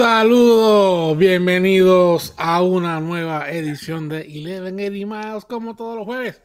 Saludos, 0.00 1.18
bienvenidos 1.18 2.32
a 2.38 2.62
una 2.62 3.00
nueva 3.00 3.50
edición 3.50 4.08
de 4.08 4.22
Eleven 4.22 4.80
Eddie 4.80 5.04
Miles 5.04 5.44
como 5.44 5.76
todos 5.76 5.94
los 5.94 6.06
jueves. 6.06 6.42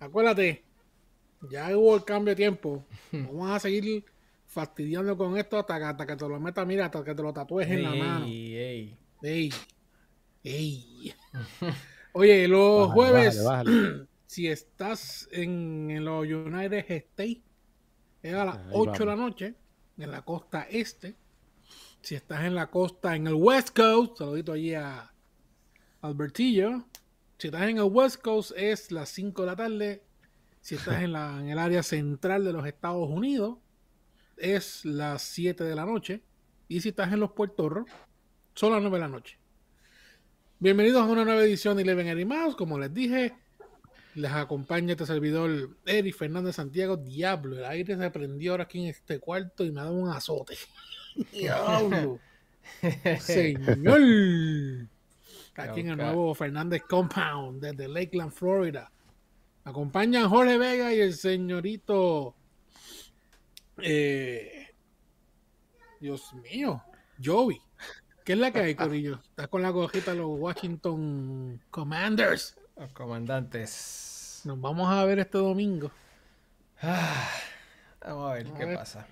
Acuérdate, 0.00 0.64
ya 1.48 1.68
hubo 1.78 1.94
el 1.94 2.04
cambio 2.04 2.32
de 2.32 2.34
tiempo. 2.34 2.84
Vamos 3.12 3.48
a 3.52 3.60
seguir 3.60 4.04
fastidiando 4.48 5.16
con 5.16 5.38
esto 5.38 5.56
hasta 5.56 5.78
que, 5.78 5.84
hasta 5.84 6.04
que 6.04 6.16
te 6.16 6.28
lo 6.28 6.40
metas, 6.40 6.66
mira, 6.66 6.86
hasta 6.86 7.04
que 7.04 7.14
te 7.14 7.22
lo 7.22 7.32
tatúes 7.32 7.70
en 7.70 7.84
la 7.84 7.94
mano. 7.94 8.26
Ey, 8.26 8.98
ey. 10.42 11.14
Oye, 12.12 12.48
los 12.48 12.90
jueves, 12.90 13.40
si 14.26 14.48
estás 14.48 15.28
en, 15.30 15.92
en, 15.92 16.04
los 16.04 16.26
United 16.26 16.84
States, 16.88 17.40
es 18.20 18.34
a 18.34 18.44
las 18.44 18.58
8 18.72 18.98
de 18.98 19.06
la 19.06 19.14
noche, 19.14 19.54
en 19.96 20.10
la 20.10 20.22
costa 20.22 20.66
este. 20.68 21.14
Si 22.04 22.14
estás 22.14 22.44
en 22.44 22.54
la 22.54 22.66
costa, 22.66 23.16
en 23.16 23.26
el 23.26 23.32
West 23.32 23.74
Coast, 23.74 24.18
saludito 24.18 24.52
allí 24.52 24.74
a 24.74 25.10
Albertillo. 26.02 26.84
Si 27.38 27.46
estás 27.46 27.62
en 27.62 27.78
el 27.78 27.84
West 27.84 28.20
Coast 28.20 28.52
es 28.58 28.92
las 28.92 29.08
5 29.08 29.40
de 29.40 29.46
la 29.46 29.56
tarde. 29.56 30.02
Si 30.60 30.74
estás 30.74 31.02
en, 31.02 31.12
la, 31.12 31.40
en 31.40 31.48
el 31.48 31.58
área 31.58 31.82
central 31.82 32.44
de 32.44 32.52
los 32.52 32.66
Estados 32.66 33.08
Unidos 33.08 33.56
es 34.36 34.84
las 34.84 35.22
7 35.22 35.64
de 35.64 35.74
la 35.74 35.86
noche. 35.86 36.20
Y 36.68 36.82
si 36.82 36.90
estás 36.90 37.10
en 37.10 37.20
los 37.20 37.32
puertos, 37.32 37.72
son 38.54 38.72
las 38.72 38.82
9 38.82 38.96
de 38.98 39.00
la 39.00 39.08
noche. 39.08 39.38
Bienvenidos 40.58 41.00
a 41.00 41.06
una 41.06 41.24
nueva 41.24 41.42
edición 41.42 41.74
de 41.78 41.84
Eleven 41.84 42.08
Animados. 42.08 42.54
Como 42.54 42.78
les 42.78 42.92
dije, 42.92 43.32
les 44.14 44.30
acompaña 44.30 44.92
este 44.92 45.06
servidor 45.06 45.70
Eric 45.86 46.14
Fernández 46.14 46.56
Santiago. 46.56 46.98
Diablo, 46.98 47.56
el 47.56 47.64
aire 47.64 47.96
se 47.96 48.10
prendió 48.10 48.50
ahora 48.50 48.64
aquí 48.64 48.82
en 48.82 48.88
este 48.88 49.20
cuarto 49.20 49.64
y 49.64 49.72
me 49.72 49.80
ha 49.80 49.84
dado 49.84 49.96
un 49.96 50.10
azote. 50.10 50.58
Diablo. 51.32 52.18
Señor. 53.20 54.88
Aquí 55.56 55.80
en 55.80 55.90
el 55.90 55.96
nuevo 55.96 56.34
Fernández 56.34 56.82
Compound 56.88 57.60
desde 57.62 57.88
Lakeland, 57.88 58.32
Florida. 58.32 58.90
Acompañan 59.64 60.28
Jorge 60.28 60.58
Vega 60.58 60.92
y 60.92 61.00
el 61.00 61.14
señorito. 61.14 62.34
Eh, 63.78 64.68
Dios 66.00 66.34
mío, 66.34 66.82
Joey. 67.22 67.60
¿Qué 68.24 68.32
es 68.32 68.38
la 68.38 68.50
que 68.50 68.60
hay, 68.60 68.74
Corillo? 68.74 69.20
Estás 69.22 69.48
con 69.48 69.62
la 69.62 69.72
cojita 69.72 70.12
de 70.12 70.18
los 70.18 70.38
Washington 70.38 71.60
Commanders. 71.70 72.56
Los 72.76 72.92
comandantes. 72.92 74.42
Nos 74.44 74.60
vamos 74.60 74.90
a 74.90 75.04
ver 75.04 75.20
este 75.20 75.38
domingo. 75.38 75.90
Ah, 76.82 77.30
vamos 78.04 78.30
a 78.30 78.34
ver 78.34 78.52
qué 78.52 78.66
pasa. 78.74 79.06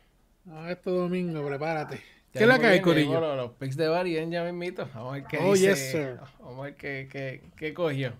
A 0.51 0.63
ver 0.63 0.73
este 0.73 0.91
domingo, 0.91 1.47
prepárate. 1.47 2.01
¿Qué 2.33 2.41
es 2.41 2.47
la 2.47 2.59
que 2.59 2.67
hay, 2.67 2.81
Corillo? 2.81 3.37
los 3.37 3.53
picks 3.53 3.77
de 3.77 3.89
Barien 3.89 4.31
ya 4.31 4.43
me 4.43 4.51
invito. 4.51 4.89
Vamos 4.95 5.11
a 5.11 5.15
ver 5.17 5.25
qué 5.25 5.39
oh, 5.39 5.53
dice. 5.53 5.69
Yes, 5.69 5.91
sir. 5.93 6.19
Vamos 6.41 6.61
a 6.61 6.63
ver 6.63 6.77
qué, 6.77 7.09
qué, 7.11 7.43
qué 7.57 7.75
cogió. 7.75 8.15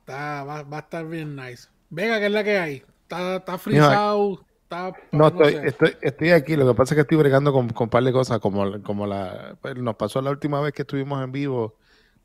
Está, 0.00 0.44
va, 0.44 0.62
va, 0.62 0.76
a 0.76 0.80
estar 0.80 1.06
bien 1.08 1.34
nice. 1.34 1.68
Venga, 1.88 2.18
¿qué 2.18 2.26
es 2.26 2.32
la 2.32 2.44
que 2.44 2.58
hay? 2.58 2.82
Está, 3.02 3.36
está 3.36 3.56
frisado. 3.56 4.44
Está, 4.62 4.92
no, 5.10 5.28
estoy, 5.28 5.54
estoy, 5.64 5.96
estoy, 6.02 6.30
aquí. 6.30 6.56
Lo 6.56 6.66
que 6.68 6.74
pasa 6.74 6.94
es 6.94 6.96
que 6.96 7.00
estoy 7.02 7.16
bregando 7.16 7.52
con, 7.52 7.70
con 7.70 7.86
un 7.86 7.90
par 7.90 8.04
de 8.04 8.12
cosas. 8.12 8.38
Como, 8.40 8.82
como 8.82 9.06
la, 9.06 9.56
pues, 9.62 9.76
nos 9.76 9.96
pasó 9.96 10.20
la 10.20 10.30
última 10.30 10.60
vez 10.60 10.74
que 10.74 10.82
estuvimos 10.82 11.24
en 11.24 11.32
vivo, 11.32 11.76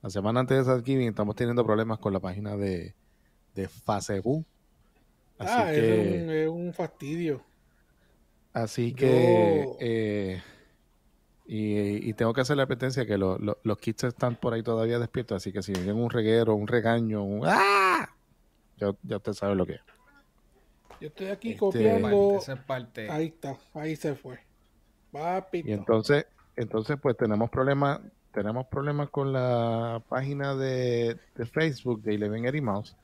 la 0.02 0.10
semana 0.10 0.42
antes 0.42 0.58
de 0.58 0.64
Thanksgiving, 0.66 1.08
estamos 1.08 1.36
teniendo 1.36 1.66
problemas 1.66 2.00
con 2.00 2.12
la 2.12 2.20
página 2.20 2.58
de, 2.58 2.94
de 3.56 3.70
Facebook. 3.70 4.46
Así 5.38 5.54
ah, 5.56 5.72
que, 5.72 6.18
es, 6.18 6.24
un, 6.24 6.30
es 6.30 6.50
un 6.50 6.74
fastidio. 6.74 7.49
Así 8.64 8.94
que. 8.94 9.66
Yo... 9.66 9.78
Eh, 9.80 10.42
y, 11.46 12.10
y, 12.10 12.14
tengo 12.14 12.32
que 12.32 12.42
hacer 12.42 12.58
la 12.58 12.64
advertencia 12.64 13.08
que 13.08 13.18
lo, 13.18 13.40
lo, 13.40 13.58
los 13.64 13.78
kits 13.80 14.04
están 14.04 14.36
por 14.36 14.54
ahí 14.54 14.62
todavía 14.62 15.00
despiertos. 15.00 15.38
Así 15.38 15.52
que 15.52 15.64
si 15.64 15.74
viene 15.74 15.94
un 15.94 16.12
reguero, 16.12 16.54
un 16.54 16.68
regaño, 16.68 17.24
un. 17.24 17.42
¡Ah! 17.44 18.08
Ya, 18.78 18.92
ya 19.02 19.18
usted 19.18 19.34
sabe 19.34 19.56
lo 19.56 19.66
que 19.66 19.74
es. 19.74 19.82
Yo 21.02 21.08
estoy 21.08 21.28
aquí 21.28 21.50
este, 21.50 21.60
copiando. 21.60 22.40
Parte. 22.68 23.10
Ahí 23.10 23.28
está, 23.28 23.58
ahí 23.74 23.96
se 23.96 24.16
fue. 24.16 24.40
Papito. 25.12 25.68
Y 25.68 25.74
entonces, 25.74 26.28
entonces 26.56 26.98
pues 27.02 27.18
tenemos 27.18 27.50
problemas, 27.50 28.02
tenemos 28.32 28.68
problemas 28.68 29.10
con 29.10 29.34
la 29.34 30.04
página 30.08 30.56
de, 30.56 31.18
de 31.36 31.46
Facebook 31.46 32.02
de 32.04 32.16
Eleven 32.16 32.46
Eddie 32.46 32.62
Mouse, 32.62 32.96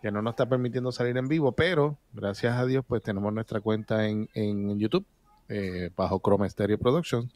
que 0.00 0.10
no 0.10 0.22
nos 0.22 0.32
está 0.32 0.48
permitiendo 0.48 0.92
salir 0.92 1.16
en 1.16 1.28
vivo, 1.28 1.52
pero 1.52 1.98
gracias 2.12 2.56
a 2.56 2.64
Dios, 2.64 2.84
pues 2.86 3.02
tenemos 3.02 3.32
nuestra 3.32 3.60
cuenta 3.60 4.08
en, 4.08 4.28
en 4.34 4.78
YouTube, 4.78 5.04
eh, 5.48 5.90
bajo 5.94 6.20
Chrome 6.24 6.48
Stereo 6.48 6.78
Productions. 6.78 7.30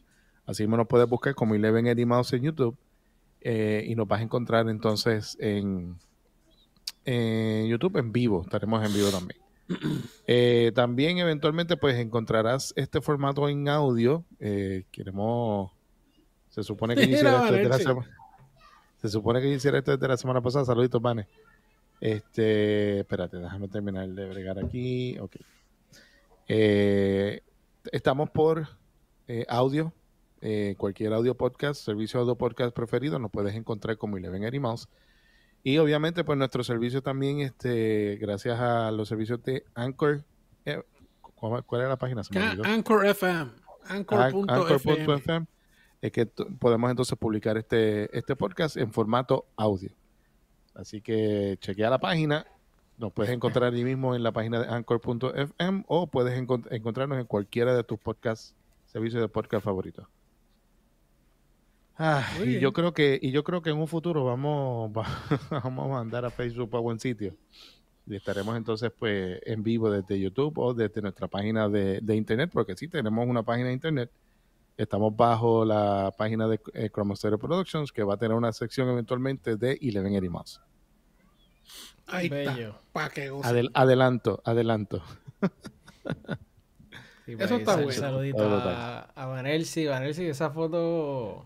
Así 0.45 0.67
me 0.67 0.77
nos 0.77 0.87
puedes 0.87 1.07
buscar 1.07 1.35
como 1.35 1.55
Eleven 1.55 1.87
Eddie 1.87 2.05
Mouse 2.05 2.33
en 2.33 2.43
YouTube. 2.43 2.75
Eh, 3.41 3.85
y 3.87 3.93
nos 3.93 4.07
vas 4.07 4.21
a 4.21 4.23
encontrar 4.23 4.67
entonces 4.69 5.37
en, 5.39 5.97
en 7.03 7.67
YouTube 7.67 7.97
en 7.97 8.11
vivo, 8.11 8.41
estaremos 8.41 8.83
en 8.83 8.93
vivo 8.93 9.09
también. 9.09 9.39
Eh, 10.27 10.71
también 10.73 11.19
eventualmente 11.19 11.77
pues 11.77 11.97
encontrarás 11.97 12.73
este 12.75 13.01
formato 13.01 13.47
en 13.47 13.69
audio. 13.69 14.23
Queremos, 14.91 15.71
se 16.49 16.63
supone 16.63 16.95
que 16.95 17.03
hiciera 17.05 17.43
esto 17.43 17.53
desde 17.53 17.69
la 17.69 17.77
semana. 17.77 18.09
Se 19.01 19.09
supone 19.09 19.41
que 19.41 19.49
hiciera 19.49 19.77
esto 19.77 19.91
desde 19.91 20.07
la 20.07 20.17
semana 20.17 20.41
pasada. 20.41 20.65
Saluditos, 20.65 20.99
Vane. 21.01 21.27
Este, 21.99 22.99
espérate, 22.99 23.37
déjame 23.37 23.67
terminar 23.67 24.07
de 24.07 24.29
bregar 24.29 24.59
aquí. 24.59 25.17
Ok. 25.19 25.37
Eh, 26.47 27.41
estamos 27.91 28.29
por 28.29 28.67
eh, 29.27 29.45
audio, 29.49 29.93
eh, 30.41 30.75
cualquier 30.77 31.13
audio 31.13 31.35
podcast, 31.35 31.83
servicio 31.83 32.19
audio 32.19 32.35
podcast 32.35 32.75
preferido, 32.75 33.17
nos 33.17 33.31
puedes 33.31 33.55
encontrar 33.55 33.97
como 33.97 34.17
Eleven 34.17 34.43
Eddie 34.43 34.59
Mouse. 34.59 34.87
Y 35.63 35.79
obviamente, 35.79 36.23
pues 36.23 36.37
nuestro 36.37 36.63
servicio 36.63 37.01
también, 37.01 37.39
este, 37.39 38.17
gracias 38.21 38.59
a 38.59 38.91
los 38.91 39.09
servicios 39.09 39.41
de 39.43 39.65
Anchor. 39.73 40.23
¿Cuál 41.35 41.81
es 41.81 41.89
la 41.89 41.97
página? 41.97 42.21
Anchor 42.63 43.05
FM. 43.05 43.51
Anchor.fm. 43.87 45.07
Anchor 45.07 45.47
es 46.01 46.11
que 46.11 46.25
podemos 46.27 46.91
entonces 46.91 47.17
publicar 47.17 47.57
este, 47.57 48.15
este 48.15 48.35
podcast 48.35 48.77
en 48.77 48.91
formato 48.91 49.47
audio. 49.55 49.89
Así 50.75 51.01
que 51.01 51.57
chequea 51.59 51.89
la 51.89 51.99
página. 51.99 52.45
Nos 52.97 53.11
puedes 53.11 53.33
encontrar 53.33 53.73
allí 53.73 53.83
mismo 53.83 54.15
en 54.15 54.23
la 54.23 54.31
página 54.31 54.61
de 54.61 54.67
anchor.fm 54.67 55.83
o 55.87 56.07
puedes 56.07 56.37
encont 56.37 56.71
encontrarnos 56.71 57.19
en 57.19 57.25
cualquiera 57.25 57.75
de 57.75 57.83
tus 57.83 57.99
podcasts, 57.99 58.55
servicios 58.85 59.21
de 59.21 59.27
podcast 59.27 59.65
favoritos. 59.65 60.07
Ah, 61.97 62.25
y 62.45 62.59
yo 62.59 62.73
creo 62.73 62.93
que 62.93 63.19
y 63.21 63.31
yo 63.31 63.43
creo 63.43 63.61
que 63.61 63.69
en 63.69 63.77
un 63.77 63.87
futuro 63.87 64.25
vamos 64.25 64.91
vamos 65.49 65.85
a 65.85 65.89
mandar 65.89 66.25
a 66.25 66.29
Facebook 66.29 66.75
a 66.75 66.79
buen 66.79 66.99
sitio 66.99 67.35
y 68.05 68.15
estaremos 68.15 68.57
entonces 68.57 68.91
pues 68.97 69.39
en 69.45 69.63
vivo 69.63 69.89
desde 69.89 70.19
YouTube 70.19 70.57
o 70.57 70.73
desde 70.73 71.01
nuestra 71.01 71.27
página 71.29 71.69
de, 71.69 72.01
de 72.01 72.15
internet 72.15 72.49
porque 72.53 72.75
sí 72.75 72.89
tenemos 72.89 73.25
una 73.25 73.43
página 73.43 73.69
de 73.69 73.73
internet 73.73 74.11
estamos 74.77 75.15
bajo 75.15 75.65
la 75.65 76.13
página 76.17 76.47
de 76.47 76.59
eh, 76.73 76.89
Productions 76.91 77.91
que 77.91 78.03
va 78.03 78.15
a 78.15 78.17
tener 78.17 78.35
una 78.35 78.51
sección 78.51 78.89
eventualmente 78.89 79.55
de 79.57 79.77
Eleven 79.81 80.13
Eddie 80.13 80.29
Mouse 80.29 80.61
ahí 82.07 82.29
Bello. 82.29 82.75
está 82.87 83.09
que 83.09 83.31
Adel, 83.43 83.71
adelanto 83.73 84.41
adelanto 84.45 85.01
sí, 87.25 87.35
eso 87.39 87.55
está 87.55 87.75
bueno 87.77 87.91
saludito 87.91 88.43
a, 88.43 88.99
a 89.15 89.25
Vanelsi 89.25 89.87
Vanelsi 89.87 90.25
esa 90.25 90.51
foto 90.51 91.45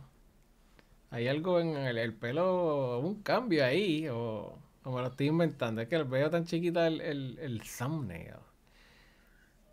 hay 1.12 1.28
algo 1.28 1.60
en 1.60 1.76
el, 1.76 1.98
el, 1.98 2.14
pelo, 2.14 3.00
un 3.00 3.24
cambio 3.24 3.66
ahí, 3.66 4.08
o, 4.08 4.58
o, 4.84 4.92
me 4.92 5.02
lo 5.02 5.08
estoy 5.08 5.28
inventando. 5.28 5.82
Es 5.82 5.88
que 5.88 6.04
veo 6.04 6.30
tan 6.30 6.46
chiquita 6.46 6.88
el, 6.88 7.02
el, 7.02 7.40
el 7.40 7.62
thumbnail. 7.64 8.36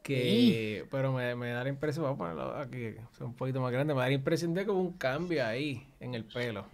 Que, 0.06 0.82
¿Sí? 0.82 0.88
pero 0.88 1.12
me, 1.12 1.34
me, 1.34 1.50
da 1.50 1.64
la 1.64 1.68
impresión, 1.68 2.04
vamos 2.04 2.16
a 2.16 2.18
ponerlo 2.18 2.56
aquí, 2.56 2.94
un 3.18 3.34
poquito 3.34 3.60
más 3.60 3.72
grande, 3.72 3.92
me 3.92 3.98
da 4.00 4.06
la 4.06 4.12
impresión 4.12 4.54
de 4.54 4.64
que 4.64 4.70
hubo 4.70 4.80
un 4.80 4.92
cambio 4.92 5.44
ahí 5.44 5.84
en 5.98 6.14
el 6.14 6.24
pelo. 6.24 6.64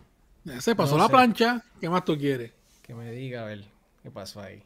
Se 0.61 0.76
pasó 0.76 0.93
no 0.93 0.99
la 0.99 1.06
sé. 1.06 1.12
plancha, 1.12 1.64
¿qué 1.81 1.88
más 1.88 2.05
tú 2.05 2.19
quieres? 2.19 2.52
Que 2.82 2.93
me 2.93 3.11
diga, 3.11 3.40
a 3.40 3.46
ver, 3.46 3.64
qué 4.02 4.11
pasó 4.11 4.43
ahí. 4.43 4.62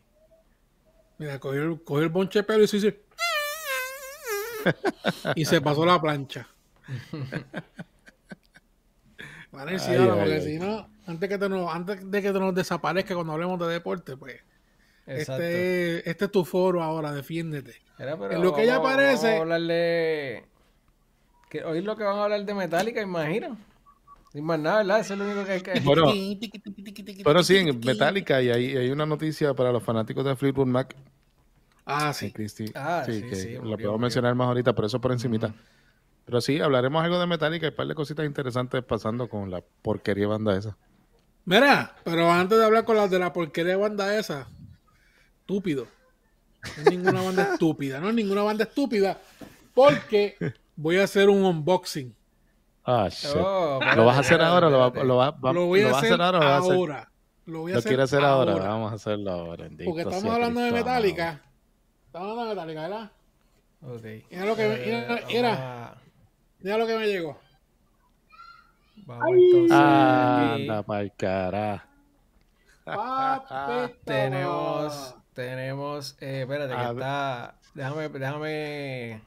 Mira, 1.18 1.38
cogió 1.38 1.62
el, 1.62 1.80
cogió 1.80 2.02
el 2.02 2.08
bonche 2.08 2.40
de 2.40 2.42
pelo 2.42 2.64
y 2.64 2.66
se 2.66 2.78
hizo... 2.78 2.88
y 5.36 5.44
se 5.44 5.60
pasó 5.60 5.86
la 5.86 6.00
plancha. 6.00 6.48
Vale, 9.52 9.78
sí, 9.78 9.92
ay, 9.92 9.98
ay, 9.98 10.08
porque 10.08 10.34
ay. 10.34 10.42
si 10.42 10.58
no, 10.58 10.88
antes, 11.06 11.28
que 11.28 11.38
te 11.38 11.48
nos, 11.48 11.72
antes 11.72 12.10
de 12.10 12.20
que 12.20 12.32
te 12.32 12.40
nos 12.40 12.52
desaparezca 12.52 13.14
cuando 13.14 13.32
hablemos 13.32 13.60
de 13.60 13.68
deporte, 13.68 14.16
pues. 14.16 14.40
Este, 15.06 16.08
este 16.08 16.24
es 16.24 16.30
tu 16.32 16.44
foro 16.44 16.82
ahora, 16.82 17.12
defiéndete. 17.12 17.74
Era, 17.98 18.18
pero 18.18 18.32
en 18.32 18.42
lo 18.42 18.52
que 18.52 18.64
ella 18.64 18.76
aparece. 18.76 19.26
Vamos 19.26 19.38
a 19.38 19.42
hablarle. 19.42 20.44
Que 21.48 21.64
hoy 21.64 21.80
lo 21.80 21.96
que 21.96 22.04
van 22.04 22.18
a 22.18 22.24
hablar 22.24 22.44
de 22.44 22.54
Metallica, 22.54 23.00
imagino. 23.00 23.56
Sin 24.32 24.44
más 24.44 24.58
nada, 24.58 24.78
¿verdad? 24.78 25.00
Eso 25.00 25.14
es 25.14 25.18
lo 25.18 25.24
único 25.24 25.44
que 25.44 25.52
hay 25.52 25.60
que. 25.60 25.80
Bueno, 25.80 26.06
bueno 27.24 27.42
sí, 27.42 27.56
en 27.56 27.80
Metallica, 27.80 28.42
y 28.42 28.50
hay, 28.50 28.76
hay 28.76 28.90
una 28.90 29.06
noticia 29.06 29.54
para 29.54 29.70
los 29.72 29.82
fanáticos 29.82 30.24
de 30.24 30.34
Fleetwood 30.34 30.66
Mac. 30.66 30.94
Ah, 31.86 32.12
sí. 32.12 32.32
Christy, 32.32 32.72
ah, 32.74 33.04
sí, 33.06 33.20
sí, 33.20 33.22
que 33.22 33.36
sí, 33.36 33.52
lo 33.52 33.60
puedo 33.60 33.70
murió. 33.70 33.98
mencionar 33.98 34.34
más 34.34 34.48
ahorita, 34.48 34.74
pero 34.74 34.88
eso 34.88 35.00
por 35.00 35.12
encimita. 35.12 35.54
Pero 36.24 36.40
sí, 36.40 36.60
hablaremos 36.60 37.02
algo 37.04 37.20
de 37.20 37.26
Metallica 37.28 37.66
y 37.66 37.68
un 37.68 37.76
par 37.76 37.86
de 37.86 37.94
cositas 37.94 38.26
interesantes 38.26 38.82
pasando 38.82 39.28
con 39.28 39.52
la 39.52 39.62
porquería 39.82 40.26
banda 40.26 40.58
esa. 40.58 40.76
Mira, 41.44 41.94
pero 42.02 42.28
antes 42.28 42.58
de 42.58 42.64
hablar 42.64 42.84
con 42.84 42.96
las 42.96 43.08
de 43.08 43.20
la 43.20 43.32
porquería 43.32 43.76
banda 43.76 44.18
esa, 44.18 44.48
estúpido. 45.46 45.86
No 46.64 46.82
es 46.82 46.90
ninguna 46.90 47.22
banda 47.22 47.52
estúpida, 47.52 48.00
no 48.00 48.08
es 48.08 48.14
ninguna 48.16 48.42
banda 48.42 48.64
estúpida, 48.64 49.20
porque 49.72 50.36
voy 50.74 50.98
a 50.98 51.04
hacer 51.04 51.28
un 51.28 51.44
unboxing. 51.44 52.12
Ah. 52.84 53.08
Oh, 53.36 53.80
¿Lo 53.94 54.04
vas 54.04 54.16
a 54.16 54.20
hacer 54.20 54.42
ahora? 54.42 54.68
¿Lo, 54.68 54.78
va, 54.78 55.04
lo, 55.04 55.16
va, 55.16 55.52
lo 55.52 55.66
voy 55.66 55.82
a, 55.82 55.96
hacer, 55.96 56.20
ahora? 56.20 56.38
Lo, 56.38 56.72
ahora. 56.72 57.10
lo 57.44 57.60
voy 57.60 57.72
a 57.72 57.78
hacer, 57.78 58.00
hacer 58.00 58.24
ahora? 58.24 58.54
Vamos 58.54 58.90
a 58.90 58.94
hacerlo 58.96 59.30
ahora. 59.30 59.68
Porque 59.84 60.02
estamos 60.02 60.24
hablando 60.24 60.60
de 60.60 60.72
Metallica. 60.72 61.40
Estamos 62.06 62.30
hablando 62.30 62.50
de 62.50 62.54
Metallica, 62.56 62.82
¿verdad? 62.82 63.10
Ok. 63.82 64.24
Mira 64.30 64.44
lo 64.46 64.56
que, 64.56 64.68
me, 64.68 64.76
mira, 65.28 65.94
mira, 66.60 66.78
lo 66.78 66.86
que 66.86 66.96
me 66.96 67.06
llegó. 67.06 67.38
Vamos 69.04 69.36
entonces. 69.36 69.76
Anda 69.76 70.82
pa'l 70.82 71.12
cara. 71.16 71.88
tenemos, 74.04 75.15
tenemos, 75.36 76.16
eh, 76.20 76.40
espérate, 76.40 76.74
que 76.74 76.90
está, 76.90 77.60
déjame, 77.74 78.08
déjame 78.08 79.22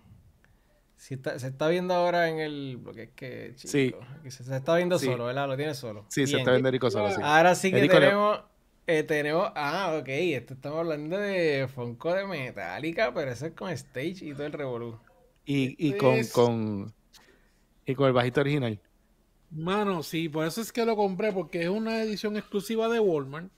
si 1.00 1.16
se 1.16 1.48
está 1.48 1.70
viendo 1.70 1.94
ahora 1.94 2.28
en 2.28 2.40
el. 2.40 2.78
Porque 2.84 3.04
es 3.04 3.10
que. 3.12 3.54
sí. 3.56 3.96
Se, 4.28 4.56
está 4.56 4.76
viendo 4.76 5.00
solo, 5.00 5.26
¿verdad? 5.26 5.48
Lo 5.48 5.56
tiene 5.56 5.74
solo. 5.74 6.06
Sí, 6.10 6.28
se 6.28 6.38
está 6.38 6.52
viendo 6.52 6.68
Erico 6.68 6.92
solo, 6.92 7.10
sí. 7.10 7.22
Ahora 7.24 7.56
sí 7.56 7.72
que 7.72 7.88
tenemos. 7.88 8.42
Eh, 8.86 9.04
tenemos. 9.04 9.50
Ah, 9.56 9.98
ok. 9.98 10.10
Esto 10.10 10.56
estamos 10.56 10.80
hablando 10.80 11.18
de 11.18 11.70
Funko 11.74 12.14
de 12.14 12.28
Metallica, 12.28 13.14
pero 13.14 13.32
eso 13.32 13.46
es 13.46 13.54
con 13.54 13.70
Stage 13.70 14.18
y 14.26 14.34
todo 14.34 14.46
el 14.46 14.52
Revolu. 14.52 15.00
Y, 15.46 15.88
y 15.88 15.94
con, 15.94 16.20
con. 16.34 16.94
Y 17.86 17.96
con 17.96 18.08
el 18.08 18.14
bajito 18.14 18.42
original. 18.42 18.82
Mano, 19.52 20.04
sí, 20.04 20.28
por 20.28 20.46
eso 20.46 20.60
es 20.60 20.74
que 20.74 20.86
lo 20.86 20.98
compré, 20.98 21.32
porque 21.32 21.62
es 21.62 21.70
una 21.70 22.04
edición 22.04 22.36
exclusiva 22.36 22.90
de 22.90 23.00
Walmart. 23.00 23.50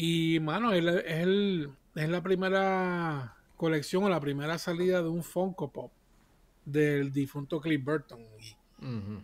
Y, 0.00 0.38
mano, 0.38 0.72
es, 0.72 0.84
el, 1.06 1.72
es 1.96 2.08
la 2.08 2.22
primera 2.22 3.34
colección 3.56 4.04
o 4.04 4.08
la 4.08 4.20
primera 4.20 4.56
salida 4.56 5.02
de 5.02 5.08
un 5.08 5.24
Funko 5.24 5.72
Pop 5.72 5.90
del 6.64 7.12
difunto 7.12 7.60
Cliff 7.60 7.84
Burton. 7.84 8.24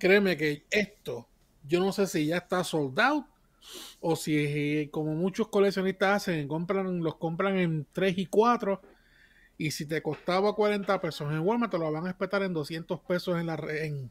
Créeme 0.01 0.37
que 0.37 0.65
esto, 0.69 1.29
yo 1.63 1.79
no 1.79 1.93
sé 1.93 2.09
si 2.09 2.27
ya 2.27 2.39
está 2.39 2.65
sold 2.65 2.99
out 2.99 3.25
o 4.01 4.17
si 4.17 4.89
como 4.91 5.15
muchos 5.15 5.47
coleccionistas 5.47 6.17
hacen, 6.17 6.49
compran, 6.49 7.05
los 7.05 7.19
compran 7.19 7.57
en 7.57 7.87
3 7.93 8.19
y 8.19 8.27
4 8.27 8.83
y 9.57 9.71
si 9.71 9.87
te 9.87 10.03
costaba 10.03 10.57
40 10.57 11.01
pesos 11.01 11.33
en 11.33 11.39
Walmart 11.39 11.71
te 11.71 11.79
lo 11.79 11.93
van 11.93 12.03
a 12.03 12.09
respetar 12.09 12.43
en 12.43 12.53
200 12.53 12.99
pesos 12.99 13.39
en 13.39 13.47
la 13.47 13.55
en, 13.55 14.11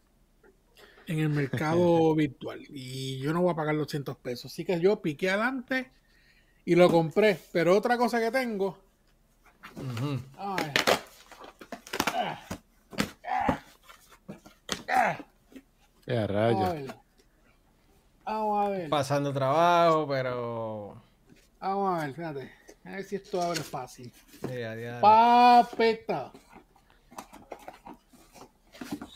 en 1.08 1.20
el 1.20 1.28
mercado 1.28 2.16
virtual. 2.16 2.62
Y 2.70 3.20
yo 3.20 3.34
no 3.34 3.42
voy 3.42 3.52
a 3.52 3.56
pagar 3.58 3.76
los 3.76 3.88
200 3.88 4.16
pesos. 4.16 4.46
Así 4.46 4.64
que 4.64 4.80
yo 4.80 5.02
piqué 5.02 5.30
adelante 5.30 5.92
y 6.66 6.76
lo 6.76 6.90
compré 6.90 7.40
pero 7.52 7.76
otra 7.76 7.98
cosa 7.98 8.20
que 8.20 8.32
tengo 8.32 8.78
Qué 16.06 16.28
rayo. 16.28 16.94
Vamos 18.26 18.66
a 18.66 18.70
ver. 18.70 18.90
Pasando 18.90 19.34
trabajo, 19.34 20.08
pero. 20.08 21.02
Vamos 21.60 21.98
a 21.98 22.06
ver, 22.06 22.14
fíjate. 22.14 22.52
A 22.86 22.92
ver 22.92 23.04
si 23.04 23.16
esto 23.16 23.42
abre 23.42 23.62
fácil. 23.62 24.12
Papeta. 25.02 26.32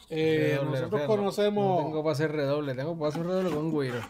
Eh, 0.09 0.59
nosotros 0.63 1.01
conocemos. 1.01 1.81
No 1.81 1.87
tengo 1.87 2.03
para 2.03 2.13
hacer 2.13 2.31
redoble, 2.31 2.73
tengo 2.73 2.97
para 2.97 3.09
hacer 3.09 3.25
redoble 3.25 3.51
con 3.51 3.71
Guiro. 3.71 4.01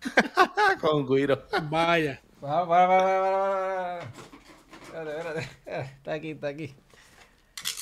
con 0.80 1.06
Guiro. 1.06 1.42
Vaya. 1.68 2.22
Para, 2.40 2.66
para, 2.66 2.88
para, 2.88 4.10
para, 4.92 5.10
Espérate, 5.14 5.40
espérate. 5.40 5.50
Está 5.96 6.12
aquí, 6.12 6.30
está 6.30 6.48
aquí. 6.48 6.74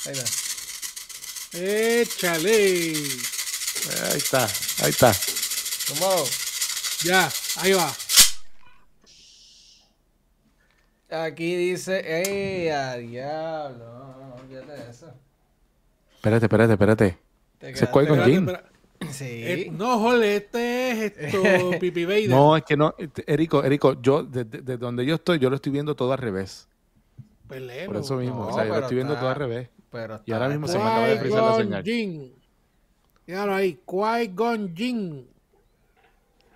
Ahí 0.07 0.13
está. 0.13 0.25
Échale. 1.59 2.55
Ahí 4.11 4.17
está, 4.17 4.49
ahí 4.83 4.91
está. 4.91 5.13
¿Cómo? 5.89 6.25
Ya, 7.05 7.31
ahí 7.57 7.73
va. 7.73 7.95
Aquí 11.11 11.55
dice, 11.55 12.01
¡ey, 12.01 12.69
a 12.69 12.97
diablo! 12.97 14.37
de 14.49 14.91
eso. 14.91 15.13
Espérate, 16.17 16.47
espérate, 16.47 16.73
espérate. 16.73 17.19
¿Se 17.75 17.87
cuál 17.89 18.09
con 18.09 18.25
Jim? 18.25 18.49
Sí. 19.11 19.25
Eh, 19.29 19.71
no, 19.73 19.99
jole, 19.99 20.37
este 20.37 20.91
es 20.91 21.13
esto, 21.17 21.39
Pipi 21.81 22.05
Vader. 22.05 22.29
No, 22.29 22.57
es 22.57 22.65
que 22.65 22.77
no, 22.77 22.95
Erico, 23.27 23.63
Erico, 23.63 24.01
yo, 24.01 24.23
desde 24.23 24.77
donde 24.77 25.05
yo 25.05 25.17
estoy, 25.17 25.39
yo 25.39 25.51
lo 25.51 25.57
estoy 25.57 25.73
viendo 25.73 25.95
todo 25.95 26.13
al 26.13 26.19
revés. 26.19 26.69
Pelero. 27.49 27.93
Por 27.93 28.01
eso 28.03 28.17
mismo, 28.17 28.47
o 28.47 28.53
sea, 28.55 28.65
yo 28.67 28.75
lo 28.75 28.81
estoy 28.81 28.97
viendo 28.97 29.17
todo 29.17 29.29
al 29.29 29.37
revés. 29.37 29.69
y 30.25 30.33
ahora 30.33 30.49
mismo 30.49 30.67
se 30.69 30.79
me 30.79 30.85
acaba 30.85 31.07
de 31.09 31.19
frizar 31.19 31.43
la 31.43 31.57
señal. 31.57 32.33
Míralo 33.27 33.55
ahí, 33.55 33.81
Qui-Gon 33.87 34.75
Jinn. 34.77 35.35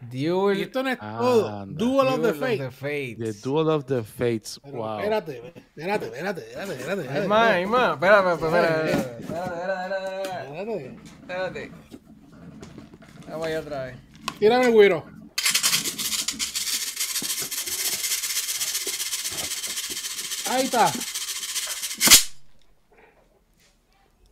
Duel. 0.00 0.58
Y 0.58 0.62
esto 0.62 0.82
no 0.82 0.90
es 0.90 0.98
todo. 0.98 1.66
Duel, 1.66 2.08
of 2.08 2.22
the 2.22 2.70
Fates. 2.70 3.18
The 3.18 3.32
Duel 3.48 3.68
of 3.68 3.84
the 3.86 4.02
Fates. 4.02 4.60
wow. 4.64 4.98
Espérate, 5.00 5.54
espérate, 5.76 6.06
espérate, 6.06 6.40
espérate, 6.40 6.74
espérate. 6.74 7.08
Hay 7.08 7.26
más, 7.26 7.50
hay 7.50 7.66
más. 7.66 7.94
Espérate, 7.94 8.32
espérate, 8.34 8.90
espérate. 8.90 9.22
Espérate, 9.22 10.06
espérate. 10.44 10.96
Espérate. 11.20 11.87
Vamos 13.28 13.46
allá 13.46 13.60
otra 13.60 13.84
vez. 13.84 13.96
Tírame 14.38 14.66
el 14.66 14.72
güiro. 14.72 15.04
Ahí 20.50 20.64
está. 20.64 20.90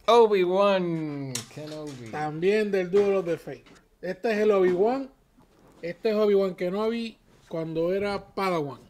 Obi-Wan 0.07 1.33
Kenobi. 1.55 2.11
También 2.11 2.71
del 2.71 2.97
of 2.97 3.27
the 3.27 3.37
Fate. 3.37 3.65
Este 4.01 4.33
es 4.33 4.39
el 4.39 4.51
Obi-Wan. 4.51 5.11
Este 5.83 6.11
es 6.11 6.17
Obi-Wan 6.17 6.55
Kenobi 6.55 7.19
cuando 7.49 7.93
era 7.93 8.35
Padawan. 8.35 8.81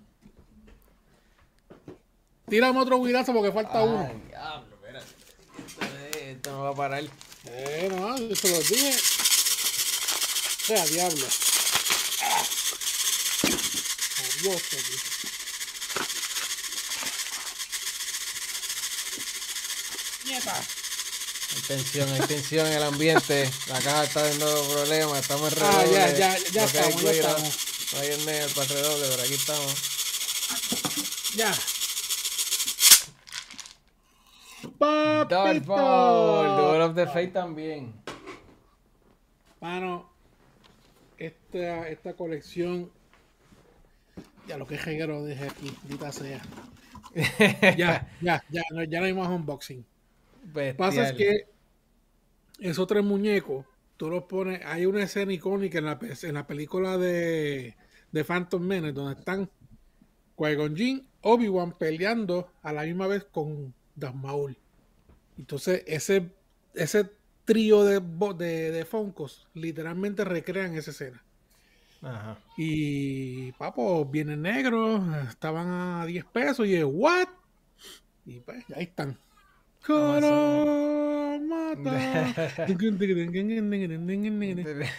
Tírame 2.48 2.78
otro 2.78 3.02
guirazo 3.02 3.32
porque 3.32 3.50
falta 3.50 3.80
Ay, 3.80 3.88
uno. 3.88 4.10
Diablo, 4.28 4.76
espérate. 4.76 6.30
Esto 6.30 6.52
no 6.52 6.62
va 6.62 6.70
a 6.70 6.74
parar. 6.74 7.02
Eh, 7.46 7.88
no, 7.90 8.18
yo 8.18 8.36
se 8.36 8.50
lo 8.50 8.58
dije. 8.58 9.15
Sea 10.66 10.84
diablo. 10.86 11.26
Adiós, 14.18 14.62
Nieta. 20.24 20.56
Hay 21.54 21.62
tensión, 21.68 22.12
hay 22.12 22.20
tensión 22.26 22.66
en 22.66 22.72
el 22.72 22.82
ambiente. 22.82 23.48
La 23.68 23.80
caja 23.80 24.04
está 24.04 24.28
dando 24.28 24.68
problemas, 24.68 25.20
estamos 25.20 25.52
en 25.52 25.58
redoble. 25.60 26.02
Ah, 26.02 26.10
ya, 26.10 26.36
ya, 26.36 26.38
ya 26.50 26.64
estamos, 26.64 27.00
ya 27.00 27.10
estamos. 27.12 27.58
No 27.92 28.00
hay 28.00 28.08
en 28.08 28.28
el 28.28 28.50
para 28.50 28.66
redoble, 28.66 29.06
pero 29.08 29.22
aquí 29.22 29.34
estamos. 29.34 29.74
Ya. 31.36 31.54
Dodgeball, 35.28 36.56
Duel 36.56 36.82
of 36.82 36.96
the 36.96 37.06
Fate 37.06 37.28
también. 37.28 38.02
Mano, 39.60 40.15
esta, 41.18 41.88
esta 41.88 42.14
colección. 42.14 42.90
Ya 44.48 44.56
lo 44.56 44.66
que 44.66 44.76
lo 45.06 45.24
dejé 45.24 45.48
aquí, 45.48 45.72
dita 45.88 46.12
sea. 46.12 46.40
ya, 47.76 48.08
ya, 48.20 48.44
ya, 48.48 48.62
no, 48.70 48.84
ya 48.84 49.00
no 49.00 49.06
hay 49.06 49.14
más 49.14 49.28
unboxing. 49.28 49.84
Pasa 50.76 51.08
es 51.08 51.12
que 51.14 51.46
esos 52.60 52.86
tres 52.86 53.04
muñecos, 53.04 53.66
tú 53.96 54.08
los 54.08 54.24
pones, 54.24 54.60
hay 54.64 54.86
una 54.86 55.02
escena 55.02 55.32
icónica 55.32 55.78
en 55.78 55.86
la, 55.86 55.98
en 56.00 56.34
la 56.34 56.46
película 56.46 56.96
de, 56.96 57.76
de 58.12 58.24
Phantom 58.24 58.62
Menace 58.62 58.92
donde 58.92 59.18
están 59.18 59.50
Qui-Gon 60.36 60.76
Jinn, 60.76 61.08
Obi-Wan 61.22 61.72
peleando 61.72 62.52
a 62.62 62.72
la 62.72 62.82
misma 62.84 63.06
vez 63.06 63.24
con 63.24 63.74
Darth 63.94 64.14
Maul. 64.14 64.56
Entonces 65.38 65.82
ese, 65.86 66.30
ese 66.74 67.10
trío 67.46 67.84
de, 67.84 68.00
de, 68.36 68.70
de 68.70 68.84
Funkos 68.84 69.48
literalmente 69.54 70.24
recrean 70.24 70.74
esa 70.76 70.90
escena. 70.90 71.22
Ajá. 72.02 72.38
Y 72.58 73.52
papo, 73.52 74.04
viene 74.04 74.36
negro, 74.36 75.02
estaban 75.26 75.68
a 76.02 76.04
10 76.04 76.26
pesos 76.26 76.66
y 76.66 76.74
es, 76.74 76.84
¿what? 76.86 77.28
Y 78.26 78.40
pues 78.40 78.62
ahí 78.74 78.84
están 78.84 79.18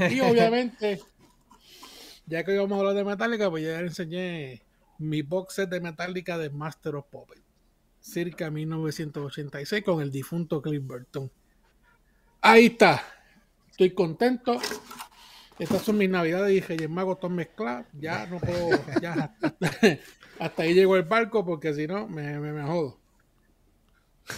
y 0.09 0.19
obviamente, 0.21 0.99
ya 2.25 2.43
que 2.43 2.53
íbamos 2.53 2.77
a 2.77 2.79
hablar 2.79 2.95
de 2.95 3.03
Metallica, 3.03 3.49
pues 3.49 3.63
ya 3.63 3.81
le 3.81 3.87
enseñé 3.87 4.61
mi 4.97 5.21
box 5.21 5.55
set 5.55 5.69
de 5.69 5.81
Metallica 5.81 6.37
de 6.37 6.49
Master 6.49 6.95
of 6.95 7.07
Puppets, 7.09 7.41
circa 7.99 8.49
1986, 8.49 9.83
con 9.83 10.01
el 10.01 10.11
difunto 10.11 10.61
Cliff 10.61 10.83
Burton. 10.83 11.29
Ahí 12.47 12.67
está. 12.67 13.03
Estoy 13.71 13.89
contento. 13.91 14.57
Estas 15.59 15.81
son 15.81 15.97
mis 15.97 16.09
navidades 16.09 16.53
y 16.53 16.61
Reyes 16.61 16.89
Magos 16.89 17.19
todas 17.19 17.35
mezcladas. 17.35 17.85
Ya 17.99 18.25
no 18.27 18.39
puedo. 18.39 18.69
Ya, 19.01 19.35
hasta, 20.39 20.63
ahí 20.63 20.73
llegó 20.73 20.95
el 20.95 21.03
barco 21.03 21.43
porque 21.43 21.73
si 21.73 21.87
no, 21.87 22.07
me, 22.07 22.39
me, 22.39 22.53
me 22.53 22.63
jodo. 22.63 22.97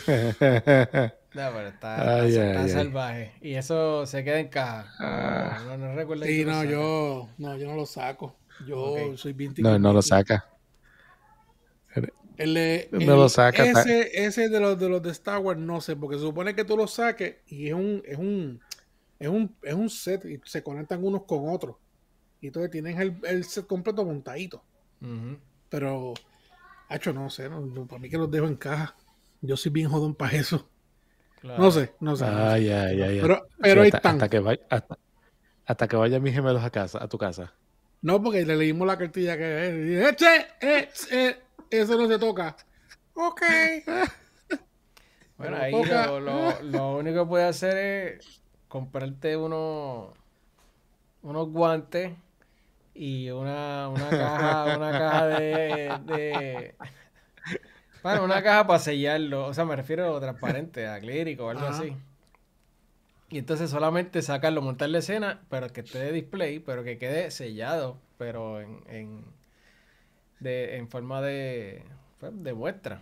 No, 1.31 1.51
pero 1.53 1.67
está, 1.67 2.67
salvaje. 2.67 3.33
Y 3.39 3.53
eso 3.53 4.07
se 4.07 4.23
queda 4.23 4.39
en 4.39 4.47
caja. 4.47 4.91
Ah. 4.97 5.59
No, 5.67 5.77
no, 5.77 5.93
recuerdo. 5.93 6.25
Sí, 6.25 6.43
no, 6.43 6.63
yo 6.63 7.29
no, 7.37 7.55
yo 7.55 7.67
no 7.67 7.75
lo 7.75 7.85
saco. 7.85 8.35
Yo 8.65 9.15
soy 9.15 9.33
bien 9.33 9.53
No, 9.59 9.77
no 9.77 9.93
lo 9.93 10.01
saca. 10.01 10.49
El, 12.39 12.87
no 12.91 13.17
lo 13.17 13.27
saca. 13.27 13.65
Ese, 13.65 14.23
ese 14.25 14.47
de 14.47 14.61
los 14.61 14.79
de 14.79 14.87
los 14.87 15.03
de 15.03 15.11
Star 15.11 15.39
Wars, 15.39 15.59
no 15.59 15.81
sé, 15.81 15.97
porque 15.97 16.15
se 16.15 16.21
supone 16.21 16.55
que 16.55 16.63
tú 16.63 16.77
lo 16.77 16.87
saques 16.87 17.35
y 17.47 17.67
es 17.67 17.73
un, 17.73 18.01
es 18.05 18.17
un, 18.17 18.61
es 19.19 19.27
un, 19.27 19.53
es 19.61 19.73
un 19.73 19.89
set 19.89 20.23
y 20.23 20.39
se 20.45 20.63
conectan 20.63 21.03
unos 21.03 21.23
con 21.23 21.49
otros. 21.49 21.75
Y 22.39 22.47
entonces 22.47 22.71
tienen 22.71 22.99
el, 23.01 23.17
el 23.23 23.43
set 23.43 23.67
completo 23.67 24.05
montadito. 24.05 24.63
Pero, 25.67 26.13
hecho, 26.89 27.11
no 27.11 27.29
sé, 27.29 27.49
no, 27.49 27.85
para 27.87 27.99
mí 27.99 28.09
que 28.09 28.17
los 28.17 28.31
dejo 28.31 28.47
en 28.47 28.55
caja. 28.55 28.95
Yo 29.41 29.57
soy 29.57 29.73
bien 29.73 29.89
jodón 29.89 30.15
para 30.15 30.37
eso. 30.37 30.65
No 31.43 31.71
sé, 31.71 31.93
no 31.99 32.15
sé. 32.15 32.23
Ay, 32.23 32.69
ay, 32.69 33.01
ay, 33.01 33.19
pero, 33.21 33.47
pero 33.61 33.81
hasta, 33.81 34.09
Hasta 34.09 34.29
que, 34.29 34.39
vaya, 34.39 34.61
hasta, 35.65 35.87
que 35.89 35.95
vayan 35.97 36.23
mis 36.23 36.33
gemelos 36.33 36.63
a 36.63 36.69
casa, 36.69 37.03
a 37.03 37.09
tu 37.09 37.17
casa. 37.17 37.53
No, 38.01 38.23
porque 38.23 38.45
le 38.45 38.55
leímos 38.55 38.87
la 38.87 38.97
cartilla 38.97 39.37
que 39.37 40.07
¡Eche! 40.07 40.47
Eh, 40.61 40.89
eh, 41.11 41.37
eso 41.69 41.97
no 41.97 42.07
se 42.07 42.19
toca. 42.19 42.55
Ok. 43.13 43.41
bueno, 45.37 45.57
ahí 45.57 45.71
lo, 45.71 46.19
lo, 46.19 46.61
lo, 46.61 46.97
único 46.97 47.23
que 47.23 47.29
puede 47.29 47.45
hacer 47.45 47.77
es 47.77 48.41
comprarte 48.67 49.35
unos 49.35 50.13
unos 51.21 51.49
guantes 51.49 52.13
y 52.93 53.29
una, 53.29 53.89
una 53.89 54.09
caja, 54.09 54.77
una 54.77 54.91
caja 54.91 55.27
de 55.27 56.75
bueno, 58.03 58.23
una 58.23 58.41
caja 58.41 58.65
para 58.65 58.79
sellarlo. 58.79 59.47
O 59.47 59.53
sea, 59.53 59.65
me 59.65 59.75
refiero 59.75 60.15
a 60.15 60.19
transparente, 60.19 60.87
acrílico 60.87 61.45
o 61.45 61.49
algo 61.49 61.67
así. 61.67 61.95
Y 63.29 63.37
entonces 63.37 63.69
solamente 63.69 64.21
sacarlo, 64.21 64.61
montar 64.61 64.89
la 64.89 64.99
escena, 64.99 65.41
pero 65.49 65.69
que 65.69 65.81
esté 65.81 65.99
de 65.99 66.11
display, 66.11 66.59
pero 66.59 66.83
que 66.83 66.97
quede 66.97 67.29
sellado, 67.29 67.97
pero 68.17 68.59
en, 68.59 68.81
en, 68.87 69.25
de, 70.39 70.77
en 70.77 70.89
forma 70.89 71.21
de, 71.21 71.83
pues, 72.19 72.31
de 72.43 72.53
muestra. 72.53 73.01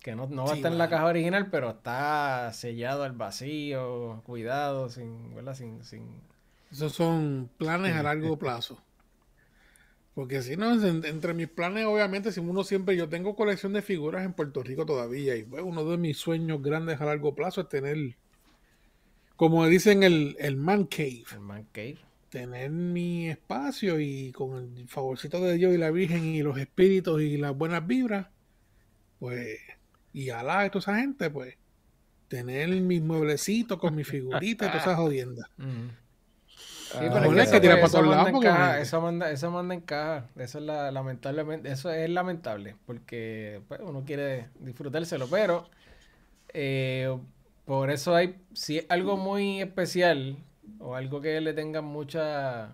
Que 0.00 0.14
no, 0.14 0.28
no 0.28 0.44
va 0.44 0.52
a 0.52 0.56
estar 0.56 0.70
en 0.70 0.78
la 0.78 0.88
caja 0.88 1.06
original, 1.06 1.50
pero 1.50 1.70
está 1.70 2.52
sellado 2.52 3.02
al 3.02 3.12
vacío, 3.12 4.22
cuidado, 4.24 4.88
sin, 4.88 5.34
¿verdad? 5.34 5.54
Sin, 5.54 5.82
sin... 5.82 6.20
Esos 6.70 6.92
son 6.92 7.50
planes 7.58 7.94
a 7.96 8.02
largo 8.02 8.36
plazo. 8.38 8.80
Porque 10.14 10.40
si 10.42 10.56
no, 10.56 10.72
entre 10.82 11.34
mis 11.34 11.48
planes, 11.48 11.84
obviamente, 11.84 12.32
si 12.32 12.40
uno 12.40 12.64
siempre, 12.64 12.96
yo 12.96 13.08
tengo 13.08 13.36
colección 13.36 13.74
de 13.74 13.82
figuras 13.82 14.24
en 14.24 14.32
Puerto 14.32 14.62
Rico 14.62 14.86
todavía, 14.86 15.36
y 15.36 15.42
pues, 15.42 15.62
uno 15.62 15.84
de 15.84 15.98
mis 15.98 16.16
sueños 16.16 16.62
grandes 16.62 17.00
a 17.00 17.04
largo 17.04 17.34
plazo 17.34 17.60
es 17.60 17.68
tener, 17.68 18.16
como 19.36 19.66
dicen, 19.66 20.04
el, 20.04 20.34
el 20.38 20.56
man 20.56 20.86
cave. 20.86 21.24
El 21.32 21.40
man 21.40 21.66
cave. 21.70 21.98
Tener 22.36 22.68
mi 22.68 23.30
espacio 23.30 23.98
y 23.98 24.30
con 24.30 24.76
el 24.76 24.88
favorcito 24.88 25.40
de 25.40 25.54
Dios 25.54 25.72
y 25.74 25.78
la 25.78 25.90
Virgen 25.90 26.26
y 26.26 26.42
los 26.42 26.58
espíritus 26.58 27.22
y 27.22 27.38
las 27.38 27.56
buenas 27.56 27.86
vibras, 27.86 28.26
pues, 29.18 29.58
y 30.12 30.28
Alá 30.28 30.66
y 30.66 30.68
toda 30.68 30.80
esa 30.80 30.96
gente, 30.96 31.30
pues, 31.30 31.56
tener 32.28 32.68
mis 32.68 33.00
mueblecitos 33.00 33.78
con 33.78 33.94
mis 33.94 34.06
figuritas 34.06 34.68
y 34.68 34.70
todas 34.70 34.82
esas 34.82 34.96
jodiendas. 34.96 35.48
Sí, 36.86 36.98
ah, 37.00 37.10
pero 37.12 37.40
es 37.40 37.50
que, 37.50 37.60
que 37.60 37.80
eso, 37.82 38.02
manda 38.02 38.30
en 38.30 38.40
caja, 38.40 38.80
eso, 38.80 39.00
manda, 39.00 39.30
eso 39.32 39.50
manda 39.50 39.74
en 39.74 39.80
caja. 39.80 40.28
Eso 40.36 40.58
es 40.58 40.64
la, 40.64 40.92
lamentablemente, 40.92 41.68
eso 41.72 41.90
es 41.90 42.08
lamentable, 42.08 42.76
porque 42.86 43.60
pues, 43.66 43.80
uno 43.82 44.04
quiere 44.06 44.50
disfrutárselo, 44.60 45.26
pero 45.26 45.68
eh, 46.54 47.18
por 47.64 47.90
eso 47.90 48.14
hay, 48.14 48.36
si 48.52 48.78
es 48.78 48.86
algo 48.88 49.16
muy 49.16 49.60
especial 49.60 50.36
o 50.78 50.94
algo 50.94 51.20
que 51.20 51.40
le 51.40 51.52
tenga 51.54 51.80
mucha 51.80 52.70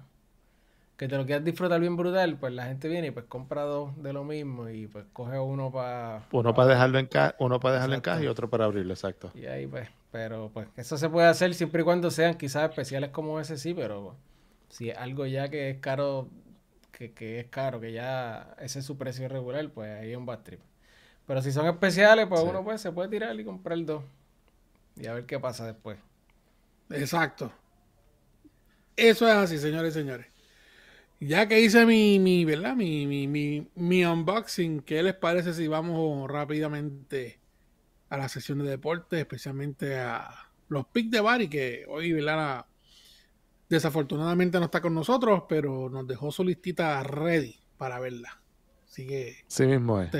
que 0.96 1.08
te 1.08 1.16
lo 1.16 1.26
quieras 1.26 1.44
disfrutar 1.44 1.80
bien 1.80 1.96
brutal, 1.96 2.36
pues 2.36 2.52
la 2.52 2.66
gente 2.66 2.86
viene 2.88 3.08
y 3.08 3.10
pues 3.10 3.24
compra 3.24 3.62
dos 3.62 3.90
de 4.00 4.12
lo 4.12 4.22
mismo 4.22 4.68
y 4.68 4.86
pues 4.86 5.04
coge 5.12 5.36
uno 5.36 5.72
para... 5.72 6.22
Uno 6.30 6.54
para 6.54 6.68
dejarlo 6.68 6.98
en 7.00 7.06
caja, 7.06 7.34
uno 7.40 7.58
para 7.58 7.74
dejarlo 7.74 7.96
en 7.96 8.00
caja 8.02 8.22
y 8.22 8.28
otro 8.28 8.48
para 8.48 8.66
abrirlo, 8.66 8.92
exacto. 8.94 9.32
Y 9.34 9.46
ahí 9.46 9.66
pues, 9.66 9.88
pero 10.12 10.50
pues 10.54 10.68
eso 10.76 10.96
se 10.96 11.08
puede 11.08 11.26
hacer 11.26 11.54
siempre 11.54 11.82
y 11.82 11.84
cuando 11.84 12.10
sean 12.12 12.36
quizás 12.36 12.70
especiales 12.70 13.10
como 13.10 13.40
ese 13.40 13.58
sí, 13.58 13.74
pero 13.74 14.14
si 14.68 14.90
es 14.90 14.96
algo 14.96 15.26
ya 15.26 15.48
que 15.48 15.70
es 15.70 15.78
caro, 15.80 16.28
que, 16.92 17.12
que 17.12 17.40
es 17.40 17.46
caro, 17.48 17.80
que 17.80 17.92
ya 17.92 18.54
ese 18.60 18.78
es 18.78 18.84
su 18.84 18.96
precio 18.96 19.28
regular, 19.28 19.68
pues 19.70 19.90
ahí 19.98 20.12
es 20.12 20.16
un 20.16 20.24
bad 20.24 20.40
trip. 20.44 20.60
Pero 21.26 21.42
si 21.42 21.50
son 21.50 21.66
especiales, 21.66 22.26
pues 22.28 22.42
uno 22.42 22.62
pues 22.62 22.80
se 22.80 22.92
puede 22.92 23.08
tirar 23.08 23.38
y 23.40 23.44
comprar 23.44 23.84
dos. 23.84 24.04
Y 24.94 25.06
a 25.06 25.14
ver 25.14 25.26
qué 25.26 25.40
pasa 25.40 25.66
después. 25.66 25.98
Exacto. 26.90 27.50
Eso 29.02 29.26
es 29.26 29.34
así, 29.34 29.58
señores 29.58 29.96
y 29.96 29.98
señores. 29.98 30.26
Ya 31.18 31.48
que 31.48 31.60
hice 31.60 31.84
mi, 31.84 32.20
mi 32.20 32.44
¿verdad? 32.44 32.76
Mi, 32.76 33.04
mi, 33.08 33.26
mi, 33.26 33.66
mi, 33.74 34.04
unboxing, 34.04 34.80
¿qué 34.82 35.02
les 35.02 35.14
parece 35.14 35.54
si 35.54 35.66
vamos 35.66 36.30
rápidamente 36.30 37.40
a 38.10 38.16
la 38.16 38.28
sesión 38.28 38.60
de 38.60 38.70
deporte, 38.70 39.18
especialmente 39.18 39.98
a 39.98 40.32
los 40.68 40.86
picks 40.86 41.10
de 41.10 41.20
Bari, 41.20 41.48
que 41.48 41.84
hoy, 41.88 42.12
¿verdad? 42.12 42.64
Desafortunadamente 43.68 44.60
no 44.60 44.66
está 44.66 44.80
con 44.80 44.94
nosotros, 44.94 45.42
pero 45.48 45.90
nos 45.90 46.06
dejó 46.06 46.30
su 46.30 46.44
listita 46.44 47.02
ready 47.02 47.56
para 47.78 47.98
verla. 47.98 48.40
Así 48.84 49.04
que... 49.04 49.38
Sí 49.48 49.66
mismo 49.66 50.00
es. 50.00 50.12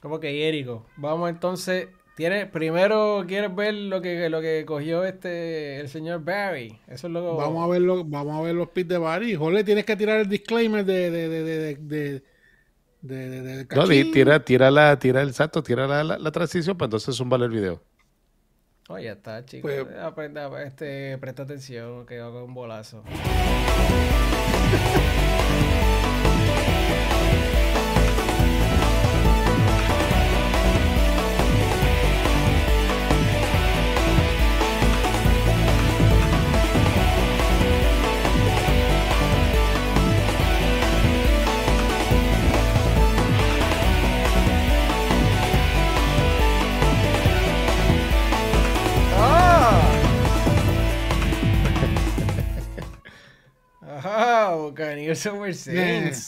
Como 0.00 0.18
que 0.20 0.48
Érico. 0.48 0.86
Vamos 0.96 1.28
entonces 1.28 1.88
tiene, 2.16 2.46
primero 2.46 3.26
quieres 3.28 3.54
ver 3.54 3.74
lo 3.74 4.00
que, 4.00 4.30
lo 4.30 4.40
que 4.40 4.64
cogió 4.66 5.04
este 5.04 5.80
el 5.80 5.90
señor 5.90 6.24
Barry. 6.24 6.78
Eso 6.88 7.08
es 7.08 7.12
lo 7.12 7.36
Vamos 7.36 7.62
a 7.62 7.70
ver 7.70 7.82
vamos 8.06 8.38
a 8.38 8.40
ver 8.40 8.54
los 8.54 8.70
pits 8.70 8.88
de 8.88 8.96
Barry. 8.96 9.34
Jole, 9.34 9.64
tienes 9.64 9.84
que 9.84 9.96
tirar 9.96 10.20
el 10.20 10.28
disclaimer 10.28 10.82
de, 10.82 11.10
de, 11.10 11.28
de, 11.28 11.44
de, 11.44 11.76
de 11.76 12.22
de, 13.02 13.66
no, 13.76 13.86
tira, 13.86 14.42
tira 14.44 14.70
la, 14.70 14.98
tira 14.98 15.20
el 15.20 15.34
salto, 15.34 15.62
tira 15.62 15.86
la, 15.86 16.02
la, 16.02 16.30
transición, 16.32 16.76
para 16.76 16.86
entonces 16.86 17.14
zumba 17.14 17.36
el 17.36 17.50
video. 17.50 17.80
Oh, 18.88 18.98
ya 18.98 19.12
está, 19.12 19.44
chicos. 19.44 19.70
Pues, 19.70 19.86
Aprenda, 19.98 20.50
este, 20.64 21.16
presta 21.18 21.44
atención, 21.44 22.06
que 22.06 22.18
hago 22.18 22.44
un 22.44 22.54
bolazo. 22.54 23.04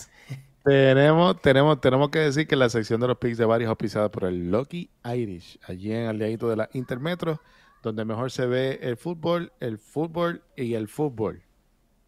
Tenemos, 0.64 1.40
tenemos, 1.40 1.80
tenemos 1.80 2.11
que 2.11 2.18
decir 2.18 2.47
que 2.47 2.54
la 2.54 2.68
sección 2.68 3.00
de 3.00 3.06
los 3.06 3.16
picks 3.16 3.38
de 3.38 3.47
varios 3.47 3.70
auspiciada 3.70 4.11
por 4.11 4.25
el 4.25 4.50
Lucky 4.50 4.90
Irish, 5.02 5.58
allí 5.66 5.92
en 5.92 6.11
el 6.11 6.18
de 6.18 6.56
la 6.56 6.68
Intermetro, 6.75 7.40
donde 7.82 8.04
mejor 8.04 8.30
se 8.30 8.47
ve 8.47 8.78
el 8.82 8.99
fútbol, 8.99 9.50
el 9.61 9.78
fútbol 9.78 10.42
y 10.56 10.75
el 10.75 10.88
fútbol. 10.88 11.42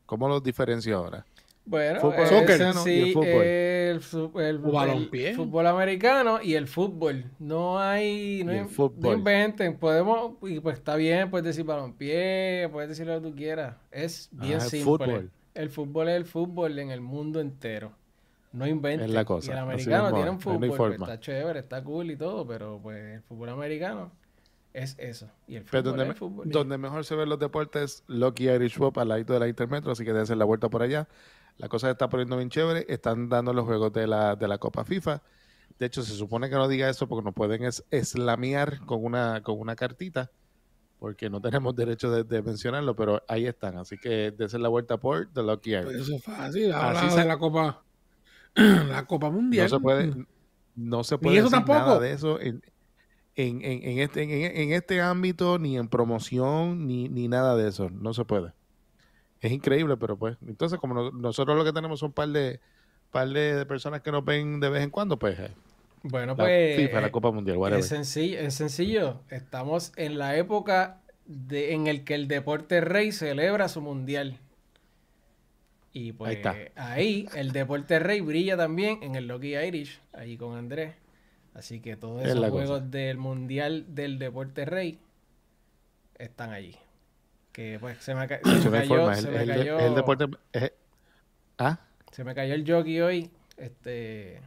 ¿Cómo 0.05 0.29
los 0.29 0.43
diferencio 0.43 0.99
ahora? 0.99 1.25
Bueno, 1.65 2.01
fútbol 2.01 2.19
el 3.91 4.01
fútbol. 4.01 4.87
El, 5.15 5.35
fútbol 5.37 5.67
americano 5.67 6.41
y 6.43 6.55
el 6.55 6.67
fútbol. 6.67 7.25
No 7.39 7.79
hay, 7.79 8.43
no, 8.45 9.13
inventen. 9.13 9.79
Podemos, 9.79 10.33
y 10.43 10.61
pues 10.61 10.79
está 10.79 10.97
bien, 10.97 11.31
puedes 11.31 11.45
decir 11.45 11.65
balompié, 11.65 12.69
puedes 12.73 12.89
decir 12.89 13.07
lo 13.07 13.21
que 13.21 13.29
tú 13.31 13.37
quieras. 13.37 13.77
Es 13.91 14.29
bien 14.33 14.59
ah, 14.59 14.61
simple. 14.61 14.85
Fútbol. 14.85 15.31
El 15.55 15.71
fútbol 15.71 16.09
es 16.09 16.17
el 16.17 16.25
fútbol 16.25 16.79
en 16.79 16.91
el 16.91 17.01
mundo 17.01 17.41
entero. 17.41 17.93
No 18.53 18.67
inventen. 18.67 19.09
Es 19.09 19.15
la 19.15 19.25
cosa. 19.25 19.51
Y 19.51 19.53
el 19.53 19.59
americano 19.59 20.13
tiene 20.13 20.31
un 20.31 20.41
fútbol, 20.41 20.77
pues, 20.77 20.93
está 21.01 21.21
chévere, 21.21 21.61
está 21.61 21.83
cool 21.85 22.11
y 22.11 22.17
todo, 22.17 22.47
pero 22.47 22.81
pues 22.83 23.17
el 23.17 23.23
fútbol 23.23 23.51
americano 23.51 24.11
es 24.73 24.97
eso. 24.99 25.29
Y 25.47 25.57
el 25.57 25.65
fútbol 25.65 25.83
donde, 25.85 26.03
es 26.03 26.09
el 26.09 26.15
fútbol. 26.17 26.51
Donde 26.51 26.79
mejor 26.79 27.05
se 27.05 27.15
ven 27.15 27.29
los 27.29 27.39
deportes, 27.39 28.03
Lucky 28.09 28.49
Irish 28.49 28.77
Pop 28.77 28.99
al 28.99 29.09
lado 29.09 29.25
de 29.25 29.39
la 29.39 29.49
Intermetro, 29.49 29.93
así 29.93 30.05
que 30.05 30.11
hacer 30.11 30.37
la 30.37 30.45
vuelta 30.45 30.69
por 30.69 30.83
allá. 30.83 31.09
La 31.59 31.69
cosa 31.69 31.89
se 31.89 31.93
está 31.93 32.09
poniendo 32.09 32.37
bien 32.37 32.49
chévere. 32.49 32.87
Están 32.89 33.29
dando 33.29 33.53
los 33.53 33.67
juegos 33.67 33.93
de 33.93 34.07
la, 34.07 34.35
de 34.35 34.49
la 34.49 34.59
Copa 34.59 34.85
FIFA. 34.85 35.23
De 35.79 35.87
hecho, 35.87 36.03
se 36.03 36.15
supone 36.15 36.49
que 36.49 36.57
no 36.57 36.69
diga 36.69 36.89
eso 36.89 37.07
porque 37.07 37.25
nos 37.25 37.35
pueden 37.35 37.65
es 37.65 37.85
eslamear 37.91 38.81
con 38.87 39.05
una, 39.05 39.43
con 39.43 39.59
una 39.61 39.77
cartita, 39.77 40.31
porque 41.01 41.31
no 41.31 41.41
tenemos 41.41 41.75
derecho 41.75 42.11
de, 42.11 42.43
mencionarlo, 42.43 42.95
pero 42.95 43.23
ahí 43.27 43.47
están. 43.47 43.79
Así 43.79 43.97
que 43.97 44.33
dense 44.33 44.59
la 44.59 44.69
vuelta 44.69 44.99
por 44.99 45.33
The 45.33 45.43
Lucky 45.43 45.73
Air. 45.73 45.89
eso 45.89 46.15
es 46.15 46.23
fácil, 46.23 46.73
Así 46.73 47.17
de 47.17 47.25
la 47.25 47.39
Copa, 47.39 47.83
la 48.55 49.07
Copa 49.07 49.31
Mundial. 49.31 49.65
No 49.65 49.71
se 49.71 49.81
puede, 49.81 50.27
no 50.77 51.03
se 51.03 51.19
puede 51.19 51.43
decir 51.43 51.67
nada 51.67 51.99
de 51.99 52.13
eso 52.13 52.39
en, 52.39 52.63
en, 53.35 53.63
en, 53.65 53.99
este, 53.99 54.63
en, 54.63 54.73
este 54.73 55.01
ámbito, 55.01 55.59
ni 55.59 55.79
en 55.79 55.89
promoción, 55.89 56.87
ni, 56.87 57.09
ni 57.09 57.29
nada 57.29 57.57
de 57.57 57.69
eso. 57.69 57.89
No 57.89 58.13
se 58.13 58.27
puede. 58.27 58.53
Es 59.41 59.53
increíble, 59.53 59.97
pero 59.97 60.19
pues, 60.19 60.37
entonces 60.47 60.79
como 60.79 61.11
nosotros 61.13 61.57
lo 61.57 61.65
que 61.65 61.73
tenemos 61.73 62.01
son 62.01 62.09
un 62.09 62.13
par 62.13 62.29
de, 62.29 62.61
par 63.11 63.27
de 63.27 63.65
personas 63.65 64.03
que 64.03 64.13
nos 64.13 64.23
ven 64.23 64.61
de 64.61 64.69
vez 64.69 64.85
en 64.85 64.91
cuando, 64.91 65.19
pues... 65.19 65.41
Bueno, 66.03 66.37
pues... 66.37 66.77
FIFA, 66.77 67.01
la 67.01 67.13
Copa 67.13 67.31
Mundial, 67.31 67.59
Es 67.75 67.89
sencillo, 67.89 68.39
es 68.39 68.55
sencillo. 68.55 69.21
Estamos 69.29 69.93
en 69.97 70.19
la 70.19 70.37
época 70.37 71.01
de, 71.27 71.75
en 71.75 71.87
el 71.87 72.05
que 72.05 72.15
el 72.15 72.27
deporte 72.27 72.81
rey 72.81 73.13
celebra 73.13 73.69
su 73.69 73.81
mundial. 73.81 74.39
Y 75.93 76.13
pues 76.13 76.39
ahí, 76.77 77.27
el 77.35 77.53
deporte 77.53 77.99
rey 77.99 78.21
brilla 78.21 78.57
también 78.57 79.03
en 79.03 79.17
el 79.17 79.27
Lucky 79.27 79.57
Irish, 79.57 80.01
ahí 80.13 80.37
con 80.37 80.57
Andrés. 80.57 80.95
Así 81.53 81.81
que 81.81 81.97
todos 81.97 82.25
esos 82.25 82.49
juegos 82.49 82.91
del 82.91 83.19
mundial 83.19 83.85
del 83.89 84.19
deporte 84.19 84.65
rey 84.65 85.01
están 86.17 86.51
allí. 86.51 86.77
Que 87.53 87.79
pues 87.81 87.99
se 87.99 88.15
me, 88.15 88.29
cayó. 88.29 89.11
el, 89.11 89.95
deporte. 89.97 90.27
¿Ah? 91.59 91.81
Se 92.13 92.23
me 92.23 92.35
cayó 92.35 92.55
el 92.55 92.65
jockey 92.71 93.01
hoy. 93.01 93.31
Este. 93.57 94.41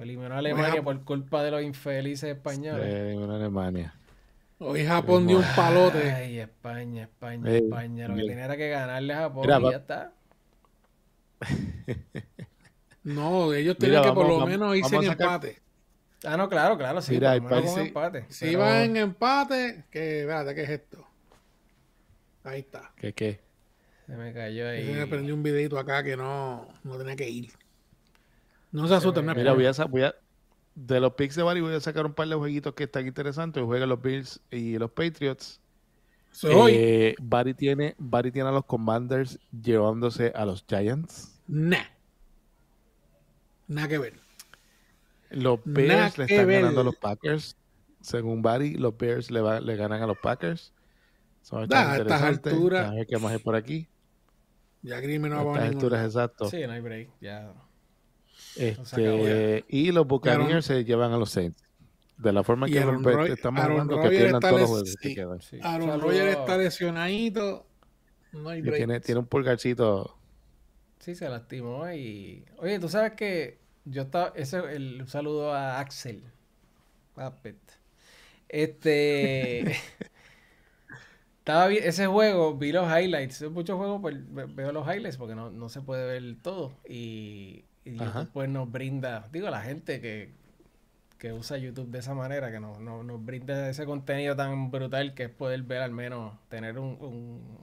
Eliminó 0.00 0.34
a 0.34 0.38
Alemania 0.38 0.82
por 0.82 1.02
culpa 1.04 1.42
de 1.42 1.50
los 1.50 1.62
infelices 1.62 2.30
españoles. 2.36 2.92
eliminó 2.92 3.32
a 3.32 3.36
Alemania. 3.36 3.94
Hoy 4.60 4.84
Japón 4.84 5.26
dio 5.26 5.38
un 5.38 5.44
palote. 5.54 6.10
Ay, 6.10 6.40
España, 6.40 7.02
España, 7.04 7.50
España. 7.50 8.08
Lo 8.08 8.16
que 8.16 8.22
tenía 8.22 8.44
era 8.44 8.56
que 8.56 8.68
ganarle 8.68 9.12
a 9.12 9.16
Japón 9.18 9.44
y 9.44 9.70
ya 9.70 9.76
está. 9.76 10.12
no, 13.04 13.52
ellos 13.52 13.78
tenían 13.78 14.02
que 14.02 14.12
por 14.12 14.28
lo 14.28 14.46
menos 14.46 14.76
irse 14.76 14.96
en 14.96 15.04
empate. 15.04 15.60
Ah, 16.24 16.36
no, 16.36 16.48
claro, 16.48 16.76
claro, 16.76 17.00
sí. 17.00 17.12
Mira, 17.12 17.36
empate. 17.36 18.26
Si 18.28 18.46
iban 18.46 18.76
en 18.82 18.96
empate, 18.96 19.84
que, 19.90 20.20
espérate, 20.20 20.54
¿qué 20.54 20.62
es 20.62 20.70
esto? 20.70 21.06
Ahí 22.42 22.60
está. 22.60 22.90
¿Qué 22.96 23.12
qué? 23.12 23.40
Se 24.06 24.16
me 24.16 24.32
cayó 24.32 24.68
ahí. 24.68 24.86
Se 24.86 24.92
me 24.92 25.06
prendió 25.06 25.34
un 25.34 25.42
videito 25.42 25.78
acá 25.78 26.02
que 26.02 26.16
no, 26.16 26.66
no 26.82 26.96
tenía 26.96 27.14
que 27.14 27.28
ir. 27.28 27.52
No 28.70 28.86
se 28.86 28.94
asusten, 28.94 29.26
Mira, 29.26 29.54
voy 29.54 29.66
a, 29.66 29.72
voy 29.88 30.02
a, 30.02 30.14
de 30.74 31.00
los 31.00 31.14
picks 31.14 31.34
de 31.34 31.42
Barry 31.42 31.60
voy 31.60 31.74
a 31.74 31.80
sacar 31.80 32.06
un 32.06 32.14
par 32.14 32.28
de 32.28 32.34
jueguitos 32.34 32.74
que 32.74 32.84
están 32.84 33.06
interesantes. 33.06 33.62
Juegan 33.64 33.88
los 33.88 34.00
Bills 34.00 34.40
y 34.50 34.78
los 34.78 34.90
Patriots. 34.90 35.60
Eh, 36.42 37.14
Barry, 37.20 37.54
tiene, 37.54 37.94
Barry 37.98 38.30
tiene 38.30 38.50
a 38.50 38.52
los 38.52 38.64
Commanders 38.64 39.40
llevándose 39.50 40.32
a 40.34 40.44
los 40.44 40.64
Giants. 40.68 41.40
Nah. 41.46 41.78
Nada 43.66 43.88
que 43.88 43.98
ver. 43.98 44.20
Los 45.30 45.60
Bears 45.64 46.18
le 46.18 46.24
están 46.24 46.48
ganando 46.48 46.80
a 46.82 46.84
los 46.84 46.96
Packers. 46.96 47.56
Según 48.00 48.40
Barry, 48.42 48.74
los 48.74 48.96
Bears 48.96 49.30
le, 49.30 49.60
le 49.60 49.76
ganan 49.76 50.02
a 50.02 50.06
los 50.06 50.18
Packers. 50.18 50.72
Son 51.42 51.60
a 51.72 51.96
estas 51.96 52.22
alturas. 52.22 52.90
A 52.90 52.94
ver 52.94 53.06
qué 53.06 53.18
más 53.18 53.32
hay 53.32 53.38
por 53.38 53.56
aquí. 53.56 53.88
Ya 54.82 55.00
Grimm 55.00 55.22
no 55.22 55.44
va 55.44 55.54
a 55.54 55.56
estas 55.56 55.74
alturas, 55.74 56.06
exacto. 56.06 56.48
Sí, 56.48 56.64
no 56.66 56.72
hay 56.72 56.80
break. 56.80 57.10
Ya. 57.20 57.52
Este, 58.58 59.64
y 59.68 59.92
los 59.92 60.06
Buccaneers 60.06 60.66
se 60.66 60.84
llevan 60.84 61.12
a 61.12 61.16
los 61.16 61.30
Saints. 61.30 61.62
De 62.16 62.32
la 62.32 62.42
forma 62.42 62.66
que 62.66 62.78
estamos 63.32 63.62
hablando, 63.62 64.00
que 64.00 64.08
pierdan 64.08 64.40
todos 64.40 64.60
los 64.60 64.68
juegos. 64.68 64.94
Sí. 65.00 65.16
Sí. 65.40 65.58
Aaron 65.62 66.00
Rodgers 66.00 66.36
está 66.36 66.56
lesionadito. 66.56 67.64
No 68.32 68.48
hay. 68.48 68.62
Tiene, 68.62 69.00
tiene 69.00 69.20
un 69.20 69.26
pulgarcito. 69.26 70.18
Sí, 70.98 71.14
se 71.14 71.28
lastimó. 71.28 71.88
Y. 71.92 72.44
Oye, 72.58 72.80
tú 72.80 72.88
sabes 72.88 73.12
que 73.12 73.58
yo 73.84 74.02
estaba. 74.02 74.32
Ese, 74.34 74.58
el, 74.58 75.02
un 75.02 75.08
saludo 75.08 75.54
a 75.54 75.78
Axel. 75.78 76.24
Este. 78.48 79.72
estaba 81.38 81.72
ese 81.72 82.06
juego, 82.06 82.56
vi 82.56 82.72
los 82.72 82.86
highlights. 82.86 83.48
Muchos 83.50 83.78
juegos, 83.78 84.00
pues 84.02 84.16
veo 84.54 84.72
los 84.72 84.86
highlights 84.86 85.16
porque 85.16 85.34
no, 85.34 85.50
no 85.50 85.68
se 85.68 85.80
puede 85.80 86.06
ver 86.06 86.36
todo. 86.42 86.72
Y, 86.88 87.64
y 87.88 87.96
YouTube 87.96 88.30
pues 88.32 88.48
nos 88.48 88.70
brinda, 88.70 89.28
digo, 89.32 89.50
la 89.50 89.62
gente 89.62 90.00
que, 90.00 90.30
que 91.18 91.32
usa 91.32 91.58
YouTube 91.58 91.90
de 91.90 91.98
esa 91.98 92.14
manera, 92.14 92.50
que 92.50 92.60
nos, 92.60 92.78
nos, 92.80 93.24
brinda 93.24 93.68
ese 93.68 93.86
contenido 93.86 94.36
tan 94.36 94.70
brutal 94.70 95.14
que 95.14 95.24
es 95.24 95.30
poder 95.30 95.62
ver 95.62 95.82
al 95.82 95.92
menos, 95.92 96.34
tener 96.48 96.78
un, 96.78 96.96
un, 97.00 97.58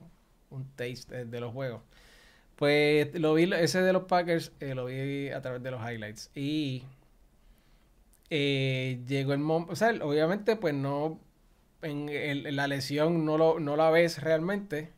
un 0.50 0.66
taste 0.76 1.26
de 1.26 1.40
los 1.40 1.54
juegos. 1.54 1.82
Pues 2.56 3.14
lo 3.20 3.34
vi, 3.34 3.52
ese 3.54 3.82
de 3.82 3.94
los 3.94 4.04
Packers, 4.04 4.52
eh, 4.60 4.76
lo 4.76 4.86
vi 4.86 5.30
a 5.30 5.42
través 5.42 5.62
de 5.62 5.72
los 5.72 5.82
highlights. 5.82 6.32
Y 6.36 6.84
eh, 8.30 9.02
llegó 9.08 9.34
el 9.34 9.40
momento, 9.40 9.74
o 9.74 9.76
sea, 9.76 9.90
obviamente 10.02 10.56
pues 10.56 10.74
no, 10.74 11.20
en, 11.82 12.56
la 12.56 12.68
lesión 12.68 13.26
no, 13.26 13.38
lo, 13.38 13.60
no 13.60 13.76
la 13.76 13.90
ves 13.90 14.22
realmente. 14.22 14.92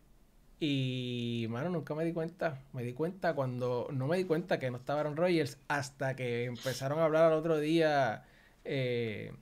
Y, 0.60 1.46
mano, 1.50 1.70
nunca 1.70 1.93
me 1.93 2.04
di 2.04 2.13
cuenta. 2.13 2.62
Me 2.74 2.84
di 2.84 2.93
cuenta 2.93 3.36
cuando, 3.36 3.88
no 3.91 4.08
me 4.08 4.17
di 4.17 4.24
cuenta 4.24 4.60
que 4.60 4.72
no 4.72 4.78
estaba 4.78 5.02
Aaron 5.02 5.15
Rodgers 5.15 5.60
hasta 5.67 6.15
que 6.15 6.46
empezaron 6.46 7.00
a 7.00 7.06
hablar 7.06 7.26
al 7.26 7.34
otro 7.34 7.60
día 7.60 8.26
eh, 8.63 9.34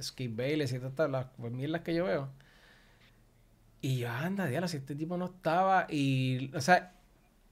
Skip 0.00 0.36
Bayless 0.36 0.72
y 0.72 0.78
todas 0.78 1.10
las 1.10 1.26
mierdas 1.38 1.82
que 1.82 1.94
yo 1.94 2.04
veo. 2.04 2.28
Y 3.80 3.98
yo, 3.98 4.10
anda, 4.10 4.46
diablo, 4.46 4.68
si 4.68 4.76
este 4.76 4.94
tipo 4.94 5.16
no 5.16 5.26
estaba. 5.26 5.86
Y, 5.88 6.54
o 6.54 6.60
sea, 6.60 6.94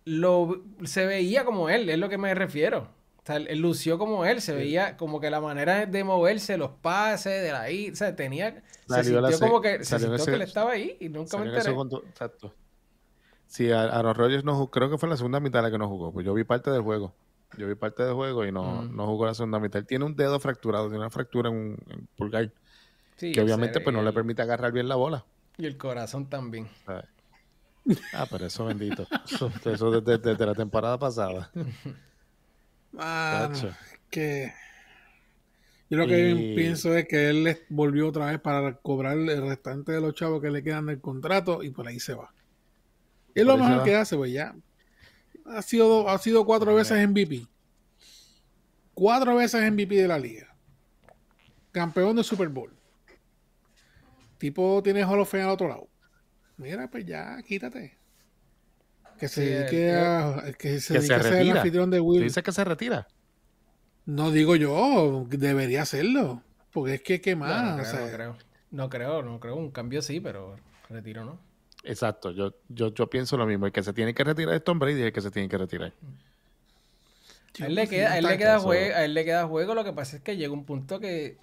lo, 0.04 0.62
se 0.84 1.06
veía 1.06 1.44
como 1.44 1.70
él, 1.70 1.88
es 1.88 1.98
lo 1.98 2.08
que 2.08 2.18
me 2.18 2.34
refiero. 2.34 2.88
O 3.22 3.26
sea, 3.26 3.36
él, 3.36 3.58
lució 3.58 3.98
como 3.98 4.24
él, 4.24 4.40
se 4.40 4.54
veía 4.54 4.96
como 4.96 5.20
que 5.20 5.28
la 5.28 5.40
manera 5.40 5.86
de 5.86 6.04
moverse, 6.04 6.56
los 6.56 6.70
pases, 6.70 7.42
de 7.42 7.52
la 7.52 7.70
I, 7.70 7.90
o 7.90 7.96
sea, 7.96 8.14
tenía, 8.14 8.62
se 8.88 9.04
sintió 9.04 9.38
como 9.40 9.60
que, 9.60 9.84
se 9.84 9.98
sintió 9.98 10.24
que 10.24 10.34
él 10.34 10.42
estaba 10.42 10.72
ahí 10.72 10.96
y 11.00 11.08
nunca 11.08 11.36
me 11.36 11.46
enteré. 11.46 11.74
exacto. 12.08 12.54
Sí, 13.48 13.72
Aaron 13.72 14.14
Rodgers 14.14 14.44
no 14.44 14.54
jugó, 14.54 14.70
creo 14.70 14.90
que 14.90 14.98
fue 14.98 15.08
la 15.08 15.16
segunda 15.16 15.40
mitad 15.40 15.62
la 15.62 15.70
que 15.70 15.78
no 15.78 15.88
jugó, 15.88 16.12
pues 16.12 16.24
yo 16.24 16.34
vi 16.34 16.44
parte 16.44 16.70
del 16.70 16.82
juego. 16.82 17.14
Yo 17.56 17.66
vi 17.66 17.74
parte 17.74 18.02
del 18.02 18.12
juego 18.12 18.44
y 18.44 18.52
no, 18.52 18.82
mm. 18.82 18.94
no 18.94 19.06
jugó 19.06 19.24
la 19.24 19.34
segunda 19.34 19.58
mitad. 19.58 19.80
Él 19.80 19.86
tiene 19.86 20.04
un 20.04 20.14
dedo 20.14 20.38
fracturado, 20.38 20.84
tiene 20.84 20.98
una 20.98 21.10
fractura 21.10 21.48
en 21.48 21.56
un 21.56 22.08
pulgar. 22.14 22.52
que 23.16 23.40
obviamente 23.40 23.80
pues 23.80 23.96
no 23.96 24.02
le 24.02 24.12
permite 24.12 24.42
agarrar 24.42 24.70
bien 24.70 24.86
la 24.86 24.96
bola. 24.96 25.24
Y 25.56 25.64
el 25.64 25.78
corazón 25.78 26.28
también. 26.28 26.68
Ah, 28.12 28.26
pero 28.30 28.46
eso 28.46 28.66
bendito. 28.66 29.06
Eso, 29.64 30.00
desde, 30.00 30.46
la 30.46 30.54
temporada 30.54 30.98
pasada. 30.98 31.50
Ah, 32.98 33.50
que 34.10 34.52
yo 35.90 35.96
lo 35.96 36.06
que 36.06 36.52
pienso 36.54 36.94
es 36.94 37.08
que 37.08 37.30
él 37.30 37.58
volvió 37.70 38.08
otra 38.08 38.26
vez 38.26 38.40
para 38.40 38.74
cobrar 38.74 39.16
el 39.16 39.42
restante 39.42 39.92
de 39.92 40.00
los 40.00 40.14
chavos 40.14 40.42
que 40.42 40.50
le 40.50 40.62
quedan 40.62 40.86
del 40.86 41.00
contrato 41.00 41.62
y 41.62 41.70
por 41.70 41.88
ahí 41.88 41.98
se 41.98 42.14
va. 42.14 42.30
Es 43.40 43.46
lo 43.46 43.56
mejor 43.56 43.84
que 43.84 43.94
hace, 43.94 44.16
pues 44.16 44.32
ya. 44.32 44.54
Ha 45.46 45.62
sido, 45.62 46.08
ha 46.08 46.18
sido 46.18 46.44
cuatro 46.44 46.74
veces 46.74 47.08
MVP. 47.08 47.46
Cuatro 48.94 49.36
veces 49.36 49.70
MVP 49.70 49.94
de 49.94 50.08
la 50.08 50.18
liga. 50.18 50.54
Campeón 51.72 52.16
de 52.16 52.24
Super 52.24 52.48
Bowl. 52.48 52.74
Tipo 54.38 54.80
tiene 54.82 55.04
Hall 55.04 55.20
of 55.20 55.30
Fame 55.30 55.44
al 55.44 55.50
otro 55.50 55.68
lado. 55.68 55.88
Mira, 56.56 56.88
pues 56.88 57.04
ya, 57.06 57.40
quítate. 57.42 57.96
Que 59.18 59.28
se 59.28 59.42
dedique 59.42 59.94
a. 59.94 60.52
Que 60.58 60.80
se, 60.80 60.94
dedique 60.94 61.14
a 61.14 61.22
ser 61.22 61.34
el 61.34 61.56
anfitrión 61.56 61.90
de 61.90 62.00
Will. 62.00 62.22
Dice 62.22 62.42
que 62.42 62.52
se 62.52 62.64
retira. 62.64 63.08
No 64.06 64.30
digo 64.30 64.56
yo, 64.56 65.26
debería 65.28 65.82
hacerlo. 65.82 66.42
Porque 66.72 66.94
es 66.94 67.02
que, 67.02 67.20
¿qué 67.20 67.36
más? 67.36 67.76
No, 67.76 67.82
creo, 67.82 67.92
no, 67.92 68.10
creo, 68.10 68.36
no 68.70 68.88
creo, 68.88 69.22
no 69.22 69.40
creo. 69.40 69.56
Un 69.56 69.70
cambio 69.70 70.02
sí, 70.02 70.20
pero 70.20 70.56
retiro 70.88 71.24
no. 71.24 71.47
Exacto, 71.84 72.30
yo, 72.32 72.54
yo, 72.68 72.92
yo 72.92 73.08
pienso 73.08 73.36
lo 73.36 73.46
mismo. 73.46 73.66
El 73.66 73.72
que 73.72 73.82
se 73.82 73.92
tiene 73.92 74.14
que 74.14 74.24
retirar 74.24 74.54
es 74.54 74.64
Tom 74.64 74.78
Brady, 74.78 75.02
el 75.02 75.12
que 75.12 75.20
se 75.20 75.30
tiene 75.30 75.48
que 75.48 75.58
retirar. 75.58 75.92
A 77.60 77.66
él, 77.66 77.74
le 77.74 77.88
queda, 77.88 78.12
a 78.12 78.18
él 78.18 78.24
le 78.24 78.38
queda 78.38 78.60
juego, 78.60 78.94
a 78.94 79.04
él 79.04 79.14
le 79.14 79.24
queda 79.24 79.46
juego, 79.46 79.74
lo 79.74 79.84
que 79.84 79.92
pasa 79.92 80.16
es 80.16 80.22
que 80.22 80.36
llega 80.36 80.52
un 80.52 80.64
punto 80.64 81.00
que 81.00 81.38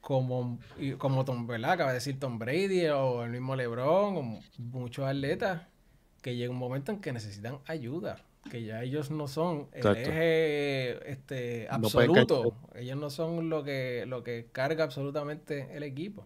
como, 0.00 0.58
como 0.98 1.24
Tom, 1.24 1.46
¿verdad? 1.48 1.72
Acaba 1.72 1.90
de 1.90 1.96
decir 1.96 2.18
Tom 2.20 2.38
Brady 2.38 2.86
o 2.86 3.24
el 3.24 3.30
mismo 3.30 3.56
LeBron 3.56 4.16
o 4.16 4.40
muchos 4.58 5.04
atletas 5.04 5.62
que 6.22 6.36
llega 6.36 6.52
un 6.52 6.58
momento 6.58 6.92
en 6.92 7.00
que 7.00 7.12
necesitan 7.12 7.58
ayuda, 7.66 8.24
que 8.50 8.62
ya 8.62 8.82
ellos 8.82 9.10
no 9.10 9.26
son 9.26 9.68
el 9.72 9.84
eje 9.96 11.10
este, 11.10 11.66
absoluto, 11.70 12.54
ellos 12.76 12.96
no 12.96 13.10
son 13.10 13.50
lo 13.50 13.64
que, 13.64 14.04
lo 14.06 14.22
que 14.22 14.46
carga 14.52 14.84
absolutamente 14.84 15.76
el 15.76 15.82
equipo. 15.82 16.24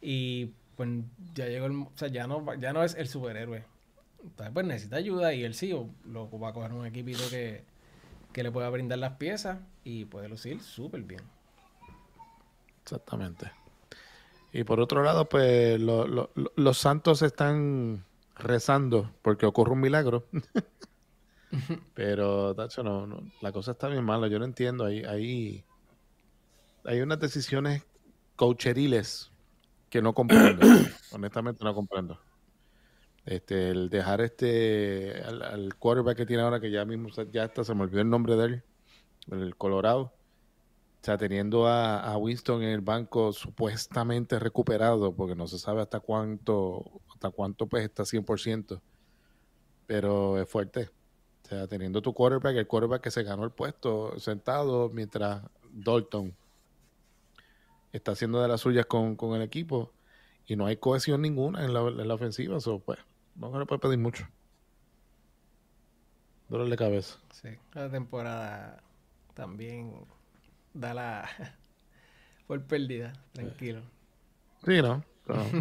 Y 0.00 0.52
pues 0.78 0.88
ya 1.34 1.46
llegó 1.46 1.66
el, 1.66 1.72
o 1.72 1.90
sea, 1.96 2.06
ya 2.06 2.28
no, 2.28 2.54
ya 2.54 2.72
no 2.72 2.84
es 2.84 2.94
el 2.94 3.08
superhéroe. 3.08 3.64
Entonces 4.22 4.54
pues 4.54 4.64
necesita 4.64 4.94
ayuda 4.94 5.34
y 5.34 5.42
él 5.42 5.54
sí 5.54 5.74
lo 6.04 6.38
va 6.38 6.50
a 6.50 6.52
coger 6.52 6.72
un 6.72 6.86
equipito 6.86 7.28
que, 7.28 7.64
que 8.32 8.44
le 8.44 8.52
pueda 8.52 8.70
brindar 8.70 9.00
las 9.00 9.16
piezas 9.16 9.58
y 9.82 10.04
puede 10.04 10.28
lucir 10.28 10.62
súper 10.62 11.02
bien. 11.02 11.22
Exactamente. 12.82 13.50
Y 14.52 14.62
por 14.62 14.78
otro 14.78 15.02
lado, 15.02 15.28
pues 15.28 15.80
los 15.80 16.78
Santos 16.78 17.22
están 17.22 18.04
rezando 18.36 19.12
porque 19.22 19.46
ocurre 19.46 19.72
un 19.72 19.80
milagro. 19.80 20.26
Pero, 21.94 22.54
Tacho, 22.54 22.84
no, 22.84 23.20
la 23.40 23.50
cosa 23.50 23.72
está 23.72 23.88
bien 23.88 24.04
mala. 24.04 24.28
Yo 24.28 24.38
no 24.38 24.44
entiendo. 24.44 24.84
Hay, 24.84 25.02
hay, 25.02 25.64
hay 26.84 27.00
unas 27.00 27.18
decisiones 27.18 27.82
coacheriles 28.36 29.32
que 29.88 30.02
no 30.02 30.14
comprendo. 30.14 30.66
Honestamente, 31.12 31.64
no 31.64 31.74
comprendo. 31.74 32.18
Este, 33.24 33.70
el 33.70 33.90
dejar 33.90 34.22
este 34.22 35.22
al, 35.22 35.74
quarterback 35.78 36.16
que 36.16 36.26
tiene 36.26 36.42
ahora, 36.42 36.60
que 36.60 36.70
ya 36.70 36.84
mismo 36.84 37.08
ya 37.30 37.44
está, 37.44 37.62
se 37.62 37.74
me 37.74 37.82
olvidó 37.82 38.00
el 38.00 38.08
nombre 38.08 38.36
de 38.36 38.44
él, 38.44 38.62
el 39.30 39.56
Colorado. 39.56 40.14
O 41.00 41.04
sea, 41.04 41.16
teniendo 41.16 41.66
a, 41.66 42.00
a, 42.00 42.16
Winston 42.16 42.62
en 42.62 42.70
el 42.70 42.80
banco 42.80 43.32
supuestamente 43.32 44.38
recuperado, 44.38 45.14
porque 45.14 45.36
no 45.36 45.46
se 45.46 45.58
sabe 45.58 45.82
hasta 45.82 46.00
cuánto, 46.00 47.02
hasta 47.12 47.30
cuánto 47.30 47.66
pues 47.66 47.84
está 47.84 48.04
100%. 48.04 48.80
Pero 49.86 50.40
es 50.40 50.48
fuerte. 50.48 50.90
O 51.44 51.48
sea, 51.48 51.66
teniendo 51.66 52.02
tu 52.02 52.12
quarterback, 52.12 52.56
el 52.56 52.66
quarterback 52.66 53.02
que 53.02 53.10
se 53.10 53.22
ganó 53.22 53.44
el 53.44 53.52
puesto 53.52 54.18
sentado 54.18 54.90
mientras 54.90 55.42
Dalton 55.70 56.34
está 57.92 58.12
haciendo 58.12 58.40
de 58.42 58.48
las 58.48 58.60
suyas 58.60 58.86
con, 58.86 59.16
el 59.34 59.42
equipo 59.42 59.92
y 60.46 60.56
no 60.56 60.66
hay 60.66 60.76
cohesión 60.76 61.22
ninguna 61.22 61.64
en 61.64 61.74
la, 61.74 61.80
en 61.80 62.08
la 62.08 62.14
ofensiva. 62.14 62.60
So, 62.60 62.80
pues, 62.80 62.98
no 63.34 63.52
se 63.52 63.58
le 63.58 63.66
puede 63.66 63.80
pedir 63.80 63.98
mucho. 63.98 64.26
Dolor 66.48 66.68
de 66.68 66.76
cabeza. 66.76 67.18
Sí, 67.30 67.50
la 67.74 67.90
temporada 67.90 68.82
también 69.34 70.06
da 70.72 70.94
la 70.94 71.28
por 72.46 72.62
pérdida, 72.64 73.12
tranquilo. 73.32 73.82
Sí, 74.64 74.80
no. 74.82 75.04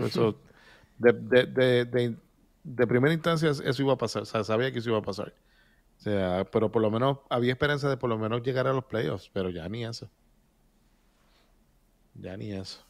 eso, 0.05 0.39
de, 0.97 1.13
de, 1.13 1.85
de, 1.85 2.15
de, 2.63 2.87
primera 2.87 3.13
instancia 3.13 3.49
eso 3.49 3.81
iba 3.81 3.93
a 3.93 3.97
pasar, 3.97 4.23
o 4.23 4.25
sea, 4.25 4.43
sabía 4.43 4.71
que 4.71 4.79
eso 4.79 4.89
iba 4.89 4.99
a 4.99 5.03
pasar. 5.03 5.33
O 5.97 5.99
sea, 5.99 6.45
pero 6.51 6.71
por 6.71 6.81
lo 6.81 6.89
menos 6.89 7.19
había 7.29 7.51
esperanza 7.51 7.89
de 7.89 7.97
por 7.97 8.09
lo 8.09 8.17
menos 8.17 8.41
llegar 8.43 8.67
a 8.67 8.73
los 8.73 8.85
playoffs, 8.85 9.29
pero 9.33 9.49
ya 9.49 9.67
ni 9.67 9.83
eso. 9.83 10.09
Ya 12.19 12.35
ni 12.37 12.51
eso. 12.51 12.83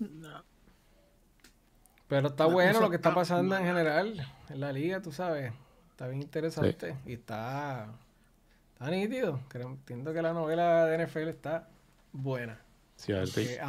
Pero 2.07 2.29
está 2.29 2.45
bueno 2.45 2.79
lo 2.79 2.89
que 2.89 2.95
está 2.95 3.13
pasando 3.13 3.57
en 3.57 3.65
general 3.65 4.33
en 4.49 4.59
la 4.59 4.71
liga, 4.71 5.01
tú 5.01 5.11
sabes. 5.11 5.53
Está 5.91 6.07
bien 6.07 6.21
interesante 6.21 6.95
y 7.05 7.13
está, 7.13 7.87
está 8.73 8.89
nítido. 8.89 9.39
Entiendo 9.53 10.13
que 10.13 10.21
la 10.21 10.31
novela 10.31 10.85
de 10.85 11.05
NFL 11.05 11.27
está 11.27 11.67
buena. 12.13 12.61
Sí, 12.95 13.13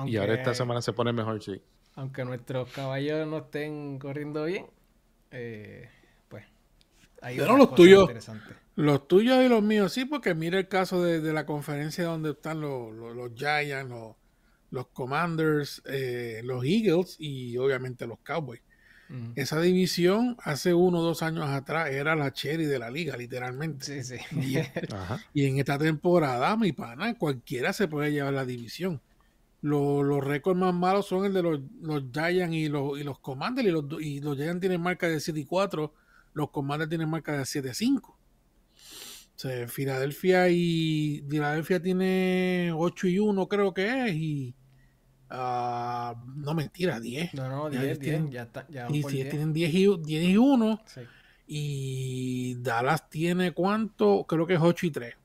y 0.07 0.17
ahora 0.17 0.35
esta 0.35 0.55
semana 0.55 0.81
se 0.81 0.93
pone 0.93 1.13
mejor, 1.13 1.43
sí. 1.43 1.61
Aunque 1.95 2.25
nuestros 2.25 2.71
caballos 2.73 3.27
no 3.27 3.39
estén 3.39 3.99
corriendo 3.99 4.45
bien, 4.45 4.67
eh, 5.31 5.89
pues 6.29 6.45
hay 7.21 7.37
Pero 7.37 7.57
los 7.57 7.75
tuyos, 7.75 8.09
los 8.77 9.09
tuyos 9.09 9.45
y 9.45 9.49
los 9.49 9.63
míos 9.63 9.93
sí, 9.93 10.05
porque 10.05 10.35
mira 10.35 10.59
el 10.59 10.69
caso 10.69 11.03
de, 11.03 11.21
la 11.33 11.45
conferencia 11.45 12.05
donde 12.05 12.31
están 12.31 12.61
los, 12.61 12.95
los, 12.95 13.35
Giants, 13.35 13.91
los, 13.91 14.15
Commanders, 14.93 15.83
eh, 15.87 16.41
los 16.45 16.65
Eagles 16.65 17.17
y 17.19 17.57
obviamente 17.57 18.07
los 18.07 18.19
Cowboys. 18.21 18.61
Esa 19.37 19.59
división 19.63 20.37
hace 20.43 20.75
uno 20.75 20.99
o 20.99 21.03
dos 21.03 21.23
años 21.23 21.49
atrás 21.49 21.89
era 21.89 22.15
la 22.15 22.31
cherry 22.31 22.67
de 22.67 22.79
la 22.79 22.91
liga, 22.91 23.17
literalmente. 23.17 24.05
Sí, 24.05 24.19
sí. 24.19 24.63
Y, 25.33 25.47
en 25.47 25.59
esta 25.59 25.79
temporada, 25.79 26.55
mi 26.59 26.73
pana, 26.73 27.17
cualquiera 27.17 27.73
se 27.73 27.89
puede 27.89 28.13
llevar 28.13 28.35
la 28.35 28.45
división. 28.45 29.01
Los, 29.63 30.23
récords 30.23 30.61
más 30.61 30.75
malos 30.75 31.07
son 31.07 31.25
el 31.25 31.33
de 31.33 31.43
los, 31.43 31.61
los 31.81 32.05
Giants 32.13 32.55
y 32.55 32.69
los, 32.69 33.01
y 33.01 33.03
los 33.03 33.19
Commanders. 33.19 33.69
Y 33.69 33.71
los, 33.71 33.85
y 33.99 34.21
los 34.21 34.37
Giants 34.37 34.61
tienen 34.61 34.83
marca 34.83 35.09
de 35.09 35.21
7 35.21 35.41
y 35.41 35.45
4, 35.47 35.95
los 36.35 36.51
Commanders 36.51 36.91
tienen 36.91 37.09
marca 37.09 37.33
de 37.33 37.47
7 37.47 37.67
y 37.71 37.75
5. 37.75 38.18
O 39.39 39.41
sea, 39.41 39.69
Filadelfia 39.69 40.49
y 40.49 41.25
Filadelfia 41.31 41.81
tiene 41.81 42.73
8 42.75 43.07
y 43.07 43.21
1 43.21 43.49
creo 43.49 43.73
que 43.73 44.07
es 44.07 44.15
y 44.17 44.57
uh, 45.31 46.17
no 46.35 46.55
mentira, 46.55 46.99
10. 46.99 47.35
No, 47.35 47.49
no, 47.49 47.71
10, 47.71 48.01
10, 48.01 48.31
ya 48.31 48.43
está. 48.43 48.67
Ya 48.69 48.89
y 48.91 49.01
si 49.05 49.23
tienen 49.23 49.53
10 49.53 49.75
y, 49.75 49.97
10 49.97 50.25
y 50.25 50.37
1 50.37 50.83
sí. 50.87 51.01
y 51.47 52.55
Dallas 52.57 53.09
tiene 53.09 53.53
cuánto, 53.53 54.25
creo 54.29 54.45
que 54.45 54.55
es 54.55 54.61
8 54.61 54.87
y 54.87 54.91
3. 54.91 55.15
O 55.15 55.19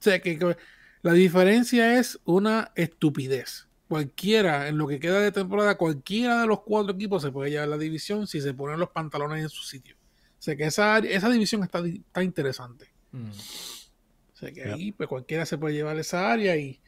sea, 0.00 0.20
que, 0.20 0.36
que 0.36 0.56
la 1.02 1.12
diferencia 1.12 2.00
es 2.00 2.18
una 2.24 2.72
estupidez. 2.74 3.68
Cualquiera, 3.86 4.66
en 4.66 4.76
lo 4.76 4.88
que 4.88 4.98
queda 4.98 5.20
de 5.20 5.30
temporada, 5.30 5.76
cualquiera 5.76 6.40
de 6.40 6.48
los 6.48 6.62
cuatro 6.62 6.94
equipos 6.94 7.22
se 7.22 7.30
puede 7.30 7.50
llevar 7.52 7.68
la 7.68 7.78
división 7.78 8.26
si 8.26 8.40
se 8.40 8.54
ponen 8.54 8.80
los 8.80 8.90
pantalones 8.90 9.40
en 9.40 9.50
su 9.50 9.62
sitio. 9.62 9.94
O 9.96 10.42
sea 10.42 10.56
que 10.56 10.64
esa, 10.64 10.98
esa 10.98 11.30
división 11.30 11.62
está, 11.62 11.78
está 11.86 12.24
interesante. 12.24 12.91
Mm. 13.12 13.30
O 13.30 14.36
sea 14.36 14.52
que 14.52 14.64
ahí 14.64 14.92
pues 14.92 15.08
cualquiera 15.08 15.46
se 15.46 15.58
puede 15.58 15.74
llevar 15.74 15.98
esa 15.98 16.32
área 16.32 16.56
y 16.56 16.80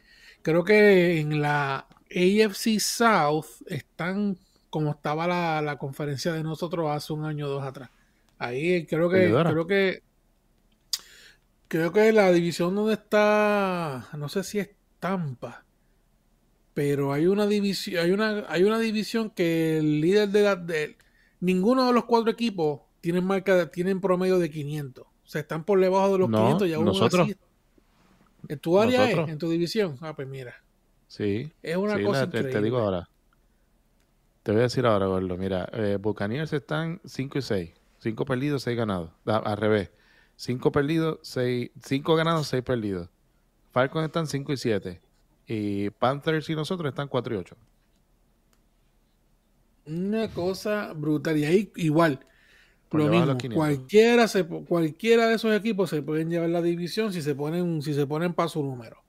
creo 0.42 0.64
que 0.64 1.20
en 1.20 1.40
la 1.40 1.86
AFC 2.10 2.78
South 2.80 3.62
están 3.66 4.36
como 4.70 4.90
estaba 4.90 5.28
la, 5.62 5.78
conferencia 5.78 6.32
de 6.32 6.42
nosotros 6.42 6.90
hace 6.90 7.12
un 7.12 7.24
año 7.24 7.46
o 7.46 7.48
dos 7.48 7.62
atrás. 7.62 7.90
Ahí 8.38 8.86
creo 8.86 9.08
que 9.08 9.30
creo 9.30 9.66
que 9.66 10.02
creo 11.68 11.92
que 11.92 12.12
la 12.12 12.32
división 12.32 12.74
donde 12.74 12.94
está 12.94 14.08
no 14.16 14.28
sé 14.28 14.42
si 14.44 14.58
es 14.58 14.70
Tampa 14.98 15.64
pero 16.74 17.12
hay 17.12 17.26
una 17.26 17.46
división 17.46 18.04
hay 18.04 18.10
una 18.10 18.44
hay 18.48 18.64
una 18.64 18.78
división 18.78 19.30
que 19.30 19.78
el 19.78 20.00
líder 20.00 20.28
de 20.28 20.42
la 20.42 20.56
de, 20.56 20.96
ninguno 21.40 21.86
de 21.86 21.92
los 21.92 22.04
cuatro 22.04 22.30
equipos 22.30 22.80
tienen 23.00 23.24
marca 23.24 23.70
tienen 23.70 24.00
promedio 24.00 24.38
de 24.38 24.50
500 24.50 25.06
o 25.24 25.28
sea, 25.28 25.40
están 25.40 25.64
por 25.64 25.80
debajo 25.80 26.12
de 26.12 26.18
los 26.18 26.28
500 26.28 26.68
y 26.68 26.74
aún 26.74 26.84
nosotros, 26.84 27.22
así. 27.22 27.36
¿En 28.48 28.58
tu 28.58 28.78
área 28.78 29.10
es? 29.10 29.28
¿En 29.28 29.38
tu 29.38 29.48
división? 29.48 29.96
Ah, 30.00 30.14
pues 30.14 30.28
mira. 30.28 30.54
Sí. 31.08 31.50
Es 31.62 31.76
una 31.76 32.02
cosa 32.02 32.24
increíble. 32.24 32.52
Te, 32.52 32.60
digo 32.60 32.78
ahora. 32.78 33.08
Te 34.42 34.52
voy 34.52 34.60
a 34.60 34.64
decir 34.64 34.84
ahora, 34.84 35.06
Gordo. 35.06 35.36
Mira, 35.38 35.68
eh, 35.72 35.96
Buccaneers 35.98 36.52
están 36.52 37.00
5 37.04 37.38
y 37.38 37.42
6. 37.42 37.72
5 38.00 38.24
perdidos, 38.26 38.62
6 38.64 38.76
ganados. 38.76 39.10
al 39.24 39.56
revés. 39.56 39.90
5 40.36 40.72
perdidos, 40.72 41.20
6... 41.22 41.70
5 41.82 42.16
ganados, 42.16 42.48
6 42.48 42.62
perdidos. 42.62 43.08
Falcons 43.72 44.06
están 44.06 44.26
5 44.26 44.52
y 44.52 44.56
7. 44.58 45.00
Y 45.46 45.90
Panthers 45.90 46.50
y 46.50 46.54
nosotros 46.54 46.90
están 46.90 47.08
4 47.08 47.34
y 47.34 47.38
8. 47.38 47.56
Una 49.86 50.28
cosa 50.28 50.92
brutal. 50.92 51.38
Y 51.38 51.44
ahí 51.46 51.72
igual 51.76 52.20
lo 52.90 53.08
mismo, 53.08 53.36
cualquiera, 53.54 54.28
se, 54.28 54.44
cualquiera 54.44 55.26
de 55.26 55.34
esos 55.34 55.54
equipos 55.54 55.90
se 55.90 56.02
pueden 56.02 56.30
llevar 56.30 56.50
la 56.50 56.62
división 56.62 57.12
si 57.12 57.22
se 57.22 57.34
ponen, 57.34 57.82
si 57.82 57.94
se 57.94 58.06
ponen 58.06 58.34
para 58.34 58.48
su 58.48 58.62
número. 58.62 59.02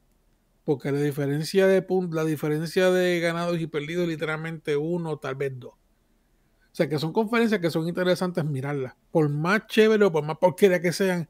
Porque 0.64 0.92
la 0.92 1.00
diferencia 1.00 1.68
de 1.68 1.86
la 2.12 2.26
diferencia 2.26 2.90
de 2.90 3.20
ganados 3.20 3.60
y 3.60 3.68
perdidos 3.68 4.08
literalmente 4.08 4.76
uno, 4.76 5.18
tal 5.18 5.36
vez 5.36 5.54
dos. 5.60 5.74
O 5.74 6.78
sea 6.78 6.90
que 6.90 7.00
son 7.00 7.14
conferencias 7.14 7.62
que 7.62 7.70
son 7.70 7.88
interesantes 7.88 8.44
mirarlas. 8.44 8.96
Por 9.12 9.30
más 9.30 9.68
chévere 9.68 10.06
o 10.06 10.12
por 10.12 10.26
más 10.26 10.38
porquería 10.38 10.82
que 10.82 10.92
sean, 10.92 11.30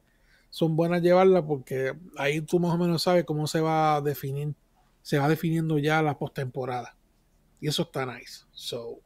son 0.49 0.75
buenas 0.75 1.01
llevarlas 1.01 1.43
porque 1.45 1.93
ahí 2.17 2.41
tú 2.41 2.59
más 2.59 2.73
o 2.73 2.77
menos 2.77 3.03
sabes 3.03 3.25
cómo 3.25 3.45
se 3.45 3.59
va 3.59 3.97
a 3.97 4.01
definir. 4.01 4.55
Se 5.01 5.19
va 5.19 5.27
definiendo 5.27 5.77
ya 5.77 6.01
la 6.01 6.17
postemporada. 6.17 6.95
Y 7.59 7.67
eso 7.67 7.83
está 7.83 8.05
nice. 8.05 8.45
So, 8.53 9.01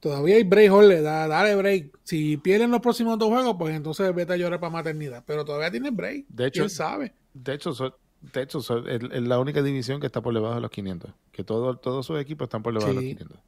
Todavía 0.00 0.36
hay 0.36 0.44
break, 0.44 0.70
Jorge, 0.70 1.00
dale 1.00 1.56
break. 1.56 1.98
Si 2.04 2.36
pierden 2.36 2.70
los 2.70 2.80
próximos 2.80 3.18
dos 3.18 3.28
juegos, 3.28 3.56
pues 3.58 3.74
entonces 3.74 4.14
vete 4.14 4.34
a 4.34 4.36
llorar 4.36 4.60
para 4.60 4.70
maternidad. 4.70 5.24
Pero 5.26 5.44
todavía 5.44 5.70
tienen 5.70 5.96
break. 5.96 6.26
De 6.28 6.46
hecho, 6.46 6.62
¿Quién 6.62 6.70
sabe? 6.70 7.14
De 7.32 7.54
hecho, 7.54 7.72
de 8.20 8.42
hecho 8.42 8.60
es, 8.86 9.02
la 9.22 9.38
única 9.38 9.62
división 9.62 10.00
que 10.00 10.06
está 10.06 10.20
por 10.20 10.34
debajo 10.34 10.54
de 10.54 10.60
los 10.60 10.70
500. 10.70 11.10
Que 11.32 11.44
todo, 11.44 11.76
todos 11.76 12.06
sus 12.06 12.20
equipos 12.20 12.46
están 12.46 12.62
por 12.62 12.72
debajo 12.72 12.90
de 12.90 12.94
los 12.94 13.04
500. 13.04 13.38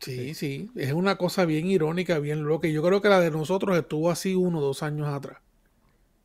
Sí, 0.00 0.34
sí, 0.34 0.68
Es 0.74 0.92
una 0.92 1.16
cosa 1.16 1.44
bien 1.44 1.68
irónica, 1.68 2.18
bien 2.18 2.42
loca. 2.42 2.66
Yo 2.66 2.82
creo 2.82 3.00
que 3.00 3.08
la 3.08 3.20
de 3.20 3.30
nosotros 3.30 3.76
estuvo 3.78 4.10
así 4.10 4.34
uno 4.34 4.58
o 4.58 4.60
dos 4.60 4.82
años 4.82 5.06
atrás. 5.06 5.38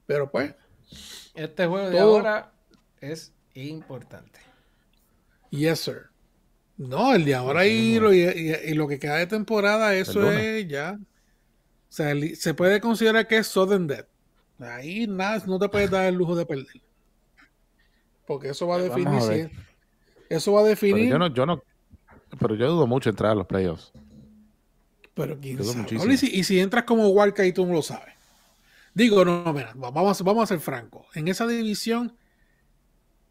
Pero 0.07 0.31
pues. 0.31 0.55
Este 1.35 1.67
juego 1.67 1.89
de 1.91 1.99
ahora 1.99 2.51
es 2.99 3.33
importante. 3.53 4.39
Yes, 5.51 5.79
sir. 5.79 6.07
No, 6.77 7.15
el 7.15 7.25
de 7.25 7.33
ahora 7.33 7.65
y 7.65 7.99
lo, 7.99 8.13
y, 8.13 8.73
lo, 8.73 8.87
que 8.87 8.99
queda 8.99 9.15
de 9.15 9.27
temporada, 9.27 9.95
eso 9.95 10.31
es 10.31 10.67
ya. 10.67 10.99
O 10.99 11.91
sea, 11.91 12.13
se 12.35 12.53
puede 12.53 12.79
considerar 12.79 13.27
que 13.27 13.37
es 13.37 13.47
sudden 13.47 13.87
death. 13.87 14.07
Ahí 14.59 15.07
nada, 15.07 15.43
no 15.47 15.57
te 15.59 15.69
puedes 15.69 15.89
dar 15.89 16.05
el 16.05 16.15
lujo 16.15 16.35
de 16.35 16.45
perder. 16.45 16.81
Porque 18.25 18.49
eso 18.49 18.67
va 18.67 18.75
a 18.75 18.79
definir 18.79 19.21
si 19.21 19.49
Eso 20.29 20.53
va 20.53 20.61
a 20.61 20.63
definir. 20.65 21.05
Pero 21.05 21.09
yo 21.09 21.19
no, 21.19 21.33
yo 21.33 21.45
no. 21.45 21.63
Pero 22.39 22.55
yo 22.55 22.69
dudo 22.69 22.85
mucho 22.85 23.09
entrar 23.09 23.31
a 23.31 23.35
los 23.35 23.47
playoffs. 23.47 23.91
Pero 25.13 25.39
quién 25.39 25.63
sabe. 25.63 26.13
Y, 26.13 26.17
si, 26.17 26.27
y 26.27 26.43
si, 26.43 26.59
entras 26.59 26.83
como 26.83 27.07
Walker 27.09 27.45
y 27.45 27.53
tú 27.53 27.65
no 27.65 27.73
lo 27.73 27.81
sabes. 27.81 28.13
Digo, 28.93 29.23
no, 29.23 29.51
mira, 29.53 29.73
vamos, 29.75 30.21
vamos 30.21 30.43
a 30.43 30.47
ser 30.47 30.59
francos. 30.59 31.05
En 31.15 31.27
esa 31.27 31.47
división 31.47 32.15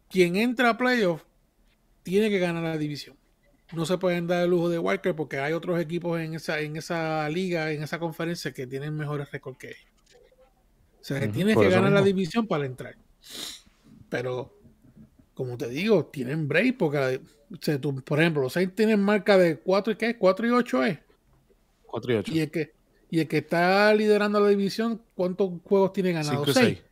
quien 0.09 0.35
entra 0.35 0.69
a 0.69 0.77
playoff 0.77 1.23
tiene 2.03 2.29
que 2.29 2.39
ganar 2.39 2.63
la 2.63 2.77
división. 2.77 3.16
No 3.73 3.85
se 3.85 3.97
pueden 3.97 4.27
dar 4.27 4.43
el 4.43 4.49
lujo 4.49 4.69
de 4.69 4.79
Walker 4.79 5.13
porque 5.15 5.39
hay 5.39 5.53
otros 5.53 5.79
equipos 5.79 6.19
en 6.19 6.33
esa, 6.33 6.59
en 6.61 6.77
esa 6.77 7.27
liga, 7.29 7.71
en 7.71 7.83
esa 7.83 7.99
conferencia 7.99 8.53
que 8.53 8.65
tienen 8.65 8.95
mejores 8.95 9.29
récords 9.31 9.57
que 9.57 9.67
ellos. 9.67 9.81
O 11.01 11.03
sea, 11.07 11.19
que 11.19 11.27
tienes 11.27 11.57
que 11.57 11.69
ganar 11.69 11.91
la 11.91 12.01
división 12.01 12.47
para 12.47 12.65
entrar. 12.65 12.95
Pero, 14.09 14.53
como 15.33 15.57
te 15.57 15.69
digo, 15.69 16.05
tienen 16.05 16.47
break 16.47 16.77
porque, 16.77 17.21
por 18.05 18.19
ejemplo, 18.19 18.41
los 18.41 18.53
Saints 18.53 18.75
tienen 18.75 19.01
marca 19.01 19.37
de 19.37 19.57
4 19.57 19.93
y 19.93 19.95
qué, 19.95 20.17
4 20.17 20.47
y 20.47 20.49
8 20.51 20.83
es. 20.83 20.99
4 21.85 22.13
y 22.13 22.15
8. 22.17 22.31
Y 22.33 22.39
el 22.39 22.51
que, 22.51 22.73
y 23.09 23.19
el 23.19 23.27
que 23.27 23.37
está 23.37 23.93
liderando 23.93 24.39
la 24.39 24.49
división, 24.49 25.01
¿cuántos 25.15 25.51
juegos 25.63 25.93
tiene 25.93 26.13
ganado? 26.13 26.45
6. 26.45 26.83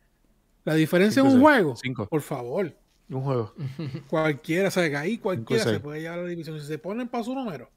La 0.64 0.74
diferencia 0.74 1.22
es 1.22 1.32
un 1.32 1.40
juego. 1.40 1.74
Por 2.08 2.22
favor. 2.22 2.74
Un 3.08 3.22
juego. 3.22 3.54
Cualquiera, 4.10 4.68
o 4.68 4.70
sea, 4.70 4.88
que 4.88 4.96
ahí 4.96 5.18
cualquiera 5.18 5.64
se 5.64 5.80
puede 5.80 6.00
llevar 6.00 6.18
a 6.18 6.22
la 6.22 6.28
división. 6.28 6.60
Si 6.60 6.66
se 6.66 6.78
ponen 6.78 7.08
para 7.08 7.24
su 7.24 7.34
número, 7.34 7.70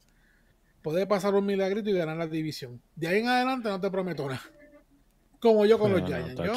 puede 0.82 1.06
pasar 1.06 1.36
un 1.36 1.46
milagrito 1.46 1.90
y 1.90 1.94
ganar 1.94 2.18
la 2.18 2.28
división. 2.28 2.82
De 2.96 3.08
ahí 3.08 3.20
en 3.20 3.28
adelante 3.28 3.70
no 3.70 3.80
te 3.80 3.92
prometo 3.92 4.28
nada. 4.28 4.42
Como 5.40 5.66
yo 5.66 5.78
con 5.80 5.92
los 5.92 6.04
Giants. 6.04 6.36
yo, 6.44 6.54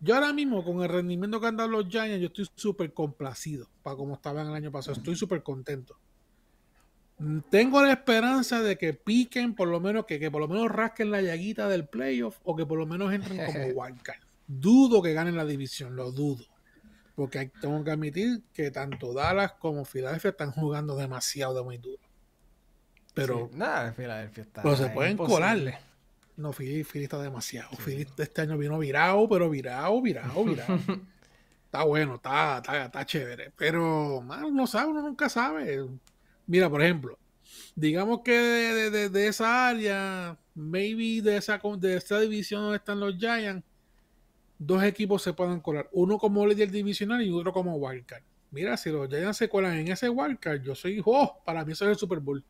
yo 0.00 0.14
ahora 0.14 0.32
mismo, 0.32 0.64
con 0.64 0.82
el 0.82 0.88
rendimiento 0.88 1.40
que 1.40 1.46
han 1.46 1.56
dado 1.56 1.68
los 1.68 1.88
Giants, 1.88 2.20
yo 2.20 2.26
estoy 2.26 2.46
súper 2.54 2.92
complacido 2.92 3.68
para 3.82 3.96
como 3.96 4.14
estaban 4.14 4.48
el 4.48 4.54
año 4.54 4.72
pasado. 4.72 4.96
Estoy 4.96 5.14
súper 5.14 5.42
contento. 5.42 5.98
Tengo 7.50 7.82
la 7.82 7.92
esperanza 7.92 8.62
de 8.62 8.76
que 8.76 8.92
piquen, 8.92 9.54
por 9.54 9.68
lo 9.68 9.80
menos, 9.80 10.04
que, 10.04 10.18
que 10.18 10.30
por 10.30 10.40
lo 10.40 10.48
menos 10.48 10.70
rasquen 10.70 11.10
la 11.10 11.22
llaguita 11.22 11.66
del 11.66 11.88
playoff 11.88 12.38
o 12.44 12.54
que 12.54 12.66
por 12.66 12.78
lo 12.78 12.86
menos 12.86 13.12
entren 13.12 13.38
como 13.46 13.58
wildcard. 13.74 14.20
Dudo 14.46 15.02
que 15.02 15.12
ganen 15.12 15.36
la 15.36 15.46
división, 15.46 15.96
lo 15.96 16.12
dudo. 16.12 16.44
Porque 17.16 17.50
tengo 17.60 17.82
que 17.82 17.90
admitir 17.90 18.44
que 18.52 18.70
tanto 18.70 19.12
Dallas 19.12 19.52
como 19.54 19.84
Filadelfia 19.84 20.30
están 20.30 20.52
jugando 20.52 20.96
demasiado 20.96 21.54
de 21.54 21.62
muy 21.64 21.78
duro. 21.78 22.02
Pero. 23.14 23.50
nada, 23.52 23.92
Filadelfia 23.94 24.42
está. 24.42 24.62
Pero 24.62 24.76
se 24.76 24.90
pueden 24.90 25.16
colarle. 25.16 25.78
No, 26.36 26.52
Philly, 26.52 26.86
está 27.02 27.20
demasiado. 27.20 27.70
Sí. 27.82 28.06
este 28.18 28.42
año 28.42 28.58
vino 28.58 28.78
virado, 28.78 29.26
pero 29.28 29.48
virado, 29.48 30.02
virado, 30.02 30.44
virado. 30.44 30.78
está 31.64 31.84
bueno, 31.84 32.16
está, 32.16 32.62
está, 32.84 33.06
chévere. 33.06 33.52
Pero, 33.56 34.20
man, 34.20 34.54
no 34.54 34.66
sabe, 34.66 34.90
uno 34.90 35.00
nunca 35.00 35.30
sabe. 35.30 35.88
Mira, 36.46 36.68
por 36.68 36.82
ejemplo, 36.82 37.18
digamos 37.74 38.20
que 38.22 38.32
de, 38.32 39.26
esa 39.26 39.68
área, 39.68 40.38
maybe 40.54 41.22
de 41.22 41.38
esa, 41.38 41.58
de 41.78 41.96
esta 41.96 42.20
división 42.20 42.62
donde 42.62 42.76
están 42.76 43.00
los 43.00 43.16
Giants, 43.16 43.64
dos 44.58 44.82
equipos 44.82 45.22
se 45.22 45.32
puedan 45.32 45.60
colar. 45.60 45.88
Uno 45.92 46.18
como 46.18 46.46
líder 46.46 46.70
divisional 46.70 47.22
y 47.22 47.30
otro 47.30 47.52
como 47.52 47.76
wildcard. 47.76 48.22
Mira, 48.50 48.76
si 48.76 48.90
los 48.90 49.08
Giants 49.08 49.38
se 49.38 49.48
colan 49.48 49.76
en 49.76 49.88
ese 49.88 50.08
wildcard, 50.08 50.62
yo 50.62 50.74
soy, 50.74 51.02
oh, 51.04 51.42
para 51.44 51.64
mí 51.64 51.72
eso 51.72 51.84
es 51.84 51.90
el 51.92 51.96
Super 51.96 52.20
Bowl. 52.20 52.44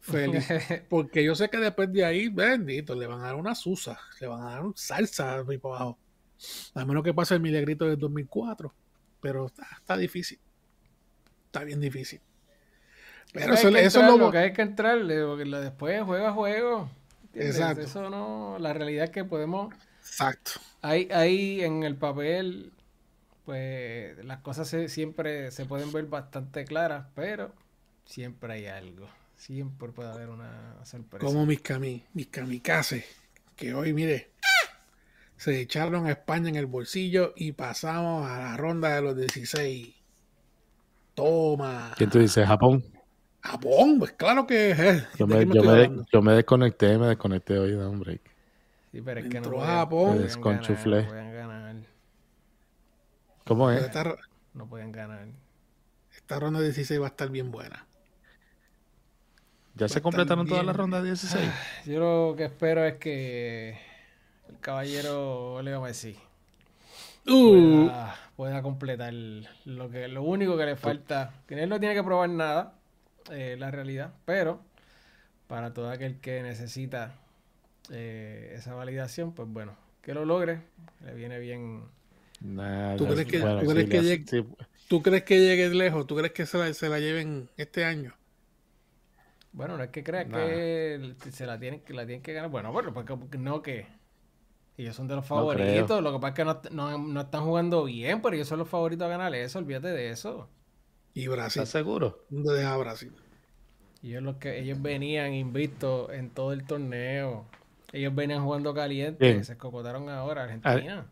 Feliz. 0.00 0.46
Porque 0.88 1.22
yo 1.22 1.34
sé 1.34 1.50
que 1.50 1.58
después 1.58 1.92
de 1.92 2.04
ahí, 2.04 2.28
bendito, 2.28 2.94
le 2.94 3.06
van 3.06 3.20
a 3.20 3.26
dar 3.26 3.34
una 3.34 3.54
susa, 3.54 3.98
le 4.20 4.26
van 4.26 4.42
a 4.42 4.50
dar 4.50 4.64
un 4.64 4.74
salsa 4.76 5.44
por 5.60 5.76
abajo. 5.76 5.98
A 6.74 6.84
menos 6.84 7.04
que 7.04 7.12
pase 7.12 7.34
el 7.34 7.40
milagrito 7.40 7.84
del 7.86 7.98
2004. 7.98 8.72
Pero 9.20 9.46
está, 9.46 9.96
difícil. 9.98 10.38
Está 11.46 11.64
bien 11.64 11.80
difícil. 11.80 12.20
Pero 13.32 13.54
eso, 13.54 13.68
es 13.68 13.94
lo 13.94 14.30
que 14.30 14.38
hay 14.38 14.52
que 14.52 14.62
entrarle, 14.62 15.22
porque 15.24 15.44
después 15.44 16.02
juega 16.04 16.32
juego. 16.32 16.90
Exacto. 17.34 17.82
Eso 17.82 18.10
no, 18.10 18.56
la 18.58 18.72
realidad 18.72 19.04
es 19.04 19.10
que 19.10 19.24
podemos 19.24 19.74
Exacto. 20.10 20.52
Ahí, 20.82 21.08
ahí 21.12 21.62
en 21.62 21.84
el 21.84 21.94
papel, 21.96 22.72
pues 23.44 24.22
las 24.24 24.40
cosas 24.40 24.68
siempre 24.90 25.52
se 25.52 25.66
pueden 25.66 25.92
ver 25.92 26.06
bastante 26.06 26.64
claras, 26.64 27.06
pero 27.14 27.52
siempre 28.04 28.54
hay 28.54 28.66
algo. 28.66 29.06
Siempre 29.36 29.88
puede 29.90 30.10
haber 30.10 30.28
una 30.28 30.84
sorpresa. 30.84 31.24
Como 31.24 31.46
mis, 31.46 31.60
cami 31.60 32.04
mis 32.12 32.26
kamikazes, 32.26 33.04
que 33.54 33.72
hoy, 33.72 33.94
mire, 33.94 34.32
se 35.36 35.60
echaron 35.60 36.06
a 36.06 36.10
España 36.10 36.48
en 36.48 36.56
el 36.56 36.66
bolsillo 36.66 37.32
y 37.36 37.52
pasamos 37.52 38.28
a 38.28 38.38
la 38.38 38.56
ronda 38.56 38.94
de 38.96 39.02
los 39.02 39.16
16. 39.16 39.94
Toma. 41.14 41.94
¿Quién 41.96 42.10
tú 42.10 42.18
dices? 42.18 42.46
¿Japón? 42.46 42.84
Japón, 43.40 43.98
pues 44.00 44.12
claro 44.12 44.46
que 44.46 44.72
es. 44.72 45.06
Yo 45.16 45.26
me, 45.26 45.46
yo, 45.46 45.62
me, 45.62 46.04
yo 46.12 46.20
me, 46.20 46.34
desconecté, 46.34 46.98
me 46.98 47.06
desconecté 47.06 47.58
hoy 47.58 47.70
de 47.70 47.86
un 47.86 48.00
break. 48.00 48.20
Sí, 48.92 49.00
pero 49.02 49.20
es 49.20 49.28
que 49.28 49.40
no 49.40 49.50
pueden, 49.50 51.32
ganar. 51.32 51.76
¿Cómo 53.44 53.70
es? 53.70 53.90
no 54.54 54.66
pueden 54.66 54.90
ganar. 54.90 55.28
Esta 56.14 56.40
ronda 56.40 56.60
16 56.60 57.00
va 57.00 57.06
a 57.06 57.08
estar 57.08 57.30
bien 57.30 57.50
buena. 57.50 57.86
¿Ya 59.76 59.88
se 59.88 60.02
completaron 60.02 60.46
todas 60.46 60.64
las 60.66 60.74
rondas 60.74 61.04
16? 61.04 61.50
Yo 61.86 62.00
lo 62.00 62.36
que 62.36 62.44
espero 62.44 62.84
es 62.84 62.96
que 62.96 63.78
el 64.48 64.58
caballero 64.60 65.62
Leo 65.62 65.80
Messi 65.80 66.16
uh. 67.28 67.88
pueda, 68.36 68.62
completar 68.62 69.12
lo 69.12 69.88
que 69.88 70.08
lo 70.08 70.22
único 70.24 70.56
que 70.56 70.66
le 70.66 70.76
falta. 70.76 71.32
Que 71.46 71.62
él 71.62 71.68
no 71.68 71.78
tiene 71.78 71.94
que 71.94 72.02
probar 72.02 72.28
nada, 72.28 72.74
eh, 73.30 73.56
la 73.58 73.70
realidad, 73.70 74.12
pero 74.24 74.60
para 75.46 75.72
todo 75.72 75.90
aquel 75.90 76.20
que 76.20 76.42
necesita 76.42 77.14
eh, 77.90 78.54
esa 78.56 78.74
validación, 78.74 79.32
pues 79.32 79.48
bueno, 79.48 79.76
que 80.02 80.14
lo 80.14 80.24
logre, 80.24 80.62
le 81.04 81.14
viene 81.14 81.38
bien. 81.38 81.82
¿Tú, 82.96 83.06
crees 83.06 83.26
que, 83.26 84.00
llegue, 84.00 84.46
¿Tú 84.88 85.02
crees 85.02 85.24
que 85.24 85.38
llegue 85.38 85.68
lejos? 85.70 86.06
¿Tú 86.06 86.16
crees 86.16 86.32
que 86.32 86.46
se 86.46 86.58
la, 86.58 86.72
se 86.72 86.88
la 86.88 86.98
lleven 86.98 87.50
este 87.56 87.84
año? 87.84 88.14
Bueno, 89.52 89.76
no 89.76 89.82
es 89.82 89.90
que 89.90 90.04
creas 90.04 90.26
que 90.26 91.14
se 91.30 91.44
la 91.44 91.58
tienen, 91.58 91.80
que 91.80 91.92
la 91.92 92.06
tienen 92.06 92.22
que 92.22 92.32
ganar. 92.32 92.50
Bueno, 92.50 92.72
bueno, 92.72 92.94
porque 92.94 93.38
no 93.38 93.62
que 93.62 93.86
ellos 94.80 94.96
son 94.96 95.08
de 95.08 95.16
los 95.16 95.26
favoritos. 95.26 96.02
lo 96.02 96.12
que 96.12 96.18
pasa 96.18 96.28
es 96.28 96.34
que 96.34 96.74
no, 96.74 96.98
no, 96.98 97.20
están 97.20 97.44
jugando 97.44 97.84
bien, 97.84 98.22
pero 98.22 98.34
ellos 98.34 98.48
son 98.48 98.60
los 98.60 98.68
favoritos 98.68 99.04
a 99.04 99.08
ganar 99.08 99.34
eso. 99.34 99.58
Olvídate 99.58 99.88
de 99.88 100.10
eso. 100.10 100.48
¿Y 101.12 101.26
Brasil? 101.26 101.62
¿Estás 101.62 101.68
seguro? 101.70 102.24
¿Dónde 102.30 102.54
deja 102.54 102.76
Brasil? 102.76 103.12
Ellos, 104.02 104.22
los 104.22 104.36
que, 104.36 104.58
ellos 104.60 104.80
venían 104.80 105.34
invictos 105.34 106.10
en 106.12 106.30
todo 106.30 106.52
el 106.52 106.64
torneo. 106.64 107.44
Ellos 107.92 108.14
venían 108.14 108.44
jugando 108.44 108.72
caliente, 108.74 109.42
se 109.44 109.52
escocotaron 109.52 110.08
ahora 110.08 110.44
Argentina. 110.44 111.06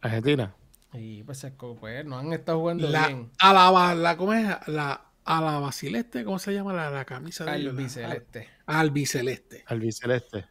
Argentina. 0.00 0.54
Y 0.92 1.22
pues, 1.24 1.38
se 1.38 1.50
pues 1.50 2.04
no 2.04 2.18
han 2.18 2.32
estado 2.32 2.60
jugando 2.60 2.88
bien. 2.88 3.30
A 3.38 3.52
la, 3.52 3.94
la, 3.94 4.16
¿cómo 4.16 4.32
es? 4.32 4.46
La, 4.68 5.06
a 5.24 5.40
la 5.40 5.58
basileste, 5.58 6.24
¿cómo 6.24 6.38
se 6.38 6.52
llama 6.52 6.72
la, 6.72 6.90
la 6.90 7.04
camisa? 7.04 7.44
De 7.44 7.50
albiceleste. 7.52 8.48
albiceleste. 8.66 9.64
Albiceleste. 9.66 10.44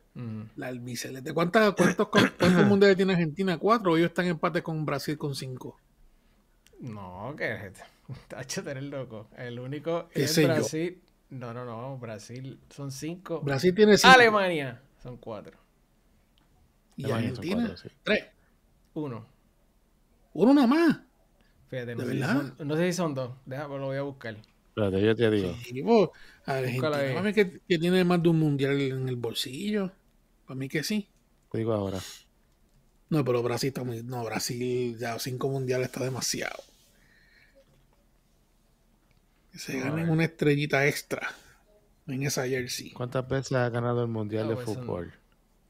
La 0.56 0.68
albiceleste. 0.68 1.34
¿Cuántos, 1.34 1.74
cuántos, 1.76 2.08
cuántos 2.10 2.66
mundiales 2.66 2.98
tiene 2.98 3.14
Argentina? 3.14 3.58
¿Cuatro 3.58 3.94
o 3.94 3.98
ellos 3.98 4.10
están 4.10 4.26
en 4.26 4.32
empate 4.32 4.62
con 4.62 4.86
Brasil 4.86 5.18
con 5.18 5.34
cinco? 5.34 5.78
No, 6.80 7.34
que 7.38 7.72
tacho 8.28 8.70
el 8.70 8.90
loco. 8.90 9.30
El 9.38 9.60
único 9.60 10.10
es 10.14 10.44
Brasil. 10.44 11.02
No, 11.30 11.54
no, 11.54 11.66
no. 11.66 11.98
Brasil 11.98 12.60
son 12.70 12.92
cinco. 12.92 13.42
Brasil 13.42 13.74
tiene 13.74 13.98
cinco. 13.98 14.14
Alemania. 14.14 14.82
Son 15.04 15.18
cuatro. 15.18 15.58
¿Y 16.96 17.12
Argentina? 17.12 17.76
Tres. 18.04 18.26
Uno. 18.94 19.28
Uno 20.32 20.54
nada 20.54 20.68
más. 20.68 21.00
Fíjate, 21.68 21.96
no, 21.96 22.06
sé 22.06 22.14
si, 22.14 22.22
son, 22.22 22.56
no 22.60 22.78
sé 22.78 22.86
si 22.86 22.94
son 22.94 23.14
dos. 23.14 23.32
Déjame, 23.46 23.78
lo 23.80 23.88
voy 23.88 23.98
a 23.98 24.04
buscar. 24.04 24.38
Espérate, 24.70 25.02
yo 25.02 25.16
te 25.16 25.30
digo. 25.30 25.56
Sí, 25.62 25.84
Argentina, 26.46 27.22
mí 27.22 27.34
que, 27.34 27.60
que, 27.68 27.78
tiene 27.78 28.04
más 28.06 28.24
de 28.24 28.30
un 28.30 28.40
mundial 28.40 28.80
en 28.80 29.10
el 29.10 29.18
bolsillo. 29.18 29.92
Para 30.46 30.58
mí 30.58 30.70
que 30.70 30.84
sí. 30.84 31.10
Te 31.52 31.58
digo 31.58 31.74
ahora. 31.74 32.00
No, 33.10 33.26
pero 33.26 33.44
Brasil 33.44 33.68
está 33.68 33.84
muy. 33.84 34.04
No, 34.04 34.24
Brasil 34.24 34.98
ya 34.98 35.20
cinco 35.20 35.50
mundiales 35.50 35.88
está 35.88 36.04
demasiado. 36.04 36.64
Que 39.52 39.60
se 39.60 39.80
ganen 39.80 40.10
una 40.10 40.24
estrellita 40.24 40.88
extra 40.88 41.28
en 42.08 42.24
esa 42.24 42.48
jersey. 42.48 42.92
¿Cuántas 42.92 43.28
veces 43.28 43.54
ha 43.54 43.70
ganado 43.70 44.02
el 44.02 44.10
Mundial 44.10 44.48
de 44.50 44.56
pues 44.56 44.66
Fútbol? 44.66 45.14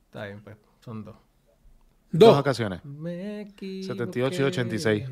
Está 0.06 0.26
bien, 0.26 0.42
pues. 0.42 0.58
Son 0.82 1.04
dos. 1.04 1.16
Dos, 2.12 2.38
ocasiones. 2.38 2.82
78 2.84 4.42
y 4.42 4.46
86. 4.46 5.10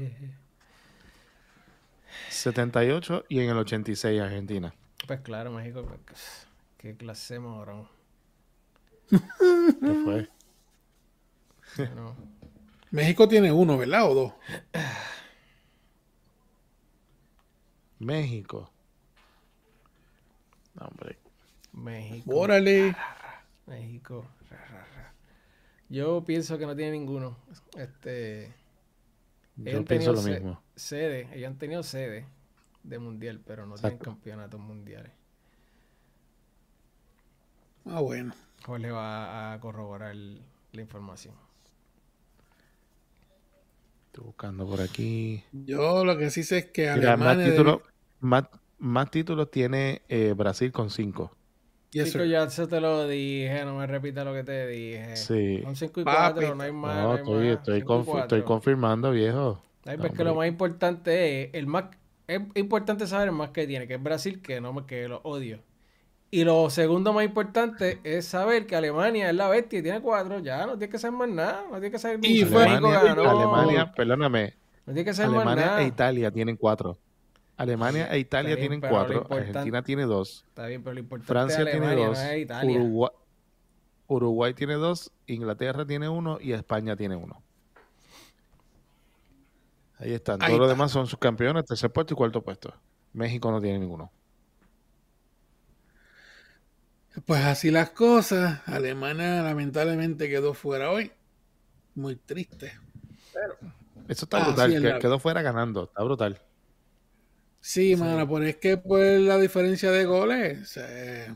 78 2.30 3.26
y 3.30 3.40
en 3.40 3.50
el 3.50 3.58
86 3.58 4.22
Argentina. 4.22 4.74
Pues 5.08 5.22
claro, 5.22 5.52
México. 5.52 5.84
Pues, 6.06 6.48
qué 6.78 6.96
clase 6.96 7.40
morón. 7.40 7.88
¿Qué 9.10 9.94
fue? 10.04 10.30
México 12.92 13.28
tiene 13.28 13.52
uno, 13.52 13.78
¿verdad? 13.78 14.10
¿O 14.10 14.14
dos? 14.14 14.34
México. 18.00 18.72
Hombre. 20.86 21.18
México. 21.74 22.36
Órale. 22.36 22.96
México. 23.66 24.26
Yo 25.90 26.24
pienso 26.26 26.58
que 26.58 26.66
no 26.66 26.76
tiene 26.76 26.92
ninguno. 26.92 27.38
Este. 27.78 28.54
Yo 29.58 29.84
pienso 29.86 30.14
lo 30.14 30.22
mismo. 30.22 30.62
Sede, 30.76 31.30
ellos 31.34 31.48
han 31.48 31.58
tenido 31.58 31.84
sede 31.84 32.26
de 32.84 33.00
mundial, 33.00 33.42
pero 33.46 33.66
no 33.66 33.76
tienen 33.76 34.00
campeonatos 34.00 34.60
mundiales. 34.60 35.12
Ah, 37.86 38.00
bueno. 38.00 38.34
le 38.80 38.92
va 38.92 39.54
a 39.54 39.60
corroborar 39.60 40.16
la 40.16 40.82
información. 40.82 41.36
Estoy 44.08 44.26
buscando 44.26 44.68
por 44.68 44.82
aquí. 44.82 45.44
Yo 45.52 46.04
lo 46.04 46.18
que 46.18 46.30
sí 46.32 46.44
sé 46.44 46.60
es 46.60 46.66
que 46.66 46.90
Alemania... 46.90 47.18
más, 47.26 47.46
títulos, 47.46 47.82
tiene 49.52 50.02
eh, 50.10 50.34
Brasil 50.36 50.72
con 50.72 50.90
cinco. 50.90 51.32
Chico, 51.92 52.24
ya 52.24 52.50
se 52.50 52.68
te 52.68 52.80
lo 52.80 53.06
dije, 53.06 53.66
no 53.66 53.78
me 53.78 53.86
repita 53.86 54.24
lo 54.24 54.34
que 54.34 54.44
te 54.44 54.66
dije. 54.68 55.18
Sí. 55.18 55.62
Son 55.62 55.76
5 55.76 56.02
y 56.02 56.04
4, 56.06 56.56
no 56.56 56.64
hay 56.64 56.72
más. 56.72 57.04
No, 57.04 57.16
estoy, 57.16 57.48
Estoy, 57.50 57.84
estoy, 58.20 58.44
confirmando, 58.44 59.12
viejo. 59.12 59.62
Ay, 59.86 59.98
pues 59.98 60.14
que 60.14 60.24
lo 60.24 60.34
más 60.36 60.48
importante 60.48 61.44
es, 61.44 61.50
el 61.54 61.68
más, 61.68 61.86
es 62.28 62.42
importante 62.56 63.08
saber 63.08 63.34
más 63.34 63.50
que 63.50 63.68
tiene, 63.68 63.88
que 63.88 63.96
es 63.96 64.04
Brasil, 64.04 64.42
que 64.42 64.62
no 64.62 64.86
que 64.86 65.10
lo 65.10 65.20
odio. 65.24 65.60
Y 66.34 66.46
lo 66.46 66.70
segundo 66.70 67.12
más 67.12 67.26
importante 67.26 68.00
es 68.06 68.26
saber 68.26 68.66
que 68.66 68.78
Alemania 68.78 69.30
es 69.30 69.36
la 69.36 69.50
bestia 69.50 69.80
y 69.80 69.82
tiene 69.82 70.00
cuatro. 70.00 70.40
Ya, 70.40 70.66
no 70.66 70.78
tiene 70.78 70.90
que 70.90 70.98
saber 70.98 71.18
más 71.18 71.28
nada. 71.28 71.64
No 71.70 71.74
tiene 71.74 71.92
que 71.92 72.00
saber 72.00 72.20
y 72.24 72.42
Alemania, 72.44 73.00
Alemania, 73.02 73.92
perdóname. 73.94 74.54
No 74.86 74.94
tiene 74.94 75.04
que 75.04 75.14
saber 75.14 75.36
Alemania 75.36 75.56
más 75.56 75.72
nada. 75.72 75.82
e 75.82 75.88
Italia 75.88 76.32
tienen 76.32 76.56
cuatro. 76.56 76.98
Alemania 77.62 78.08
e 78.12 78.18
Italia 78.18 78.56
tienen 78.58 78.82
cuatro. 78.82 79.28
Argentina 79.30 79.84
tiene 79.84 80.04
dos. 80.06 80.44
Está 80.48 80.66
bien, 80.66 80.82
pero 80.82 80.96
lo 80.96 81.00
importante 81.00 81.32
Francia 81.32 81.64
es 81.64 81.72
tiene 81.72 81.96
dos. 81.96 82.18
Uruguay, 82.64 83.12
Uruguay 84.08 84.54
tiene 84.56 84.74
dos. 84.74 85.12
Inglaterra 85.28 85.86
tiene 85.86 86.10
uno 86.10 86.40
y 86.42 86.54
España 86.54 86.96
tiene 86.96 87.16
uno. 87.16 87.44
Ahí 90.00 90.14
están. 90.14 90.40
Todos 90.40 90.58
los 90.58 90.70
demás 90.70 90.92
son 90.92 91.06
sus 91.06 91.20
campeones, 91.20 91.66
tercer 91.66 91.92
puesto 91.92 92.16
y 92.16 92.18
cuarto 92.18 92.42
puesto. 92.42 92.74
México 93.14 93.52
no 93.52 93.62
tiene 93.62 93.78
ninguno. 93.78 94.12
Pues 97.28 97.44
así 97.46 97.70
las 97.70 97.92
cosas. 97.92 98.68
Alemania 98.68 99.44
lamentablemente 99.44 100.30
quedó 100.30 100.56
fuera 100.56 100.90
hoy. 100.90 101.12
Muy 101.94 102.16
triste. 102.16 102.74
Pero, 103.32 103.56
Eso 104.08 104.26
está 104.26 104.46
brutal. 104.46 104.98
quedó 105.00 105.20
fuera 105.20 105.44
ganando. 105.44 105.84
Está 105.84 106.04
brutal. 106.04 106.42
Sí, 107.62 107.96
mano, 107.96 108.28
pues 108.28 108.50
es 108.50 108.56
que 108.58 108.78
pues 108.78 109.22
la 109.22 109.38
diferencia 109.38 109.92
de 109.92 110.06
goles. 110.06 110.80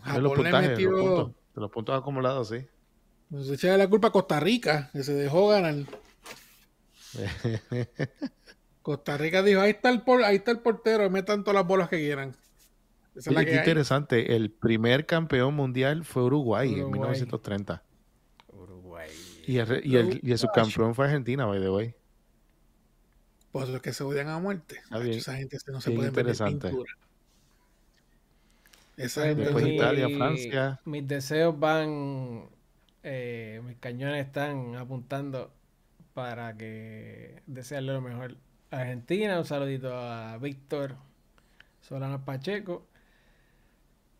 Japón 0.03 0.23
los 0.23 0.33
puntajes, 0.33 0.69
metió... 0.71 0.91
los 0.91 1.01
puntos, 1.01 1.35
de 1.53 1.61
los 1.61 1.71
puntos 1.71 1.97
acumulados, 1.97 2.49
sí. 2.49 2.65
Pues 3.29 3.49
echa 3.49 3.77
la 3.77 3.87
culpa 3.87 4.07
a 4.07 4.11
Costa 4.11 4.39
Rica, 4.39 4.89
que 4.91 5.03
se 5.03 5.13
dejó 5.13 5.49
ganar. 5.49 5.75
Costa 8.81 9.17
Rica 9.17 9.43
dijo, 9.43 9.61
ahí 9.61 9.71
está 9.71 9.89
el, 9.89 10.03
ahí 10.25 10.37
está 10.37 10.51
el 10.51 10.59
portero, 10.59 11.09
metan 11.09 11.43
todas 11.43 11.55
las 11.55 11.67
bolas 11.67 11.89
que 11.89 11.97
quieran. 11.97 12.35
Esa 13.15 13.31
es 13.31 13.45
qué 13.45 13.55
interesante. 13.55 14.35
El 14.35 14.51
primer 14.51 15.05
campeón 15.05 15.53
mundial 15.53 16.03
fue 16.05 16.23
Uruguay, 16.23 16.73
en 16.73 16.91
1930. 16.91 17.83
Uruguay. 18.49 19.09
Y 19.47 19.57
el, 19.57 19.81
y 19.85 19.95
el, 19.95 20.19
y 20.21 20.31
el 20.31 20.37
subcampeón 20.37 20.95
fue 20.95 21.05
Argentina, 21.05 21.45
by 21.45 21.59
the 21.59 21.69
way. 21.69 21.95
Pues 23.55 23.69
los 23.69 23.81
que 23.81 23.93
se 23.93 24.03
odian 24.03 24.27
a 24.27 24.37
muerte. 24.37 24.81
Esa 25.11 25.37
gente 25.37 25.57
no 25.71 25.79
se 25.79 25.91
puede 25.91 26.09
interesante. 26.09 26.67
pintura. 26.67 26.91
Esa 28.97 29.21
pues, 29.21 29.27
gente 29.29 29.43
Después 29.43 29.67
Italia, 29.67 30.09
Francia. 30.09 30.81
Mis 30.83 31.07
deseos 31.07 31.57
van, 31.57 32.49
eh, 33.01 33.61
mis 33.63 33.77
cañones 33.77 34.25
están 34.25 34.75
apuntando 34.75 35.53
para 36.13 36.57
que 36.57 37.43
desearle 37.47 37.93
lo 37.93 38.01
mejor 38.01 38.35
a 38.71 38.79
Argentina. 38.79 39.39
Un 39.39 39.45
saludito 39.45 39.97
a 39.97 40.37
Víctor 40.37 40.97
Solano 41.79 42.25
Pacheco 42.25 42.85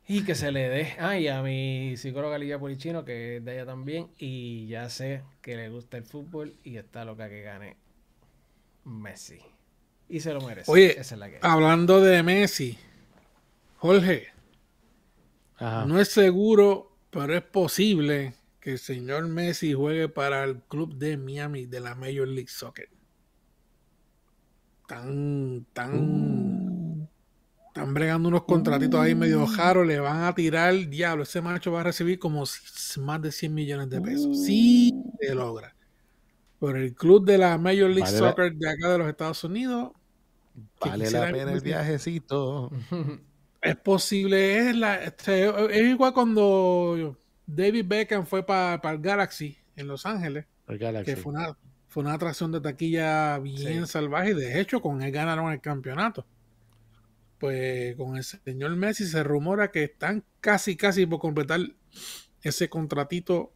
y 0.07 0.23
que 0.23 0.35
se 0.35 0.53
le 0.53 0.69
dé. 0.69 0.93
Ah, 0.97 1.19
y 1.19 1.27
a 1.27 1.41
mi 1.41 1.97
psicóloga 1.97 2.37
Lidia 2.37 2.57
Polichino, 2.57 3.03
que 3.03 3.35
es 3.35 3.43
de 3.43 3.55
ella 3.55 3.65
también. 3.65 4.07
Y 4.17 4.67
ya 4.67 4.87
sé 4.87 5.23
que 5.41 5.57
le 5.57 5.67
gusta 5.67 5.97
el 5.97 6.05
fútbol 6.05 6.55
y 6.63 6.77
está 6.77 7.03
loca 7.03 7.27
que 7.27 7.41
gane 7.41 7.84
Messi. 8.85 9.39
Y 10.07 10.19
se 10.19 10.33
lo 10.33 10.41
merece. 10.41 10.71
Oye, 10.71 10.97
hablando 11.41 11.99
de 11.99 12.21
Messi, 12.23 12.77
Jorge, 13.77 14.27
no 15.59 15.99
es 15.99 16.09
seguro, 16.09 16.95
pero 17.09 17.35
es 17.35 17.43
posible 17.43 18.35
que 18.59 18.73
el 18.73 18.79
señor 18.79 19.27
Messi 19.27 19.73
juegue 19.73 20.09
para 20.09 20.43
el 20.43 20.61
club 20.63 20.95
de 20.95 21.17
Miami 21.17 21.65
de 21.65 21.79
la 21.79 21.95
Major 21.95 22.27
League 22.27 22.49
Soccer. 22.49 22.89
Tan, 24.87 25.65
tan. 25.73 25.95
Uh. 25.95 27.07
Están 27.67 27.93
bregando 27.93 28.29
unos 28.29 28.43
contratitos 28.45 28.99
ahí 28.99 29.15
medio 29.15 29.45
jaros, 29.47 29.83
uh. 29.83 29.87
le 29.87 29.99
van 29.99 30.23
a 30.23 30.33
tirar 30.33 30.73
el 30.73 30.89
diablo. 30.89 31.23
Ese 31.23 31.41
macho 31.41 31.71
va 31.71 31.81
a 31.81 31.83
recibir 31.83 32.19
como 32.19 32.43
más 33.01 33.21
de 33.21 33.31
100 33.31 33.53
millones 33.53 33.89
de 33.89 34.01
pesos. 34.01 34.45
Sí 34.45 34.93
se 35.19 35.35
logra. 35.35 35.74
Por 36.59 36.77
el 36.77 36.95
club 36.95 37.25
de 37.25 37.37
la 37.37 37.57
Major 37.57 37.89
League 37.89 38.09
Soccer 38.09 38.53
de 38.53 38.69
acá 38.69 38.89
de 38.89 38.97
los 38.97 39.07
Estados 39.07 39.43
Unidos. 39.43 39.91
Vale 40.79 41.11
la 41.11 41.31
pena 41.31 41.51
el 41.51 41.61
viajecito. 41.61 42.71
Es 43.61 43.75
posible, 43.77 44.69
es, 44.69 44.75
la, 44.75 45.03
este, 45.03 45.49
es 45.75 45.89
igual 45.89 46.13
cuando 46.13 47.17
David 47.47 47.85
Beckham 47.87 48.25
fue 48.25 48.45
para 48.45 48.91
el 48.91 48.99
Galaxy 48.99 49.57
en 49.75 49.87
Los 49.87 50.05
Ángeles. 50.05 50.45
Que 51.03 51.15
fue 51.15 51.33
una, 51.33 51.57
fue 51.87 52.03
una 52.03 52.13
atracción 52.13 52.51
de 52.51 52.61
taquilla 52.61 53.39
bien 53.39 53.87
salvaje. 53.87 54.35
De 54.35 54.61
hecho, 54.61 54.81
con 54.81 55.01
él 55.01 55.11
ganaron 55.11 55.51
el 55.51 55.61
campeonato 55.61 56.25
pues 57.39 57.95
con 57.95 58.17
el 58.17 58.23
señor 58.23 58.75
Messi 58.75 59.05
se 59.05 59.23
rumora 59.23 59.71
que 59.71 59.83
están 59.83 60.23
casi, 60.39 60.75
casi 60.75 61.05
por 61.05 61.19
completar 61.19 61.59
ese 62.41 62.69
contratito 62.69 63.51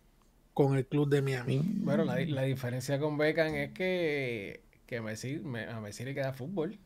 con 0.60 0.76
el 0.76 0.86
club 0.86 1.08
de 1.08 1.22
Miami. 1.22 1.62
Bueno, 1.64 2.04
la, 2.04 2.42
diferencia 2.42 3.00
con 3.00 3.18
Beckham 3.18 3.56
es 3.56 3.72
que, 3.72 4.66
que 4.86 5.00
Messi, 5.00 5.42
a 5.72 5.80
Messi 5.80 6.04
le 6.04 6.14
queda 6.14 6.34
fútbol. 6.34 6.78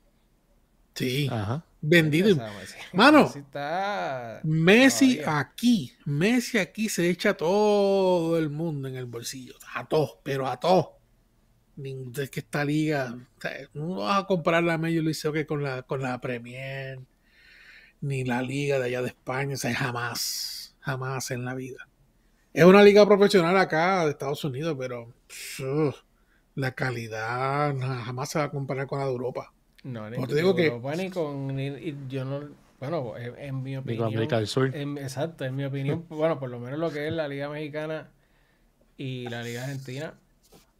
Sí, 0.93 1.27
vendido. 1.81 2.37
Mano, 2.93 3.33
Messi, 4.43 5.21
aquí, 5.25 5.91
Messi 6.05 6.59
aquí 6.59 6.87
se 6.87 7.09
echa 7.09 7.33
todo 7.33 8.37
el 8.37 8.51
mundo 8.51 8.89
en 8.89 8.95
el 8.95 9.07
bolsillo, 9.07 9.55
a 9.73 9.87
todos, 9.87 10.19
pero 10.21 10.47
a 10.47 10.59
todos 10.59 10.89
es 11.75 12.29
que 12.29 12.41
esta 12.41 12.63
liga, 12.63 13.17
no 13.73 13.95
vas 13.95 14.21
a 14.21 14.27
comparar 14.27 14.63
la 14.63 14.77
Major 14.77 15.01
League 15.01 15.15
Soccer 15.15 15.47
con 15.47 15.63
la, 15.63 15.81
con 15.81 15.99
la 15.99 16.21
Premier, 16.21 16.99
ni 18.01 18.23
la 18.23 18.43
liga 18.43 18.77
de 18.77 18.85
allá 18.85 19.01
de 19.01 19.07
España, 19.07 19.55
o 19.55 19.57
sea, 19.57 19.73
jamás, 19.73 20.75
jamás 20.79 21.31
en 21.31 21.43
la 21.43 21.55
vida. 21.55 21.87
Es 22.53 22.63
una 22.63 22.83
liga 22.83 23.05
profesional 23.05 23.57
acá 23.57 24.05
de 24.05 24.11
Estados 24.11 24.43
Unidos, 24.43 24.75
pero 24.79 25.11
la 26.55 26.71
calidad 26.71 27.75
jamás 27.77 28.29
se 28.29 28.39
va 28.39 28.45
a 28.45 28.51
comparar 28.51 28.87
con 28.87 28.99
la 28.99 29.05
de 29.05 29.11
Europa. 29.11 29.51
No, 29.83 30.09
ni, 30.09 30.25
te 30.25 30.35
digo 30.35 30.55
que, 30.55 30.71
ni 30.97 31.09
con, 31.09 31.57
yo 32.07 32.23
no, 32.23 32.49
bueno, 32.79 33.13
en, 33.17 33.63
mi 33.63 33.75
opinión, 33.75 34.07
América 34.07 34.37
del 34.37 34.47
Sur. 34.47 34.73
exacto, 34.73 35.43
en 35.43 35.55
mi 35.55 35.65
opinión, 35.65 36.05
bueno, 36.09 36.39
por 36.39 36.49
lo 36.49 36.59
menos 36.59 36.79
lo 36.79 36.91
que 36.91 37.07
es 37.07 37.13
la 37.13 37.27
liga 37.27 37.49
mexicana 37.49 38.09
y 38.95 39.27
la 39.27 39.43
liga 39.43 39.63
argentina, 39.63 40.13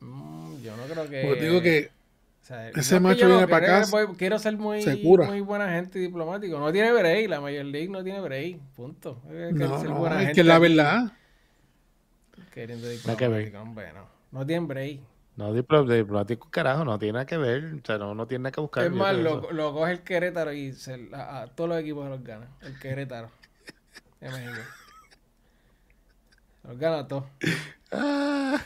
Mm, 0.04 0.62
yo 0.62 0.76
no 0.76 0.84
creo 0.84 1.10
que. 1.10 1.24
Pues 1.26 1.42
digo 1.42 1.62
que. 1.62 1.90
ese 2.76 3.00
macho 3.00 3.28
viene 3.28 3.48
para 3.48 3.80
acá. 3.80 4.08
quiero 4.18 4.38
ser 4.38 4.58
muy, 4.58 4.84
muy 4.86 5.42
buena 5.42 5.70
gente 5.70 6.00
diplomático. 6.00 6.60
No 6.60 6.72
tiene 6.72 6.92
break. 6.92 7.30
La 7.30 7.40
Major 7.40 7.66
League 7.66 7.90
no 7.90 8.04
tiene 8.04 8.20
break. 8.20 8.58
Punto. 8.76 9.22
Es 9.32 9.54
no, 9.54 9.84
no, 9.84 10.20
es 10.20 10.34
que 10.34 10.44
la 10.44 10.60
verdad. 10.60 11.14
Queriendo 12.54 12.88
diplomático. 12.88 13.60
Hombre, 13.60 13.94
no. 13.94 14.08
No 14.32 14.46
tiene 14.46 14.68
break. 14.68 15.00
No, 15.36 15.52
diplomático, 15.52 16.48
carajo, 16.52 16.86
no 16.86 17.00
tiene 17.00 17.14
nada 17.14 17.26
que 17.26 17.38
ver. 17.38 17.74
O 17.82 17.86
sea, 17.86 17.98
no, 17.98 18.14
no 18.14 18.28
tiene 18.28 18.44
nada 18.44 18.52
que 18.52 18.62
buscar. 18.62 18.86
Es 18.86 18.92
más, 18.92 19.16
lo, 19.16 19.52
lo, 19.52 19.74
coge 19.74 19.94
el 19.94 20.02
Querétaro 20.02 20.54
y 20.54 20.74
se, 20.74 21.10
a, 21.14 21.48
todos 21.56 21.72
los 21.72 21.80
equipos 21.80 22.08
los 22.08 22.24
gana. 22.24 22.48
El 22.62 22.78
Querétaro. 22.78 23.32
de 24.22 24.30
México. 24.30 24.62
Los 26.64 26.78
gana 26.78 27.00
a 27.00 27.08
todos. 27.08 27.24
Ah. 27.92 28.62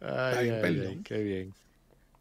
Ay, 0.00 0.08
Está 0.08 0.40
bien, 0.40 0.60
perdón. 0.60 1.04
qué 1.04 1.18
bien. 1.22 1.54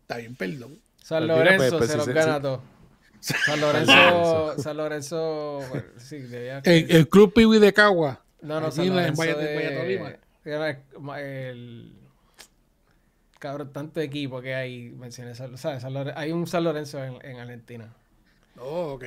Está 0.01 0.17
bien, 0.17 0.35
perdón. 0.35 0.79
San 0.97 1.25
pues 1.25 1.37
Lorenzo 1.39 1.77
pues, 1.79 1.89
se 1.89 1.97
los 1.97 2.07
gana 2.09 2.39
todo. 2.39 2.61
San 3.19 3.61
Lorenzo, 3.61 4.55
San 4.59 4.77
Lorenzo, 4.77 5.59
bueno, 5.69 5.85
sí, 5.97 6.19
debía 6.19 6.59
el, 6.63 6.91
el, 6.91 7.07
Club 7.07 7.33
Piwi 7.33 7.59
de 7.59 7.73
Cagua. 7.73 8.23
No, 8.41 8.59
no, 8.59 8.71
San 8.71 8.89
Lorenzo 8.89 9.23
en 9.23 9.37
de, 9.37 10.19
el 10.43 11.95
cabrón, 13.39 13.73
tanto 13.73 13.99
equipo 14.01 14.41
que 14.41 14.53
hay, 14.55 14.89
mencioné, 14.91 15.35
¿sabes? 15.35 15.59
San 15.59 15.93
Lorenzo, 15.93 16.19
hay 16.19 16.31
un 16.31 16.47
San 16.47 16.63
Lorenzo 16.63 17.03
en, 17.03 17.17
en 17.25 17.39
Argentina. 17.39 17.93
Oh, 18.57 18.93
ok. 18.93 19.05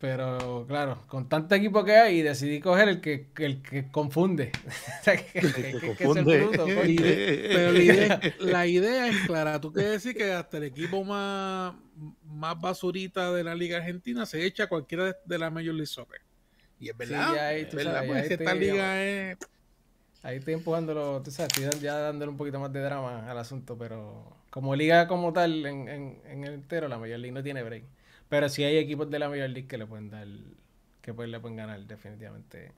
Pero 0.00 0.64
claro, 0.66 1.04
con 1.08 1.28
tanto 1.28 1.54
equipo 1.54 1.84
que 1.84 1.94
hay, 1.94 2.22
decidí 2.22 2.58
coger 2.58 2.88
el 2.88 3.00
que, 3.02 3.26
el 3.36 3.60
que 3.60 3.90
confunde. 3.90 4.50
Pero 5.04 6.14
la 8.40 8.66
idea, 8.66 9.08
es 9.08 9.16
clara. 9.26 9.60
Tú 9.60 9.70
quieres 9.74 9.92
decir 9.92 10.16
que 10.16 10.32
hasta 10.32 10.56
el 10.56 10.64
equipo 10.64 11.04
más, 11.04 11.74
más 12.24 12.58
basurita 12.58 13.30
de 13.30 13.44
la 13.44 13.54
Liga 13.54 13.76
Argentina 13.76 14.24
se 14.24 14.46
echa 14.46 14.68
cualquiera 14.68 15.14
de, 15.22 15.38
la 15.38 15.50
Major 15.50 15.74
League 15.74 15.84
Soccer. 15.84 16.22
Y 16.78 16.88
es 16.88 16.96
verdad. 16.96 17.36
ahí, 17.36 17.60
es 17.60 17.74
verdad 17.74 18.04
pues, 18.06 18.30
esta 18.30 18.54
liga 18.54 19.04
es. 19.04 19.36
Ahí 20.22 20.36
estoy 20.36 20.54
empujándolo, 20.54 21.22
tú 21.22 21.30
sabes, 21.30 21.56
estoy 21.58 21.80
ya 21.80 21.98
dándole 21.98 22.30
un 22.30 22.36
poquito 22.36 22.60
más 22.60 22.72
de 22.72 22.80
drama 22.80 23.30
al 23.30 23.38
asunto, 23.38 23.76
pero 23.78 24.36
como 24.50 24.76
liga 24.76 25.08
como 25.08 25.32
tal 25.32 25.64
en, 25.64 25.88
en, 25.88 26.20
en 26.26 26.44
el 26.44 26.54
entero, 26.54 26.88
la 26.88 26.98
Major 26.98 27.18
League 27.18 27.32
no 27.32 27.42
tiene 27.42 27.62
break. 27.62 27.84
Pero 28.28 28.48
sí 28.48 28.62
hay 28.64 28.76
equipos 28.76 29.10
de 29.10 29.18
la 29.18 29.28
Major 29.28 29.48
League 29.48 29.66
que 29.68 29.78
le 29.78 29.86
pueden 29.86 30.10
dar, 30.10 30.26
que 31.02 31.14
pues 31.14 31.28
le 31.28 31.40
pueden 31.40 31.56
ganar 31.56 31.80
definitivamente. 31.86 32.72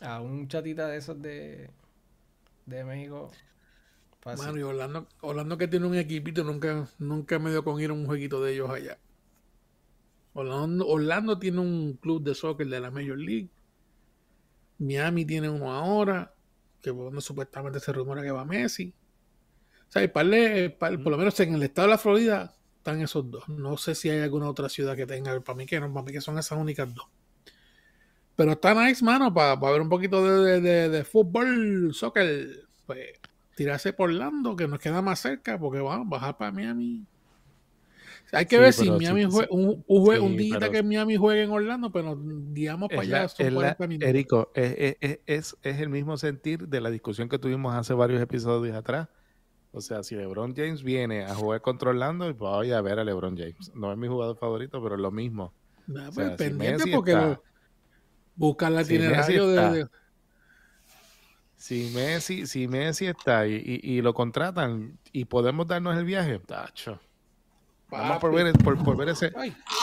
A 0.00 0.20
un 0.20 0.48
chatita 0.48 0.88
de 0.88 0.96
esos 0.98 1.20
de, 1.22 1.70
de 2.66 2.84
México. 2.84 3.30
Fácil. 4.20 4.58
y 4.58 4.62
Orlando, 4.62 5.06
Orlando 5.22 5.56
que 5.56 5.68
tiene 5.68 5.86
un 5.86 5.96
equipito, 5.96 6.44
nunca, 6.44 6.88
nunca 6.98 7.38
me 7.38 7.50
dio 7.50 7.64
con 7.64 7.80
ir 7.80 7.90
a 7.90 7.94
un 7.94 8.06
jueguito 8.06 8.42
de 8.42 8.52
ellos 8.52 8.70
allá. 8.70 8.98
Orlando, 10.34 10.86
Orlando 10.88 11.38
tiene 11.38 11.60
un 11.60 11.94
club 11.94 12.22
de 12.22 12.34
soccer 12.34 12.66
de 12.66 12.80
la 12.80 12.90
Major 12.90 13.18
League. 13.18 13.48
Miami 14.80 15.24
tiene 15.24 15.48
uno 15.48 15.72
ahora, 15.72 16.34
que 16.80 16.90
bueno, 16.90 17.20
supuestamente 17.20 17.78
se 17.78 17.92
rumora 17.92 18.22
que 18.22 18.30
va 18.30 18.44
Messi. 18.44 18.92
O 19.88 19.92
sea, 19.92 20.02
y 20.02 20.08
por 20.08 20.24
lo 20.24 21.18
menos 21.18 21.38
en 21.40 21.54
el 21.54 21.62
estado 21.62 21.88
de 21.88 21.92
la 21.92 21.98
Florida, 21.98 22.54
están 22.78 23.00
esos 23.02 23.30
dos. 23.30 23.48
No 23.48 23.76
sé 23.76 23.94
si 23.94 24.08
hay 24.08 24.20
alguna 24.20 24.48
otra 24.48 24.68
ciudad 24.68 24.96
que 24.96 25.06
tenga, 25.06 25.38
para 25.40 25.56
mí 25.56 25.66
que 25.66 25.78
no, 25.80 25.92
para 25.92 26.06
mí 26.06 26.12
que 26.12 26.20
son 26.20 26.38
esas 26.38 26.58
únicas 26.58 26.92
dos. 26.94 27.06
Pero 28.36 28.52
está 28.52 28.72
nice, 28.74 29.04
mano, 29.04 29.32
para, 29.34 29.54
ver 29.56 29.82
un 29.82 29.90
poquito 29.90 30.24
de, 30.24 31.04
fútbol, 31.04 31.92
soccer. 31.92 32.68
Pues 32.86 33.10
tirarse 33.54 33.92
por 33.92 34.08
Orlando, 34.08 34.56
que 34.56 34.66
nos 34.66 34.78
queda 34.78 35.02
más 35.02 35.20
cerca, 35.20 35.58
porque 35.58 35.80
vamos, 35.80 36.08
bajar 36.08 36.38
para 36.38 36.50
Miami. 36.50 37.04
Hay 38.32 38.46
que 38.46 38.58
ver 38.58 38.72
si 38.72 38.90
Miami 38.90 39.24
juega, 39.24 39.48
un, 39.50 39.84
un, 39.86 40.36
día 40.36 40.58
que 40.70 40.82
Miami 40.82 41.16
juegue 41.16 41.42
en 41.42 41.50
Orlando, 41.50 41.90
pero 41.90 42.14
nos 42.14 42.52
guiamos 42.54 42.88
para 42.88 43.02
allá. 43.02 43.26
Erico, 44.00 44.50
es, 44.54 44.96
es, 45.00 45.56
es, 45.62 45.80
el 45.80 45.88
mismo 45.88 46.16
sentir 46.16 46.68
de 46.68 46.80
la 46.80 46.90
discusión 46.90 47.28
que 47.28 47.38
tuvimos 47.38 47.74
hace 47.74 47.94
varios 47.94 48.20
episodios 48.20 48.76
atrás 48.76 49.08
o 49.72 49.80
sea, 49.80 50.02
si 50.02 50.16
LeBron 50.16 50.54
James 50.54 50.82
viene 50.82 51.24
a 51.24 51.34
jugar 51.34 51.60
controlando, 51.60 52.24
pues 52.24 52.36
voy 52.38 52.72
a 52.72 52.80
ver 52.80 52.98
a 52.98 53.04
LeBron 53.04 53.36
James. 53.36 53.70
No 53.74 53.92
es 53.92 53.98
mi 53.98 54.08
jugador 54.08 54.36
favorito, 54.36 54.82
pero 54.82 54.96
es 54.96 55.00
lo 55.00 55.12
mismo. 55.12 55.54
pues 56.14 56.30
pendiente 56.32 56.90
porque 56.90 57.38
buscarla 58.34 58.84
tiene 58.84 59.10
radio 59.10 59.48
de, 59.48 59.86
Si 61.56 61.92
Messi, 61.94 62.46
si 62.46 62.66
Messi 62.66 63.06
está 63.06 63.46
y, 63.46 64.00
lo 64.02 64.12
contratan 64.12 64.98
y 65.12 65.26
podemos 65.26 65.68
darnos 65.68 65.96
el 65.96 66.04
viaje, 66.04 66.40
tacho. 66.40 67.00
Vamos 67.90 68.18
por 68.18 68.32
ver, 68.32 68.52
por, 68.52 68.96
ver 68.96 69.08
ese, 69.08 69.32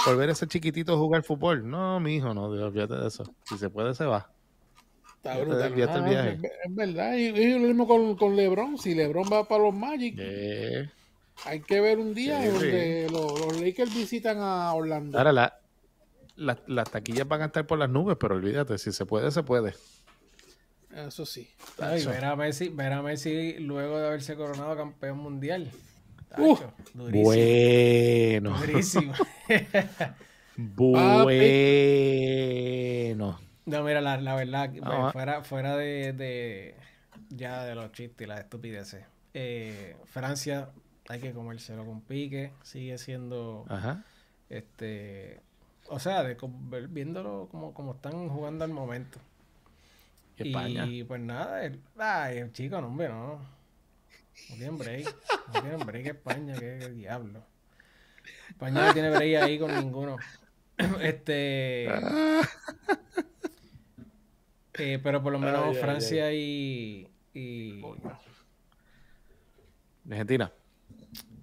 por 0.05 0.17
ver 0.17 0.29
ese 0.29 0.47
chiquitito 0.47 0.97
jugar 0.97 1.23
fútbol. 1.23 1.69
No, 1.69 1.99
mi 1.99 2.15
hijo, 2.15 2.33
no, 2.33 2.45
olvídate 2.45 2.95
de 2.95 3.07
eso. 3.07 3.23
Si 3.43 3.57
se 3.57 3.69
puede, 3.69 3.93
se 3.93 4.05
va. 4.05 4.31
Está 5.17 5.37
brutal. 5.39 5.73
Es, 5.73 6.75
verdad. 6.75 7.13
Y, 7.15 7.53
lo 7.53 7.67
mismo 7.67 7.87
con, 7.87 8.15
con, 8.15 8.35
LeBron. 8.35 8.77
Si 8.77 8.93
LeBron 8.93 9.27
va 9.31 9.47
para 9.47 9.63
los 9.63 9.75
Magic, 9.75 10.17
hay 11.45 11.59
que 11.61 11.81
ver 11.81 11.99
un 11.99 12.13
día 12.13 12.49
donde 12.49 13.07
los, 13.11 13.59
Lakers 13.59 13.93
visitan 13.93 14.37
a 14.39 14.73
Orlando. 14.73 15.17
Ahora, 15.17 15.33
la, 16.35 16.57
las 16.67 16.91
taquillas 16.91 17.27
van 17.27 17.41
a 17.41 17.45
estar 17.45 17.65
por 17.67 17.77
las 17.77 17.89
nubes, 17.89 18.17
pero 18.19 18.35
olvídate, 18.35 18.77
si 18.77 18.91
se 18.91 19.05
puede, 19.05 19.31
se 19.31 19.43
puede. 19.43 19.73
Eso 20.95 21.25
sí. 21.25 21.47
ver, 21.77 22.25
a 22.25 22.35
Messi, 22.35 22.69
ver 22.69 22.93
a 22.93 23.01
Messi 23.01 23.59
luego 23.59 23.99
de 23.99 24.07
haberse 24.07 24.35
coronado 24.35 24.75
campeón 24.75 25.17
mundial. 25.19 25.71
Bueno. 26.35 26.73
Durísimo. 28.57 29.13
bueno. 30.57 31.37
No, 33.65 33.83
mira, 33.83 34.01
la, 34.01 34.17
la 34.19 34.35
verdad, 34.35 34.71
pues, 34.71 35.11
fuera, 35.13 35.43
fuera 35.43 35.75
de, 35.77 36.75
ya 37.29 37.63
de 37.63 37.75
los 37.75 37.91
chistes 37.91 38.25
y 38.25 38.27
las 38.27 38.39
estupideces. 38.39 39.05
Eh, 39.33 39.95
Francia 40.05 40.69
hay 41.09 41.19
que 41.19 41.33
comérselo 41.33 41.85
con 41.85 42.01
pique, 42.01 42.51
sigue 42.63 42.97
siendo 42.97 43.65
Ajá. 43.69 44.03
este 44.49 45.41
o 45.89 45.99
sea, 45.99 46.23
de 46.23 46.37
viéndolo 46.89 47.47
como, 47.49 47.73
como 47.73 47.93
están 47.93 48.29
jugando 48.29 48.65
al 48.65 48.71
momento. 48.71 49.19
Y 50.37 51.03
pues 51.03 51.21
nada, 51.21 51.63
el, 51.65 51.81
ay, 51.97 52.37
el 52.37 52.53
chico, 52.53 52.79
no, 52.79 52.87
hombre, 52.87 53.09
no. 53.09 53.39
No 54.49 54.55
tienen 54.55 54.77
break. 54.77 55.15
No 55.53 55.61
tienen 55.61 55.85
break 55.85 56.05
España, 56.07 56.55
qué, 56.59 56.89
diablo. 56.89 57.43
España 58.49 58.87
no 58.87 58.93
tiene 58.93 59.09
break 59.09 59.43
ahí 59.43 59.59
con 59.59 59.75
ninguno. 59.75 60.17
Este. 61.01 61.87
Eh, 64.79 64.99
pero 65.01 65.23
por 65.23 65.33
lo 65.33 65.39
menos 65.39 65.75
Francia 65.79 66.31
y, 66.31 67.09
y... 67.33 67.81
Argentina. 70.07 70.51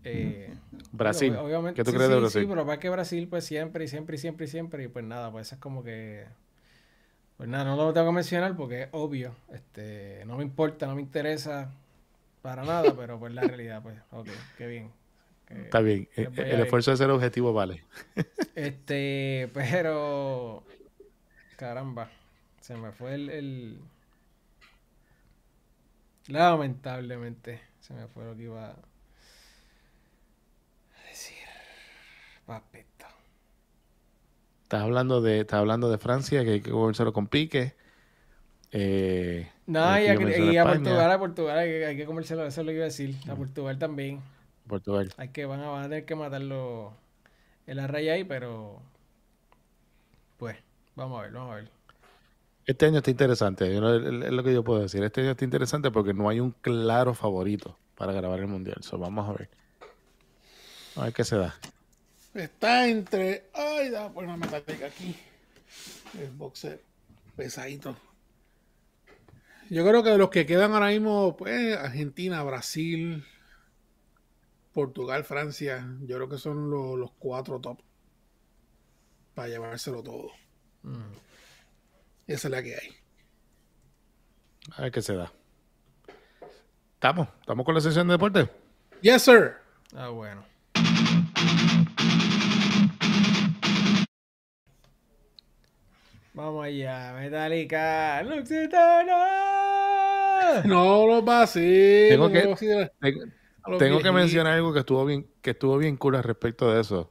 Eh, 0.04 0.54
Brasil. 0.92 1.34
obviamente, 1.34 1.76
¿Qué 1.76 1.84
tú 1.84 1.92
crees 1.96 2.10
de 2.10 2.16
Brasil? 2.20 2.42
Sí, 2.42 2.46
pero 2.48 2.64
para 2.64 2.78
que 2.78 2.88
Brasil, 2.90 3.26
pues 3.28 3.44
siempre 3.44 3.84
y 3.84 3.88
siempre 3.88 4.14
y 4.14 4.18
siempre 4.18 4.46
y 4.46 4.48
siempre. 4.48 4.84
Y 4.84 4.88
pues 4.88 5.04
nada, 5.04 5.32
pues 5.32 5.48
eso 5.48 5.56
es 5.56 5.60
como 5.60 5.82
que. 5.82 6.26
Pues 7.36 7.48
nada, 7.48 7.64
no 7.64 7.76
lo 7.76 7.92
tengo 7.92 8.06
que 8.06 8.12
mencionar 8.12 8.54
porque 8.54 8.82
es 8.82 8.88
obvio. 8.92 9.34
Este, 9.52 10.22
no 10.26 10.36
me 10.36 10.44
importa, 10.44 10.86
no 10.86 10.94
me 10.94 11.02
interesa 11.02 11.72
para 12.44 12.62
nada, 12.62 12.94
pero 12.96 13.18
pues 13.18 13.32
la 13.32 13.40
realidad, 13.40 13.82
pues, 13.82 13.98
ok, 14.10 14.28
qué 14.58 14.66
bien. 14.66 14.92
Está 15.48 15.80
bien. 15.80 16.08
El, 16.14 16.38
el 16.38 16.60
esfuerzo 16.60 16.90
de 16.90 16.98
ser 16.98 17.10
objetivo 17.10 17.54
vale. 17.54 17.84
este, 18.54 19.50
pero. 19.54 20.62
Caramba. 21.56 22.10
Se 22.60 22.76
me 22.76 22.92
fue 22.92 23.14
el, 23.14 23.78
Lamentablemente, 26.28 27.60
se 27.80 27.92
me 27.92 28.08
fue 28.08 28.24
lo 28.24 28.36
que 28.36 28.42
iba 28.44 28.70
a 28.70 28.76
decir. 31.08 31.36
Papito. 32.46 33.06
Estás 34.62 34.82
hablando 34.82 35.20
de, 35.20 35.40
estás 35.40 35.60
hablando 35.60 35.90
de 35.90 35.98
Francia, 35.98 36.44
que 36.44 36.52
hay 36.52 36.60
que 36.60 36.70
comérselo 36.70 37.12
con 37.12 37.26
pique. 37.26 37.74
Eh, 38.76 39.48
no, 39.68 40.00
y, 40.00 40.08
a, 40.08 40.64
Portugal, 40.64 41.12
a 41.12 41.18
Portugal 41.20 41.58
hay, 41.58 41.96
que 41.96 42.04
comérselo, 42.06 42.44
eso 42.44 42.60
es 42.60 42.66
lo 42.66 42.72
que 42.72 42.76
iba 42.76 42.84
a 42.84 42.88
decir. 42.88 43.14
A 43.30 43.36
Portugal 43.36 43.78
también. 43.78 44.20
Portugal. 44.66 45.14
Hay 45.16 45.28
que, 45.28 45.46
van 45.46 45.60
a, 45.60 45.68
van 45.68 45.84
a 45.84 45.88
tener 45.88 46.04
que 46.04 46.16
matarlo 46.16 46.92
en 47.68 47.76
la 47.76 47.86
raya 47.86 48.14
ahí, 48.14 48.24
pero 48.24 48.80
pues, 50.38 50.56
vamos 50.96 51.20
a 51.20 51.22
ver, 51.22 51.32
vamos 51.32 51.52
a 51.52 51.56
ver. 51.56 51.70
Este 52.66 52.86
año 52.86 52.98
está 52.98 53.12
interesante, 53.12 53.72
es 53.72 53.80
lo 53.80 54.42
que 54.42 54.52
yo 54.52 54.64
puedo 54.64 54.80
decir. 54.80 55.04
Este 55.04 55.20
año 55.20 55.30
está 55.30 55.44
interesante 55.44 55.92
porque 55.92 56.12
no 56.12 56.28
hay 56.28 56.40
un 56.40 56.50
claro 56.50 57.14
favorito 57.14 57.78
para 57.94 58.12
grabar 58.12 58.40
el 58.40 58.48
mundial. 58.48 58.80
vamos 58.98 59.28
a 59.28 59.34
ver. 59.34 59.48
A 60.96 61.04
ver 61.04 61.12
qué 61.12 61.22
se 61.22 61.36
da. 61.36 61.54
Está 62.34 62.88
entre. 62.88 63.44
Ay, 63.54 63.90
da 63.90 64.08
por 64.08 64.24
una 64.24 64.36
metálica 64.36 64.86
aquí. 64.86 65.14
El 66.18 66.30
boxer 66.30 66.80
pesadito. 67.36 67.94
Yo 69.74 69.84
creo 69.84 70.04
que 70.04 70.10
de 70.10 70.18
los 70.18 70.30
que 70.30 70.46
quedan 70.46 70.72
ahora 70.72 70.90
mismo, 70.90 71.36
pues 71.36 71.76
Argentina, 71.76 72.40
Brasil, 72.44 73.24
Portugal, 74.72 75.24
Francia, 75.24 75.84
yo 76.02 76.14
creo 76.14 76.28
que 76.28 76.38
son 76.38 76.70
los, 76.70 77.10
cuatro 77.18 77.58
top 77.58 77.80
para 79.34 79.48
llevárselo 79.48 80.00
todo. 80.00 80.30
Mm. 80.84 81.10
Esa 82.28 82.46
es 82.46 82.52
la 82.52 82.62
que 82.62 82.76
hay. 82.76 82.94
A 84.76 84.82
ver 84.82 84.92
qué 84.92 85.02
se 85.02 85.16
da. 85.16 85.32
¿Estamos? 86.94 87.26
¿Estamos 87.40 87.66
con 87.66 87.74
la 87.74 87.80
sesión 87.80 88.06
de 88.06 88.12
deporte? 88.14 88.48
Yes, 89.00 89.22
sir. 89.22 89.54
Ah, 89.92 90.10
bueno. 90.10 90.44
Vamos 96.32 96.64
allá, 96.64 97.12
Metallica, 97.18 98.22
Luxitana. 98.22 99.53
No 100.64 101.06
lo 101.06 101.24
pases. 101.24 102.10
Tengo 102.10 102.30
que, 102.30 102.90
tengo, 103.78 104.00
que 104.00 104.12
mencionar 104.12 104.54
algo 104.54 104.72
que 104.72 104.80
estuvo 104.80 105.04
bien, 105.04 105.26
que 105.40 105.50
estuvo 105.50 105.78
bien 105.78 105.96
cool 105.96 106.16
al 106.16 106.22
respecto 106.22 106.72
de 106.72 106.80
eso. 106.80 107.10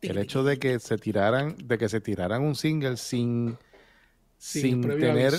El 0.00 0.18
hecho 0.18 0.42
de 0.42 0.58
que 0.58 0.78
se 0.80 0.98
tiraran, 0.98 1.56
de 1.64 1.78
que 1.78 1.88
se 1.88 2.00
tiraran 2.00 2.42
un 2.42 2.56
single 2.56 2.96
sin 2.96 3.56
sin, 4.42 4.82
tener. 4.82 5.34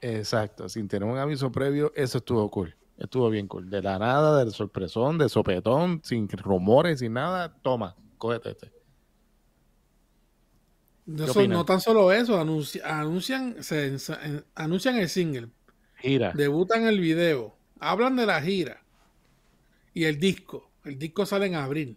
Exacto, 0.00 0.66
sin 0.70 0.88
tener 0.88 1.06
un 1.06 1.18
aviso 1.18 1.52
previo, 1.52 1.92
eso 1.94 2.18
estuvo 2.18 2.50
cool. 2.50 2.74
Estuvo 2.96 3.28
bien 3.28 3.46
cool. 3.46 3.68
De 3.68 3.82
la 3.82 3.98
nada, 3.98 4.38
del 4.38 4.52
sorpresón, 4.52 5.18
de 5.18 5.28
sopetón, 5.28 6.00
sin 6.02 6.26
rumores, 6.28 7.00
sin 7.00 7.12
nada, 7.12 7.54
toma, 7.60 7.94
cógete 8.16 8.52
este. 8.52 8.72
No, 11.04 11.64
tan 11.66 11.82
solo 11.82 12.10
eso, 12.12 12.40
anuncian, 12.40 13.62
se, 13.62 13.98
anuncian 14.54 14.96
el 14.96 15.08
single. 15.10 15.48
Gira. 16.02 16.32
Debutan 16.32 16.84
el 16.86 17.00
video. 17.00 17.54
Hablan 17.80 18.16
de 18.16 18.26
la 18.26 18.42
gira. 18.42 18.82
Y 19.94 20.04
el 20.04 20.18
disco. 20.18 20.70
El 20.84 20.98
disco 20.98 21.24
sale 21.24 21.46
en 21.46 21.54
abril. 21.54 21.96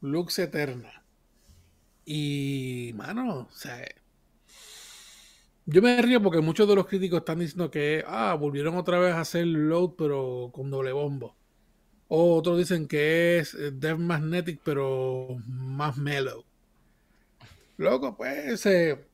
Lux 0.00 0.38
Eterna. 0.38 1.04
Y, 2.04 2.92
mano, 2.94 3.48
o 3.50 3.50
sea, 3.50 3.84
yo 5.66 5.82
me 5.82 6.00
río 6.00 6.22
porque 6.22 6.40
muchos 6.40 6.68
de 6.68 6.76
los 6.76 6.86
críticos 6.86 7.18
están 7.18 7.40
diciendo 7.40 7.70
que, 7.70 8.04
ah, 8.06 8.34
volvieron 8.38 8.76
otra 8.76 9.00
vez 9.00 9.14
a 9.14 9.20
hacer 9.20 9.46
load, 9.46 9.94
pero 9.98 10.50
con 10.54 10.70
doble 10.70 10.92
bombo. 10.92 11.36
O 12.08 12.36
otros 12.36 12.58
dicen 12.58 12.86
que 12.86 13.38
es 13.38 13.54
eh, 13.54 13.72
Death 13.72 13.98
Magnetic, 13.98 14.60
pero 14.64 15.36
más 15.46 15.96
mellow. 15.96 16.44
Loco, 17.78 18.16
pues, 18.16 18.64
eh, 18.66 19.05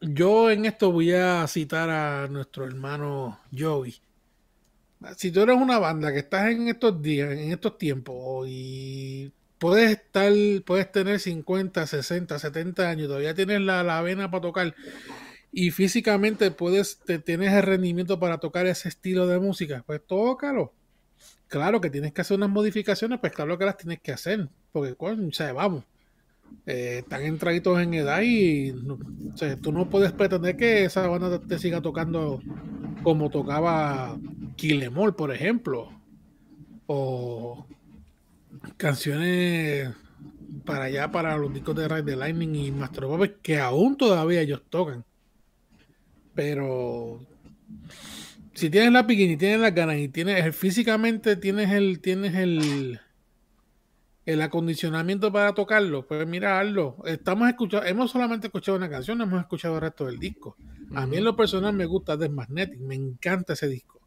yo 0.00 0.50
en 0.50 0.64
esto 0.64 0.92
voy 0.92 1.12
a 1.12 1.46
citar 1.46 1.90
a 1.90 2.28
nuestro 2.28 2.64
hermano 2.64 3.40
Joey. 3.56 3.94
Si 5.16 5.30
tú 5.30 5.42
eres 5.42 5.56
una 5.56 5.78
banda 5.78 6.12
que 6.12 6.18
estás 6.18 6.50
en 6.50 6.68
estos 6.68 7.00
días, 7.00 7.30
en 7.32 7.52
estos 7.52 7.78
tiempos, 7.78 8.46
y 8.48 9.32
puedes 9.58 9.90
estar, 9.92 10.32
puedes 10.64 10.90
tener 10.90 11.20
50, 11.20 11.86
60, 11.86 12.38
70 12.38 12.88
años, 12.88 13.06
todavía 13.06 13.34
tienes 13.34 13.60
la, 13.60 13.82
la 13.84 14.02
vena 14.02 14.30
para 14.30 14.42
tocar 14.42 14.74
y 15.52 15.70
físicamente 15.70 16.50
puedes, 16.50 16.98
te, 17.00 17.18
tienes 17.18 17.52
el 17.52 17.62
rendimiento 17.62 18.18
para 18.20 18.38
tocar 18.38 18.66
ese 18.66 18.88
estilo 18.88 19.26
de 19.26 19.38
música, 19.38 19.82
pues 19.86 20.00
tócalo. 20.06 20.72
Claro 21.48 21.80
que 21.80 21.90
tienes 21.90 22.12
que 22.12 22.20
hacer 22.20 22.36
unas 22.36 22.50
modificaciones, 22.50 23.18
pues 23.20 23.32
claro 23.32 23.56
que 23.56 23.64
las 23.64 23.76
tienes 23.78 24.00
que 24.00 24.12
hacer, 24.12 24.48
porque, 24.72 24.94
o 25.00 25.32
sea, 25.32 25.52
vamos, 25.52 25.84
eh, 26.66 26.98
están 26.98 27.22
entraditos 27.22 27.80
en 27.80 27.94
edad 27.94 28.20
y 28.22 28.74
tú 29.62 29.72
no 29.72 29.88
puedes 29.88 30.12
pretender 30.12 30.56
que 30.56 30.84
esa 30.84 31.06
banda 31.06 31.40
te 31.40 31.58
siga 31.58 31.80
tocando 31.80 32.40
como 33.02 33.30
tocaba 33.30 34.18
Kilemol, 34.56 35.14
por 35.14 35.32
ejemplo, 35.32 35.90
o 36.86 37.66
canciones 38.76 39.90
para 40.64 40.84
allá, 40.84 41.10
para 41.10 41.36
los 41.36 41.52
discos 41.52 41.76
de 41.76 41.88
Ride 41.88 42.02
the 42.02 42.16
Lightning 42.16 42.54
y 42.54 42.70
Master 42.72 43.04
of 43.04 43.28
que 43.42 43.58
aún 43.58 43.96
todavía 43.96 44.40
ellos 44.40 44.62
tocan. 44.68 45.04
Pero 46.34 47.20
si 48.52 48.70
tienes 48.70 48.92
la 48.92 49.06
piquín 49.06 49.30
y 49.30 49.36
tienes 49.36 49.60
las 49.60 49.74
ganas 49.74 49.98
y 49.98 50.08
tienes 50.08 50.54
físicamente 50.56 51.36
tienes 51.36 51.70
el 51.70 52.00
tienes 52.00 52.34
el 52.34 53.00
el 54.28 54.42
acondicionamiento 54.42 55.32
para 55.32 55.54
tocarlo, 55.54 56.06
pues 56.06 56.26
mira, 56.26 56.62
Estamos 57.06 57.48
escuchando, 57.48 57.86
hemos 57.86 58.10
solamente 58.10 58.48
escuchado 58.48 58.76
una 58.76 58.90
canción, 58.90 59.16
no 59.16 59.24
hemos 59.24 59.40
escuchado 59.40 59.76
el 59.76 59.80
resto 59.80 60.04
del 60.04 60.18
disco. 60.18 60.54
A 60.94 61.06
mí 61.06 61.16
en 61.16 61.24
lo 61.24 61.34
personal 61.34 61.72
me 61.72 61.86
gusta 61.86 62.18
The 62.18 62.28
Magnetic, 62.28 62.78
me 62.78 62.94
encanta 62.94 63.54
ese 63.54 63.68
disco. 63.68 64.02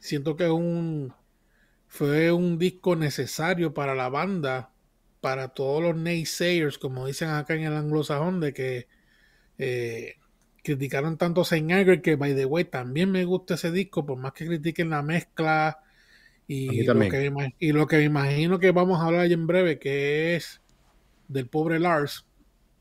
Siento 0.00 0.34
que 0.34 0.46
es 0.46 0.50
un 0.50 1.14
fue 1.86 2.32
un 2.32 2.58
disco 2.58 2.96
necesario 2.96 3.72
para 3.72 3.94
la 3.94 4.08
banda, 4.08 4.72
para 5.20 5.50
todos 5.50 5.84
los 5.84 5.94
naysayers, 5.94 6.76
como 6.76 7.06
dicen 7.06 7.28
acá 7.28 7.54
en 7.54 7.62
el 7.62 7.76
anglosajón, 7.76 8.40
de 8.40 8.52
que 8.52 8.88
eh, 9.56 10.16
criticaron 10.64 11.16
tanto 11.16 11.44
Saint 11.44 11.70
Anger 11.70 12.02
que, 12.02 12.16
by 12.16 12.34
the 12.34 12.44
way, 12.44 12.64
también 12.64 13.12
me 13.12 13.24
gusta 13.24 13.54
ese 13.54 13.70
disco, 13.70 14.04
por 14.04 14.18
más 14.18 14.32
que 14.32 14.46
critiquen 14.46 14.90
la 14.90 15.02
mezcla 15.02 15.78
y 16.50 16.82
lo, 16.82 16.94
que 16.94 17.30
me, 17.30 17.54
y 17.58 17.72
lo 17.72 17.86
que 17.86 17.98
me 17.98 18.04
imagino 18.04 18.58
que 18.58 18.70
vamos 18.70 18.98
a 18.98 19.04
hablar 19.04 19.30
en 19.30 19.46
breve, 19.46 19.78
que 19.78 20.34
es 20.34 20.62
del 21.28 21.46
pobre 21.46 21.78
Lars. 21.78 22.26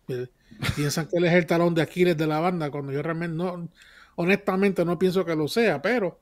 Piensan 0.76 1.07
que 1.07 1.18
él 1.18 1.26
es 1.26 1.34
el 1.34 1.45
talón 1.45 1.76
de 1.76 1.82
Aquiles 1.82 2.15
de 2.15 2.26
la 2.26 2.39
banda, 2.39 2.72
cuando 2.72 2.93
yo 2.93 3.03
realmente 3.03 3.36
no, 3.36 3.70
honestamente 4.15 4.86
no 4.86 4.97
pienso 4.97 5.26
que 5.26 5.36
lo 5.36 5.49
sea, 5.49 5.82
pero 5.82 6.20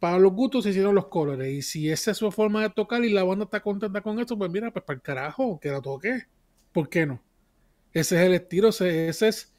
para 0.00 0.18
los 0.18 0.32
gustos 0.32 0.64
se 0.64 0.70
hicieron 0.70 0.96
los 0.96 1.06
colores. 1.06 1.52
Y 1.52 1.62
si 1.62 1.88
esa 1.88 2.10
es 2.10 2.16
su 2.16 2.32
forma 2.32 2.62
de 2.62 2.70
tocar 2.70 3.04
y 3.04 3.10
la 3.10 3.22
banda 3.22 3.44
está 3.44 3.60
contenta 3.60 4.00
con 4.00 4.18
eso, 4.18 4.36
pues 4.36 4.50
mira, 4.50 4.72
pues 4.72 4.84
para 4.84 4.96
el 4.96 5.02
carajo, 5.02 5.60
que 5.60 5.70
la 5.70 5.80
toque. 5.80 6.24
¿Por 6.72 6.88
qué 6.88 7.06
no? 7.06 7.22
Ese 7.92 8.16
es 8.16 8.22
el 8.22 8.34
estilo, 8.34 8.70
ese, 8.70 9.08
es, 9.08 9.22
ese 9.22 9.52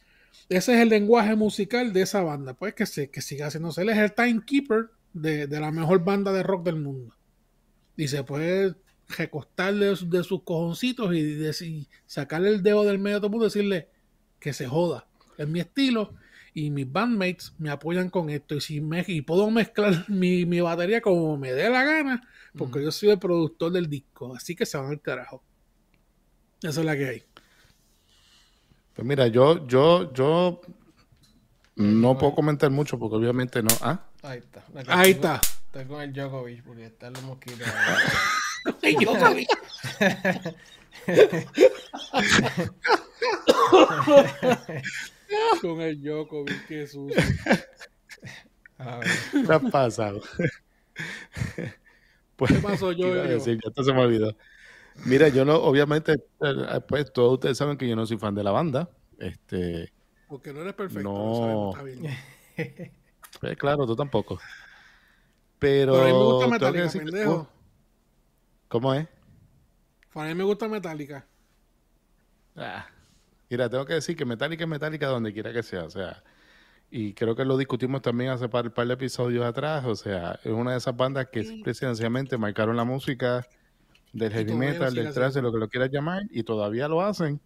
es 0.49 0.67
el 0.67 0.89
lenguaje 0.89 1.37
musical 1.37 1.93
de 1.93 2.01
esa 2.01 2.21
banda. 2.21 2.53
Pues 2.53 2.73
que, 2.73 2.85
se, 2.85 3.09
que 3.09 3.21
siga 3.21 3.47
haciéndose. 3.47 3.83
Él 3.83 3.89
es 3.89 3.97
el 3.97 4.13
timekeeper 4.13 4.89
de, 5.13 5.47
de 5.47 5.59
la 5.59 5.71
mejor 5.71 6.03
banda 6.03 6.31
de 6.31 6.43
rock 6.43 6.65
del 6.65 6.75
mundo. 6.77 7.15
Y 7.95 8.07
se 8.07 8.23
puede 8.23 8.75
recostar 9.17 9.73
de, 9.73 10.23
sus 10.23 10.43
cojoncitos 10.43 11.13
y, 11.13 11.87
sacarle 12.05 12.49
el 12.49 12.63
dedo 12.63 12.83
del 12.83 12.99
medio 12.99 13.17
de 13.17 13.19
todo 13.19 13.27
el 13.27 13.31
mundo 13.31 13.45
y 13.45 13.49
decirle 13.49 13.89
que 14.39 14.53
se 14.53 14.67
joda. 14.67 15.07
Es 15.37 15.47
mi 15.47 15.59
estilo 15.59 16.13
y 16.53 16.69
mis 16.69 16.91
bandmates 16.91 17.53
me 17.57 17.69
apoyan 17.69 18.09
con 18.09 18.29
esto. 18.29 18.55
Y 18.55 18.61
si 18.61 18.81
me, 18.81 19.03
y 19.07 19.21
puedo 19.21 19.49
mezclar 19.49 20.05
mi, 20.09 20.45
batería 20.61 21.01
como 21.01 21.37
me 21.37 21.53
dé 21.53 21.69
la 21.69 21.83
gana, 21.83 22.27
porque 22.57 22.83
yo 22.83 22.91
soy 22.91 23.09
el 23.09 23.19
productor 23.19 23.71
del 23.71 23.89
disco. 23.89 24.35
Así 24.35 24.55
que 24.55 24.65
se 24.65 24.77
van 24.77 24.91
al 24.91 25.01
carajo. 25.01 25.43
Esa 26.61 26.79
es 26.79 26.85
la 26.85 26.95
que 26.95 27.07
hay. 27.07 27.23
Pues 28.93 29.07
mira, 29.07 29.27
yo, 29.27 29.67
yo, 29.67 30.13
yo 30.13 30.61
no 31.75 32.17
puedo 32.17 32.35
comentar 32.35 32.69
mucho 32.69 32.99
porque 32.99 33.15
obviamente 33.15 33.61
no. 33.61 33.69
¿Ah? 33.81 34.05
Ahí 34.23 34.39
está. 34.39 34.63
Ahí 34.87 35.11
está. 35.11 35.39
Estoy 35.65 35.85
con 35.85 36.01
el 36.01 36.11
Djokovic 36.13 36.63
porque 36.63 36.85
está 36.85 37.09
los 37.09 37.21
mosquitos. 37.23 37.67
el 38.81 38.95
Djokovic. 38.95 39.49
con 45.61 45.81
el 45.81 46.01
Djokovic, 46.01 46.67
qué 46.67 46.87
sucio. 46.87 47.21
¿Qué 48.77 49.53
ha 49.53 49.59
pasado? 49.59 50.21
Pues, 52.37 52.51
¿Qué 52.51 52.59
pasó 52.59 52.93
yo? 52.93 53.25
Ya 53.25 53.39
se 53.39 53.57
me 53.93 54.01
olvidó. 54.01 54.37
Mira, 55.05 55.27
yo 55.27 55.43
no, 55.43 55.55
obviamente, 55.55 56.13
eh, 56.13 56.79
pues 56.87 57.11
todos 57.11 57.33
ustedes 57.33 57.57
saben 57.57 57.77
que 57.77 57.89
yo 57.89 57.97
no 57.97 58.05
soy 58.05 58.17
fan 58.17 58.35
de 58.35 58.43
la 58.43 58.51
banda. 58.51 58.89
Este. 59.19 59.91
Porque 60.29 60.53
no 60.53 60.61
eres 60.61 60.75
perfecto. 60.75 61.11
No. 61.11 61.71
está 61.71 61.83
bien. 61.83 62.93
Pues 63.39 63.57
claro, 63.57 63.85
tú 63.85 63.95
tampoco. 63.95 64.39
Pero. 65.59 66.01
a 66.01 66.05
mí 66.05 66.11
me 66.11 66.23
gusta 66.23 66.47
Metallica, 66.47 66.89
pendejo. 66.89 67.49
¿Cómo 68.67 68.93
es? 68.93 69.07
A 70.15 70.23
mí 70.23 70.35
me 70.35 70.43
gusta 70.43 70.67
Metallica. 70.67 71.25
Ah, 72.55 72.87
Mira, 73.53 73.69
tengo 73.69 73.85
que 73.85 73.93
decir 73.93 74.15
que 74.15 74.25
Metallica 74.25 74.63
es 74.63 74.69
Metallica 74.69 75.05
donde 75.05 75.31
quiera 75.31 75.53
que 75.53 75.61
sea, 75.61 75.83
o 75.83 75.89
sea, 75.91 76.23
y 76.89 77.13
creo 77.13 77.35
que 77.35 77.45
lo 77.45 77.55
discutimos 77.55 78.01
también 78.01 78.31
hace 78.31 78.49
par, 78.49 78.73
par 78.73 78.87
de 78.87 78.95
episodios 78.95 79.45
atrás, 79.45 79.85
o 79.85 79.95
sea, 79.95 80.39
es 80.43 80.51
una 80.51 80.71
de 80.71 80.77
esas 80.77 80.95
bandas 80.95 81.27
que 81.31 81.43
sí. 81.43 81.63
sencillamente 81.73 82.35
marcaron 82.37 82.75
la 82.75 82.83
música 82.83 83.45
del 84.11 84.31
heavy 84.31 84.55
metal, 84.55 84.95
del 84.95 85.13
thrash, 85.13 85.33
de 85.33 85.43
lo 85.43 85.51
que 85.51 85.59
lo 85.59 85.69
quieras 85.69 85.91
llamar, 85.91 86.23
y 86.31 86.41
todavía 86.41 86.87
lo 86.87 87.01
hacen, 87.01 87.41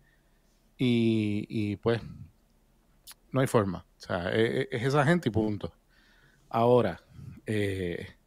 y, 0.77 1.75
pues, 1.77 2.01
no 3.31 3.41
hay 3.41 3.47
forma, 3.47 3.85
o 3.97 4.01
sea, 4.01 4.29
es, 4.31 4.49
e, 4.49 4.69
es 4.71 4.83
esa 4.83 5.05
gente 5.05 5.29
y 5.29 5.31
punto. 5.31 5.73
Ahora, 6.49 7.01
eh, 7.45 8.17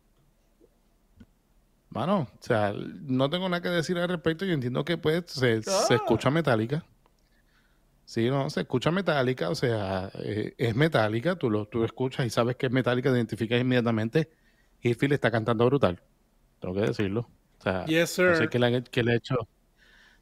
Mano, 1.90 2.20
o 2.20 2.42
sea, 2.42 2.72
no 2.72 3.28
tengo 3.28 3.48
nada 3.48 3.60
que 3.60 3.68
decir 3.68 3.98
al 3.98 4.08
respecto. 4.08 4.44
Yo 4.44 4.52
entiendo 4.54 4.84
que 4.84 4.96
pues 4.96 5.24
se, 5.26 5.60
se 5.62 5.70
ah. 5.70 5.96
escucha 5.96 6.30
metálica. 6.30 6.84
Sí, 8.04 8.28
no, 8.28 8.48
se 8.50 8.60
escucha 8.62 8.90
metálica, 8.90 9.50
o 9.50 9.54
sea, 9.54 10.10
eh, 10.14 10.54
es 10.58 10.74
metálica, 10.74 11.36
tú 11.36 11.48
lo 11.48 11.66
tú 11.66 11.84
escuchas 11.84 12.26
y 12.26 12.30
sabes 12.30 12.56
que 12.56 12.66
es 12.66 12.72
metálica, 12.72 13.10
identificas 13.10 13.60
inmediatamente. 13.60 14.30
Phil 14.80 15.12
está 15.12 15.30
cantando 15.30 15.66
brutal. 15.66 16.00
Tengo 16.60 16.74
que 16.74 16.80
decirlo. 16.80 17.28
O 17.58 17.62
sea, 17.62 17.84
no 17.86 18.36
sé 18.36 18.48
qué 18.48 18.58
le, 18.58 18.82
qué 18.84 19.02
le, 19.02 19.12
ha 19.12 19.16
hecho, 19.16 19.36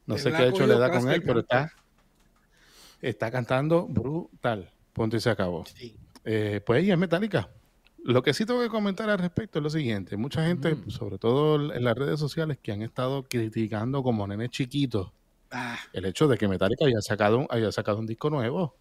no 0.05 0.17
sé 0.17 0.31
qué 0.31 0.49
hecho 0.49 0.67
le 0.67 0.77
da 0.77 0.91
con 0.91 1.09
él, 1.09 1.23
pero 1.23 1.39
está, 1.39 1.71
está 3.01 3.31
cantando 3.31 3.87
brutal. 3.87 4.71
Punto 4.93 5.17
y 5.17 5.19
se 5.19 5.29
acabó. 5.29 5.65
Eh, 6.25 6.61
pues 6.65 6.83
ella 6.83 6.93
es 6.93 6.99
metálica. 6.99 7.49
Lo 8.03 8.23
que 8.23 8.33
sí 8.33 8.45
tengo 8.45 8.61
que 8.61 8.69
comentar 8.69 9.09
al 9.09 9.19
respecto 9.19 9.59
es 9.59 9.63
lo 9.63 9.69
siguiente. 9.69 10.17
Mucha 10.17 10.45
gente, 10.45 10.75
mm. 10.75 10.89
sobre 10.89 11.17
todo 11.17 11.73
en 11.73 11.83
las 11.83 11.97
redes 11.97 12.19
sociales, 12.19 12.57
que 12.61 12.71
han 12.71 12.81
estado 12.81 13.27
criticando 13.27 14.03
como 14.03 14.25
nenes 14.25 14.49
chiquitos 14.49 15.11
Ah. 15.51 15.77
El 15.93 16.05
hecho 16.05 16.27
de 16.27 16.37
que 16.37 16.47
Metallica 16.47 16.85
haya 16.85 17.01
sacado, 17.01 17.47
haya 17.49 17.71
sacado 17.71 17.99
un 17.99 18.05
disco 18.05 18.29
nuevo. 18.29 18.75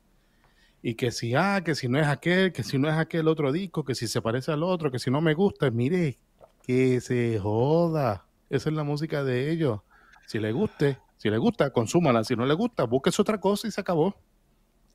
Y 0.83 0.95
que 0.95 1.11
si, 1.11 1.35
ah, 1.35 1.63
que 1.65 1.75
si 1.75 1.89
no 1.89 1.99
es 1.99 2.07
aquel, 2.07 2.53
que 2.53 2.63
si 2.63 2.79
no 2.79 2.89
es 2.89 2.95
aquel 2.95 3.27
otro 3.27 3.53
disco, 3.53 3.85
que 3.85 3.95
si 3.95 4.07
se 4.07 4.23
parece 4.23 4.53
al 4.53 4.63
otro, 4.63 4.91
que 4.91 4.99
si 4.99 5.11
no 5.11 5.21
me 5.21 5.35
gusta, 5.35 5.71
mire, 5.71 6.19
que 6.63 7.01
se 7.01 7.39
joda. 7.39 8.27
Esa 8.51 8.69
es 8.69 8.75
la 8.75 8.85
música 8.85 9.25
de 9.25 9.51
ellos. 9.51 9.81
Si 10.27 10.39
le 10.39 10.53
guste, 10.53 10.99
si 11.17 11.31
le 11.31 11.39
gusta, 11.39 11.71
consúmala. 11.71 12.23
Si 12.23 12.37
no 12.37 12.47
le 12.47 12.55
gusta, 12.55 12.85
búsquese 12.85 13.21
otra 13.23 13.41
cosa 13.41 13.67
y 13.67 13.71
se 13.71 13.81
acabó. 13.81 14.15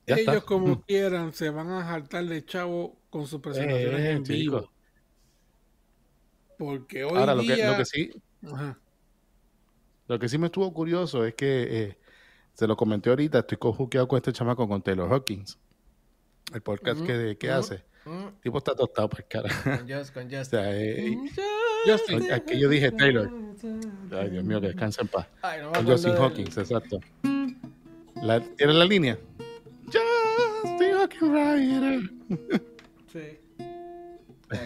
Ellos 0.06 0.44
como 0.44 0.82
quieran 0.82 1.32
se 1.32 1.50
van 1.50 1.70
a 1.70 1.84
saltar 1.84 2.24
de 2.24 2.44
chavo 2.44 2.96
con 3.10 3.26
sus 3.26 3.40
presentaciones 3.40 4.00
eh, 4.00 4.10
en 4.12 4.22
vivo. 4.22 4.70
Porque 6.58 7.04
hoy 7.04 7.16
Ahora, 7.16 7.34
día... 7.36 7.50
lo 7.50 7.56
que, 7.56 7.66
lo 7.70 7.76
que 7.76 7.84
sí... 7.84 8.10
Lo 10.06 10.18
que 10.18 10.28
sí 10.28 10.36
me 10.36 10.46
estuvo 10.46 10.72
curioso 10.72 11.24
es 11.24 11.34
que 11.34 11.66
eh, 11.70 11.98
se 12.52 12.66
lo 12.66 12.76
comenté 12.76 13.10
ahorita, 13.10 13.38
estoy 13.40 13.58
cojuqueado 13.58 14.06
con 14.06 14.18
este 14.18 14.32
chamaco, 14.32 14.68
con 14.68 14.82
Taylor 14.82 15.10
Hawkins. 15.10 15.58
El 16.52 16.60
podcast 16.60 17.02
que, 17.04 17.36
que 17.38 17.50
hace. 17.50 17.82
El 18.06 18.34
tipo 18.42 18.58
está 18.58 18.74
tostado 18.74 19.08
por 19.08 19.24
cara. 19.26 19.48
Con 19.64 19.88
Just, 19.88 20.12
con 20.12 20.24
Just. 20.24 20.52
o 20.52 20.56
sea, 20.56 20.76
eh, 20.78 21.16
Justin. 21.86 22.30
Aquí 22.32 22.60
yo 22.60 22.68
dije 22.68 22.92
Taylor. 22.92 23.30
Ay, 24.12 24.30
Dios 24.30 24.44
mío, 24.44 24.60
que 24.60 24.68
descansa 24.68 25.02
en 25.02 25.08
paz. 25.08 25.26
Ay, 25.40 25.62
no 25.62 25.72
con 25.72 25.86
Justin 25.86 26.12
Hawkins, 26.12 26.56
exacto. 26.58 27.00
La, 28.22 28.44
¿Era 28.58 28.72
la 28.72 28.84
línea? 28.84 29.18
Hawkins 31.04 31.32
Rider. 31.32 32.10
sí. 33.12 33.38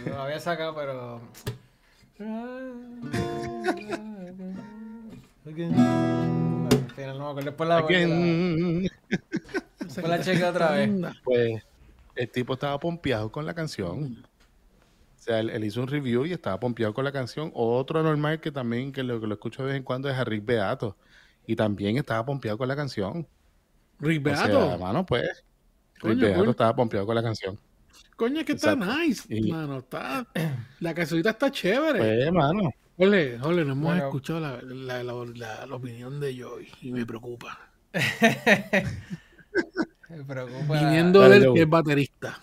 lo 0.07 0.23
había 0.23 0.39
sacado, 0.39 0.75
pero. 0.75 1.21
no 7.19 7.35
Después 7.35 7.69
la, 7.69 7.83
después 9.81 10.09
la 10.09 10.21
cheque 10.21 10.45
otra 10.45 10.73
vez. 10.73 10.91
Pues 11.25 11.63
el 12.15 12.31
tipo 12.31 12.55
estaba 12.55 12.79
pompeado 12.79 13.33
con 13.33 13.45
la 13.47 13.55
canción. 13.55 14.25
O 15.19 15.21
sea, 15.21 15.41
él, 15.41 15.65
hizo 15.65 15.81
un 15.81 15.89
review 15.89 16.27
y 16.27 16.33
estaba 16.33 16.61
pompeado 16.61 16.95
con 16.95 17.05
la 17.05 17.13
canción. 17.13 17.51
Otro 17.55 18.03
normal 18.03 18.41
que 18.41 18.53
también, 18.53 18.93
que 18.93 19.03
lo, 19.03 19.21
que 19.21 19.27
lo 19.27 19.35
escucho 19.35 19.63
de 19.63 19.69
vez 19.69 19.77
en 19.77 19.83
cuando, 19.83 20.09
es 20.09 20.17
a 20.17 20.25
Rick 20.25 20.45
Beato. 20.45 20.97
Y 21.47 21.57
también 21.57 21.97
estaba 21.97 22.25
pompeado 22.25 22.59
con 22.59 22.69
la 22.69 22.77
canción. 22.77 23.27
Rick 24.01 24.23
Beato. 24.23 24.67
O 24.67 24.69
sea, 24.69 24.79
mano, 24.79 25.05
pues. 25.05 25.45
Rick 26.03 26.21
Beato 26.21 26.51
estaba 26.51 26.75
pompeado 26.75 27.07
con 27.07 27.15
la 27.15 27.23
canción. 27.23 27.59
Coño, 28.17 28.45
que 28.45 28.53
está 28.53 28.75
nice, 28.75 29.29
mano. 29.49 29.79
Está, 29.79 30.27
la 30.81 30.95
cancionita 30.95 31.31
está 31.31 31.51
chévere. 31.51 31.99
Pues, 31.99 32.33
mano. 32.33 32.71
Ole, 32.97 33.41
ole, 33.43 33.65
no 33.65 33.73
hemos 33.73 33.97
escuchado 33.97 34.41
la, 34.41 34.61
la, 34.61 35.05
la, 35.05 35.75
opinión 35.75 36.19
de 36.19 36.37
Joy 36.37 36.69
y 36.83 36.91
me 36.91 37.07
preocupa. 37.07 37.71
me 40.09 40.25
preocupa. 40.27 40.81
Viniendo 40.81 41.21
de 41.29 41.37
él 41.37 41.53
que 41.55 41.63
es 41.63 41.69
baterista. 41.69 42.41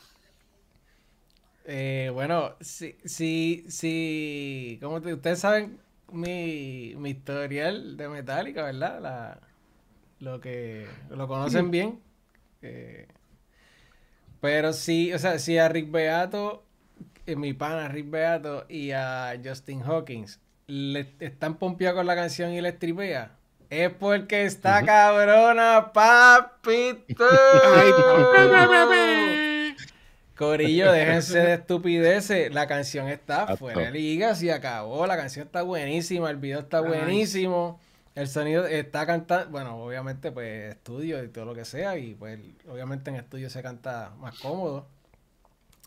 Eh, 1.65 2.09
bueno, 2.13 2.55
sí, 2.61 2.95
sí, 3.03 3.65
sí. 3.67 4.79
Como 4.81 4.95
ustedes 4.95 5.39
saben 5.39 5.77
mi, 6.13 6.93
mi 6.95 7.09
historial 7.09 7.97
de 7.97 8.07
Metallica, 8.07 8.63
¿verdad? 8.63 9.01
La, 9.01 9.39
lo 10.19 10.39
que 10.39 10.87
lo 11.09 11.27
conocen 11.27 11.69
bien. 11.69 11.99
Eh, 12.61 13.07
pero 14.45 14.73
sí, 14.73 15.11
o 15.11 15.17
sea, 15.17 15.39
sí 15.39 15.57
a 15.57 15.67
Rick 15.67 15.89
Beato, 15.89 16.63
eh, 17.25 17.35
mi 17.35 17.53
pana 17.53 17.87
Rick 17.87 18.11
Beato 18.11 18.67
y 18.69 18.91
a 18.91 19.33
Justin 19.43 19.81
Hawkins 19.81 20.39
le 20.67 21.15
están 21.19 21.55
pompeados 21.55 21.97
con 21.97 22.05
la 22.05 22.13
canción 22.13 22.53
y 22.53 22.61
le 22.61 22.71
tripea, 22.71 23.31
es 23.71 23.89
porque 23.89 24.45
está 24.45 24.85
cabrona, 24.85 25.91
papito. 25.91 27.25
Corillo, 30.37 30.91
déjense 30.91 31.39
de 31.39 31.53
estupideces. 31.55 32.53
La 32.53 32.67
canción 32.67 33.09
está 33.09 33.57
fuera 33.57 33.81
de 33.81 33.91
liga, 33.91 34.35
se 34.35 34.53
acabó. 34.53 35.07
La 35.07 35.17
canción 35.17 35.47
está 35.47 35.63
buenísima, 35.63 36.29
el 36.29 36.37
video 36.37 36.59
está 36.59 36.81
buenísimo. 36.81 37.79
El 38.15 38.29
sonido 38.29 38.65
está 38.65 39.05
cantando, 39.05 39.51
bueno, 39.51 39.77
obviamente, 39.77 40.31
pues 40.31 40.71
estudio 40.71 41.21
y 41.23 41.27
todo 41.27 41.45
lo 41.45 41.53
que 41.53 41.65
sea. 41.65 41.97
Y 41.97 42.15
pues, 42.15 42.39
obviamente 42.67 43.09
en 43.09 43.17
estudio 43.17 43.49
se 43.49 43.61
canta 43.61 44.13
más 44.19 44.39
cómodo. 44.39 44.87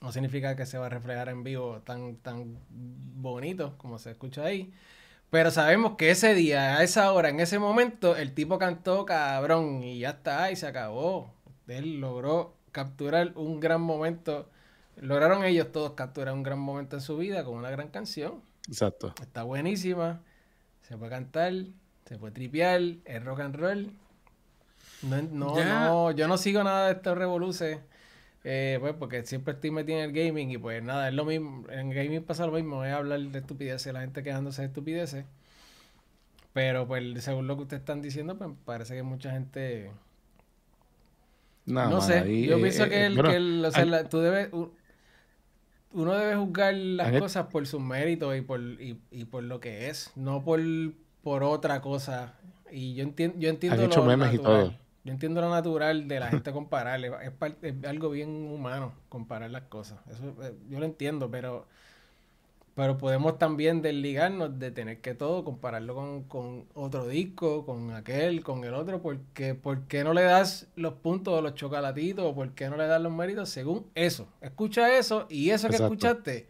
No 0.03 0.13
significa 0.13 0.55
que 0.55 0.67
se 0.67 0.79
va 0.79 0.87
a 0.87 0.91
reflejar 0.91 1.31
en 1.31 1.43
vivo 1.43 1.81
tan, 1.85 2.17
tan 2.17 2.59
bonito 2.69 3.77
como 3.79 3.99
se 3.99 4.11
escucha 4.11 4.45
ahí. 4.45 4.73
Pero 5.31 5.51
sabemos 5.51 5.97
que 5.97 6.11
ese 6.11 6.35
día, 6.35 6.77
a 6.79 6.83
esa 6.83 7.13
hora, 7.13 7.29
en 7.31 7.41
ese 7.41 7.59
momento, 7.59 8.17
el 8.17 8.33
tipo 8.33 8.59
cantó 8.59 9.05
cabrón 9.05 9.83
y 9.83 9.99
ya 9.99 10.11
está, 10.11 10.51
y 10.51 10.57
se 10.57 10.67
acabó. 10.67 11.33
Él 11.67 12.01
logró 12.01 12.55
capturar 12.73 13.33
un 13.37 13.61
gran 13.61 13.81
momento. 13.81 14.49
Lograron 14.97 15.45
ellos 15.45 15.71
todos 15.73 15.93
capturar 15.93 16.35
un 16.35 16.43
gran 16.43 16.59
momento 16.59 16.97
en 16.97 17.03
su 17.03 17.17
vida 17.17 17.45
con 17.45 17.57
una 17.57 17.71
gran 17.71 17.89
canción. 17.89 18.43
Exacto. 18.69 19.15
Está 19.21 19.43
buenísima. 19.43 20.21
Se 20.83 20.97
puede 20.97 21.11
cantar, 21.11 21.53
se 22.09 22.17
puede 22.17 22.33
tripear, 22.33 22.81
es 23.05 23.25
rock 23.25 23.41
and 23.41 23.57
roll. 23.57 23.91
No, 25.03 25.23
no, 25.23 25.65
no 25.65 26.11
yo 26.13 26.27
no 26.27 26.39
sigo 26.39 26.65
nada 26.65 26.87
de 26.87 26.95
estos 26.95 27.19
revoluces. 27.19 27.79
Eh, 28.45 28.79
pues 28.81 28.95
porque 28.95 29.27
siempre 29.27 29.53
estoy 29.53 29.71
metido 29.71 29.99
en 29.99 30.05
el 30.05 30.13
gaming 30.13 30.51
y 30.51 30.57
pues 30.57 30.83
nada, 30.83 31.09
es 31.09 31.15
lo 31.15 31.27
mismo. 31.27 31.67
En 31.69 31.91
gaming 31.91 32.23
pasa 32.23 32.47
lo 32.47 32.53
mismo, 32.53 32.83
es 32.83 32.95
hablar 32.95 33.21
de 33.21 33.39
estupideces, 33.39 33.93
la 33.93 34.01
gente 34.01 34.23
quejándose 34.23 34.63
de 34.63 34.69
estupideces. 34.69 35.27
Pero 36.55 36.87
pues 36.87 37.23
según 37.23 37.47
lo 37.47 37.57
que 37.57 37.65
ustedes 37.65 37.81
están 37.83 38.01
diciendo, 38.01 38.39
pues 38.39 38.51
parece 38.65 38.95
que 38.95 39.03
mucha 39.03 39.33
gente... 39.33 39.91
no 41.67 42.01
sé, 42.01 42.47
yo 42.47 42.57
pienso 42.57 42.85
eh, 42.85 42.89
que, 42.89 43.07
el, 43.07 43.23
que 43.23 43.37
el, 43.37 43.65
o 43.65 43.71
sea, 43.71 44.09
tú 44.09 44.21
debes... 44.21 44.49
Uno 45.91 46.15
debe 46.15 46.37
juzgar 46.37 46.75
las 46.75 47.19
cosas 47.19 47.47
por 47.47 47.67
sus 47.67 47.81
méritos 47.81 48.37
y 48.37 48.41
por, 48.41 48.61
y, 48.61 49.01
y 49.11 49.25
por 49.25 49.43
lo 49.43 49.61
que 49.61 49.89
es, 49.89 50.13
no 50.17 50.45
por, 50.45 50.61
por 51.29 51.43
otra 51.45 51.83
cosa. 51.83 52.33
Y 52.73 52.95
yo, 52.95 53.03
entiendo 53.03 53.37
yo 53.39 53.51
entiendo... 53.51 53.83
hecho 53.83 54.03
memes 54.03 54.33
y 54.33 54.39
todo. 54.39 54.73
Yo 55.05 55.13
entiendo 55.13 55.43
lo 55.43 55.51
natural 55.51 56.09
de 56.09 56.21
la 56.21 56.29
gente 56.29 56.53
comparar, 56.53 57.01
es, 57.05 57.75
algo 57.87 58.09
bien 58.09 58.31
humano 58.51 58.95
comparar 59.11 59.51
las 59.51 59.65
cosas. 59.65 59.99
Eso 60.11 60.35
eh, 60.43 60.55
yo 60.71 60.81
lo 60.81 60.87
entiendo, 60.87 61.31
pero 61.31 61.67
pero 62.75 62.97
podemos 62.97 63.39
también 63.39 63.83
desligarnos 63.83 64.59
de 64.59 64.71
tener 64.71 65.01
que 65.01 65.13
todo 65.13 65.45
compararlo 65.45 66.25
con, 66.29 66.65
otro 66.75 67.09
disco, 67.09 67.67
con 67.67 67.91
aquel, 67.91 68.43
con 68.45 68.65
el 68.65 68.73
otro, 68.73 69.03
porque 69.03 69.55
¿por 69.57 69.83
qué 69.89 70.05
no 70.05 70.15
le 70.15 70.23
das 70.23 70.69
los 70.77 70.95
puntos 70.95 71.35
o 71.35 71.43
los 71.43 71.57
chocolatitos 71.57 72.25
o 72.25 72.35
por 72.37 72.53
qué 72.53 72.71
no 72.71 72.77
le 72.77 72.87
das 72.87 73.03
los 73.03 73.13
méritos 73.13 73.49
según 73.49 73.85
eso? 73.97 74.29
Escucha 74.41 74.97
eso 74.97 75.27
y 75.29 75.51
eso 75.51 75.69
que 75.69 75.75
escuchaste, 75.75 76.49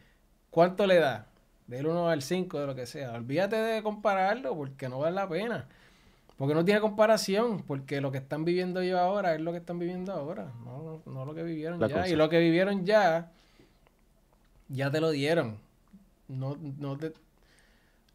¿cuánto 0.51 0.87
le 0.87 0.97
da? 0.97 1.28
Del 1.69 1.87
1 1.87 2.09
al 2.09 2.23
5, 2.23 2.61
de 2.61 2.67
lo 2.67 2.75
que 2.75 2.87
sea. 2.87 3.13
Olvídate 3.13 3.57
de 3.57 3.83
compararlo 3.83 4.57
porque 4.57 4.89
no 4.89 4.99
vale 4.99 5.15
la 5.15 5.29
pena. 5.29 5.69
Porque 6.39 6.55
no 6.55 6.65
tiene 6.65 6.81
comparación, 6.81 7.63
porque 7.67 8.01
lo 8.01 8.11
que 8.11 8.19
están 8.19 8.45
viviendo 8.45 8.81
ellos 8.81 8.99
ahora 8.99 9.35
es 9.35 9.41
lo 9.41 9.53
que 9.53 9.59
están 9.59 9.79
viviendo 9.79 10.13
ahora, 10.13 10.53
no, 10.65 11.03
no 11.05 11.25
lo 11.25 11.35
que 11.35 11.43
vivieron 11.43 11.81
ya. 11.81 12.09
Y 12.09 12.15
lo 12.15 12.29
que 12.29 12.39
vivieron 12.39 12.87
ya, 12.87 13.33
ya 14.69 14.91
te 14.91 15.01
lo 15.01 15.11
dieron. 15.11 15.59
No, 16.29 16.57
no, 16.61 16.97
te, 16.97 17.13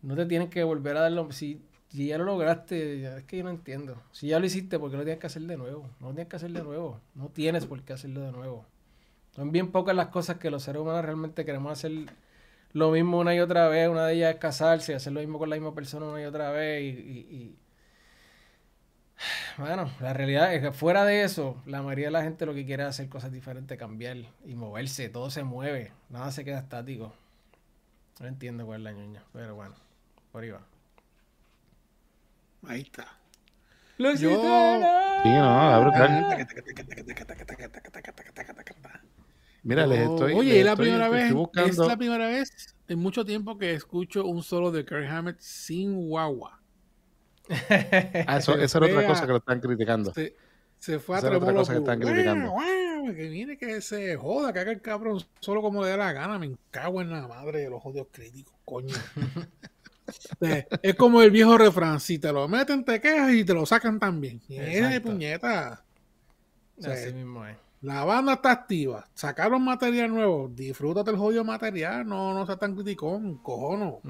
no 0.01 0.15
te 0.15 0.25
tienen 0.25 0.49
que 0.49 0.63
volver 0.63 0.95
a 0.95 1.01
darlo. 1.01 1.29
Si, 1.33 1.61
si 1.89 2.07
ya 2.07 2.17
lo 2.17 2.23
lograste, 2.23 3.17
es 3.17 3.23
que 3.25 3.39
yo 3.39 3.43
no 3.43 3.49
entiendo. 3.49 4.01
Si 4.13 4.27
ya 4.27 4.39
lo 4.39 4.45
hiciste, 4.45 4.79
¿por 4.79 4.89
qué 4.89 4.97
lo 4.97 5.03
tienes 5.03 5.19
que 5.19 5.27
hacer 5.27 5.41
de 5.41 5.57
nuevo? 5.57 5.89
No 5.99 6.07
lo 6.07 6.13
tienes 6.13 6.29
que 6.29 6.37
hacer 6.37 6.51
de 6.51 6.63
nuevo. 6.63 7.01
No 7.15 7.27
tienes 7.27 7.65
por 7.65 7.81
qué 7.83 7.91
hacerlo 7.91 8.21
de 8.21 8.31
nuevo. 8.31 8.65
Son 9.35 9.51
bien 9.51 9.69
pocas 9.69 9.95
las 9.95 10.07
cosas 10.07 10.37
que 10.37 10.49
los 10.49 10.63
seres 10.63 10.81
humanos 10.81 11.03
realmente 11.03 11.43
queremos 11.43 11.73
hacer 11.73 11.91
lo 12.73 12.91
mismo 12.91 13.19
una 13.19 13.33
y 13.33 13.39
otra 13.39 13.67
vez. 13.69 13.89
Una 13.89 14.05
de 14.07 14.15
ellas 14.15 14.33
es 14.33 14.39
casarse, 14.39 14.95
hacer 14.95 15.13
lo 15.13 15.19
mismo 15.21 15.39
con 15.39 15.49
la 15.49 15.55
misma 15.55 15.73
persona 15.73 16.07
una 16.07 16.21
y 16.21 16.25
otra 16.25 16.51
vez 16.51 16.83
y 16.83 17.57
bueno, 19.57 19.91
la 19.99 20.13
realidad 20.13 20.53
es 20.53 20.61
que 20.61 20.71
fuera 20.71 21.05
de 21.05 21.23
eso, 21.23 21.61
la 21.65 21.81
mayoría 21.81 22.07
de 22.07 22.11
la 22.11 22.23
gente 22.23 22.45
lo 22.45 22.53
que 22.53 22.65
quiere 22.65 22.83
es 22.83 22.89
hacer 22.89 23.09
cosas 23.09 23.31
diferentes, 23.31 23.77
cambiar 23.77 24.17
y 24.45 24.55
moverse, 24.55 25.09
todo 25.09 25.29
se 25.29 25.43
mueve, 25.43 25.91
nada 26.09 26.31
se 26.31 26.43
queda 26.43 26.59
estático. 26.59 27.13
No 28.19 28.27
entiendo 28.27 28.65
cuál 28.65 28.81
es 28.81 28.83
la 28.83 28.91
ñoña, 28.93 29.23
pero 29.31 29.55
bueno, 29.55 29.75
por 30.31 30.43
ahí 30.43 30.49
va. 30.49 30.61
Ahí 32.67 32.81
está. 32.81 33.07
Yo... 33.97 34.15
Sí, 34.17 34.25
no, 34.25 35.81
Mira, 39.63 39.87
les 39.87 40.01
estoy. 40.01 40.33
Oye, 40.33 40.59
es 40.59 40.65
la 40.65 40.75
primera 40.75 41.09
vez, 41.09 41.33
es 41.55 41.77
la 41.77 41.97
primera 41.97 42.27
vez 42.27 42.75
en 42.87 42.99
mucho 42.99 43.23
tiempo 43.25 43.57
que 43.57 43.73
escucho 43.73 44.25
un 44.25 44.43
solo 44.43 44.71
de 44.71 44.85
Kirk 44.85 45.09
Hammett 45.09 45.39
sin 45.39 46.07
guagua. 46.07 46.59
Ah, 48.27 48.37
eso, 48.37 48.55
esa 48.55 48.77
era 48.77 48.87
otra 48.87 49.07
cosa 49.07 49.21
que 49.21 49.31
lo 49.31 49.37
están 49.37 49.59
criticando. 49.59 50.13
Se, 50.79 50.99
fue 50.99 51.15
a 51.15 51.19
esa 51.19 51.37
otra 51.37 51.53
cosa 51.53 51.73
que 51.73 51.79
están 51.79 51.99
criticando. 51.99 52.53
que 53.15 53.29
viene 53.29 53.57
que 53.57 53.81
se 53.81 54.15
joda, 54.17 54.51
que 54.51 54.59
haga 54.59 54.71
el 54.71 54.81
cabrón 54.81 55.21
solo 55.39 55.61
como 55.61 55.83
le 55.83 55.91
dé 55.91 55.97
la 55.97 56.11
gana. 56.11 56.37
Me 56.37 56.55
cago 56.71 57.01
en 57.01 57.09
la 57.09 57.27
madre 57.27 57.59
de 57.59 57.69
los 57.69 57.81
jodidos 57.81 58.07
críticos, 58.11 58.53
coño. 58.65 58.95
es 60.81 60.95
como 60.95 61.21
el 61.21 61.31
viejo 61.31 61.57
refrán: 61.57 62.01
si 62.01 62.19
te 62.19 62.33
lo 62.33 62.47
meten, 62.49 62.83
te 62.83 62.99
quejas 62.99 63.33
y 63.33 63.45
te 63.45 63.53
lo 63.53 63.65
sacan 63.65 63.99
también. 63.99 64.41
Y 64.49 64.57
es 64.57 64.99
puñeta. 64.99 65.85
Así 66.83 67.13
mismo 67.13 67.45
es. 67.45 67.55
La 67.83 68.03
banda 68.03 68.33
está 68.33 68.51
activa. 68.51 69.07
Sacaron 69.13 69.63
material 69.63 70.09
nuevo. 70.09 70.49
Disfrútate 70.53 71.11
el 71.11 71.17
jodido 71.17 71.43
material. 71.43 72.07
No, 72.07 72.33
no 72.33 72.45
seas 72.45 72.57
tan 72.57 72.73
criticón, 72.75 73.37
cojono 73.37 74.01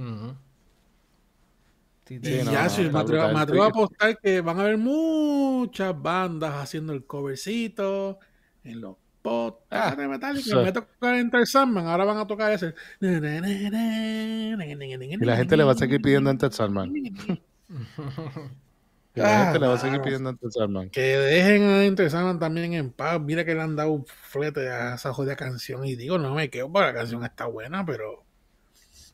y 2.09 2.19
ya, 2.19 2.69
sí, 2.69 2.89
me, 2.91 2.99
atrevo, 2.99 3.63
a 3.63 3.67
apostar 3.67 4.19
que 4.19 4.41
van 4.41 4.59
a 4.59 4.63
haber 4.63 4.77
muchas 4.77 5.99
bandas 5.99 6.53
haciendo 6.55 6.91
el 6.93 7.05
covercito 7.05 8.19
en 8.63 8.81
los 8.81 8.97
podcasts 9.21 9.93
ah, 9.93 9.95
de 9.95 10.07
Metallica. 10.07 10.61
Me 10.61 10.71
tocar 10.73 11.15
Enter 11.15 11.47
Sandman, 11.47 11.87
ahora 11.87 12.03
van 12.03 12.17
a 12.17 12.27
tocar 12.27 12.51
ese. 12.51 12.75
Y 12.99 13.07
la 15.25 15.37
gente 15.37 15.57
le 15.57 15.63
va 15.63 15.71
a 15.71 15.75
seguir 15.75 16.01
pidiendo 16.01 16.29
Enter 16.29 16.51
Sandman. 16.51 16.93
Que 19.13 19.21
la 19.21 19.45
gente 19.45 19.59
le 19.59 19.67
va 19.67 19.75
a 19.75 19.77
seguir 19.77 20.01
pidiendo 20.01 20.31
a 20.31 20.35
Sandman. 20.49 20.89
Que 20.89 21.01
dejen 21.01 21.63
a 21.63 21.85
Enter 21.85 22.09
Sandman 22.09 22.39
también 22.39 22.73
en 22.73 22.91
paz. 22.91 23.21
Mira 23.21 23.45
que 23.45 23.53
le 23.53 23.61
han 23.61 23.75
dado 23.75 23.91
un 23.91 24.05
flete 24.05 24.67
a 24.69 24.95
esa 24.95 25.13
jodida 25.13 25.35
canción. 25.35 25.85
Y 25.85 25.95
digo, 25.95 26.17
no 26.17 26.33
me 26.33 26.49
quedo, 26.49 26.71
porque 26.71 26.87
la 26.87 26.93
canción 26.95 27.23
está 27.23 27.45
buena, 27.45 27.85
pero 27.85 28.23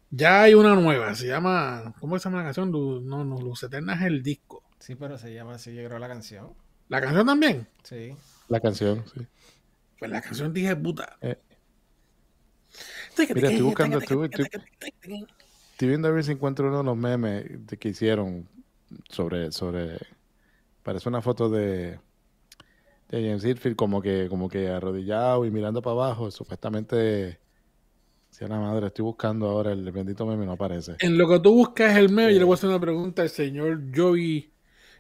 ya 0.10 0.43
hay 0.43 0.54
una 0.54 0.74
nueva. 0.76 1.14
Se 1.16 1.28
llama. 1.28 1.93
¿Cómo 2.00 2.18
se 2.18 2.24
llama 2.24 2.38
la 2.39 2.45
canción? 2.45 2.72
No, 2.72 3.26
no, 3.26 3.41
Luz 3.41 3.64
Eterna 3.64 3.95
es 3.95 4.04
el 4.04 4.24
disco. 4.24 4.64
Sí, 4.80 4.95
pero 4.95 5.18
se 5.18 5.34
llama 5.34 5.56
así, 5.56 5.76
yo 5.76 5.84
creo, 5.86 6.00
la 6.00 6.08
canción. 6.08 6.54
¿La 6.88 7.02
canción 7.02 7.26
también? 7.28 7.68
Sí. 7.84 8.16
La 8.47 8.62
canción, 8.62 9.04
sí. 9.14 9.28
Pues 10.00 10.10
la 10.10 10.22
canción 10.22 10.54
dije 10.54 10.76
puta. 10.78 11.18
Eh. 11.20 11.38
Mira, 13.36 13.50
estoy 13.50 13.62
buscando. 13.62 13.97
Estoy, 13.97 14.30
estoy, 14.32 15.88
viendo 15.88 16.08
a 16.08 16.12
ver 16.12 16.24
si 16.24 16.32
encuentro 16.32 16.70
uno 16.70 16.78
de 16.78 16.84
los 16.86 16.95
memes 16.95 17.45
que 17.78 17.89
hicieron 17.89 18.47
sobre, 19.10 19.52
sobre, 19.52 19.98
parece 20.84 21.10
una 21.10 21.22
foto 21.22 21.50
de, 21.50 22.00
de 23.10 23.40
James 23.40 23.76
como 23.76 24.02
que, 24.02 24.28
como 24.30 24.50
que 24.50 24.70
arrodillado 24.70 25.46
y 25.46 25.52
mirando 25.52 25.82
para 25.82 25.94
abajo, 25.94 26.32
supuestamente, 26.32 27.40
si 28.30 28.46
la 28.46 28.60
madre, 28.60 28.88
estoy 28.88 29.04
buscando 29.04 29.50
ahora 29.50 29.72
el 29.72 29.92
bendito 29.92 30.26
meme, 30.26 30.46
no 30.46 30.54
aparece. 30.54 30.96
En 31.00 31.18
lo 31.18 31.28
que 31.28 31.40
tú 31.40 31.54
buscas 31.54 31.98
el 31.98 32.10
meme, 32.10 32.34
yo 32.34 32.40
le 32.40 32.46
voy 32.46 32.54
a 32.54 32.56
hacer 32.56 32.70
una 32.70 32.80
pregunta 32.80 33.22
al 33.22 33.30
señor 33.30 33.82
Joey, 33.96 34.52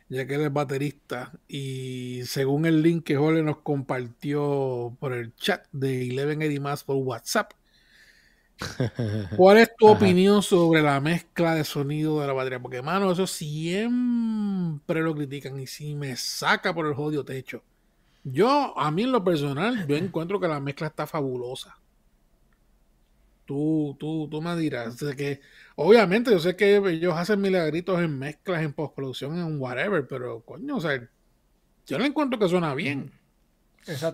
ya 0.09 0.25
que 0.25 0.35
él 0.35 0.41
es 0.41 0.53
baterista, 0.53 1.31
y 1.47 2.21
según 2.25 2.65
el 2.65 2.81
link 2.81 3.03
que 3.03 3.15
Jorge 3.15 3.43
nos 3.43 3.57
compartió 3.57 4.97
por 4.99 5.13
el 5.13 5.35
chat 5.35 5.67
de 5.71 6.09
Eleven 6.09 6.41
Eddie 6.41 6.59
más 6.59 6.83
por 6.83 6.95
WhatsApp, 6.95 7.51
¿Cuál 9.35 9.57
es 9.57 9.75
tu 9.75 9.87
opinión 9.87 10.41
sobre 10.41 10.81
la 10.81 10.99
mezcla 10.99 11.55
de 11.55 11.63
sonido 11.63 12.21
de 12.21 12.27
la 12.27 12.33
batería? 12.33 12.61
Porque, 12.61 12.81
mano, 12.81 13.11
eso 13.11 13.27
siempre 13.27 15.01
lo 15.01 15.15
critican 15.15 15.59
y 15.59 15.67
si 15.67 15.95
me 15.95 16.15
saca 16.15 16.73
por 16.73 16.85
el 16.85 16.93
jodido 16.93 17.23
techo. 17.23 17.63
Yo, 18.23 18.77
a 18.77 18.91
mí 18.91 19.03
en 19.03 19.11
lo 19.11 19.23
personal, 19.23 19.87
yo 19.87 19.95
encuentro 19.95 20.39
que 20.39 20.47
la 20.47 20.59
mezcla 20.59 20.87
está 20.87 21.07
fabulosa. 21.07 21.77
Tú, 23.45 23.95
tú, 23.99 24.27
tú 24.29 24.41
me 24.41 24.55
dirás. 24.55 24.97
que, 25.17 25.41
obviamente, 25.75 26.29
yo 26.29 26.39
sé 26.39 26.55
que 26.55 26.77
ellos 26.77 27.15
hacen 27.15 27.41
milagritos 27.41 27.99
en 27.99 28.19
mezclas, 28.19 28.61
en 28.61 28.73
postproducción, 28.73 29.37
en 29.39 29.59
whatever, 29.59 30.05
pero, 30.07 30.41
coño, 30.41 30.75
o 30.75 30.81
sea, 30.81 31.09
yo 31.87 31.97
no 31.97 32.05
encuentro 32.05 32.37
que 32.37 32.47
suena 32.47 32.75
bien. 32.75 33.11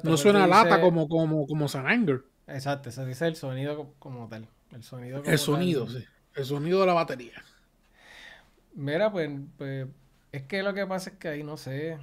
no 0.03 0.15
suena 0.15 0.47
lata 0.47 0.79
como, 0.79 1.09
como, 1.09 1.45
como 1.47 1.67
San 1.67 1.87
Anger. 1.87 2.23
Exacto, 2.47 2.91
se 2.91 3.05
dice 3.05 3.27
el 3.27 3.35
sonido 3.35 3.93
como 3.99 4.27
tal. 4.27 4.47
El 4.71 4.83
sonido, 4.83 5.23
el 5.23 5.39
sonido, 5.39 5.87
sí. 5.87 6.05
El 6.35 6.45
sonido 6.45 6.81
de 6.81 6.87
la 6.87 6.93
batería. 6.93 7.43
Mira, 8.73 9.11
pues, 9.11 9.29
pues, 9.57 9.87
es 10.31 10.43
que 10.43 10.61
lo 10.61 10.73
que 10.73 10.85
pasa 10.85 11.11
es 11.11 11.17
que 11.17 11.29
ahí 11.29 11.43
no 11.43 11.55
sé. 11.57 11.97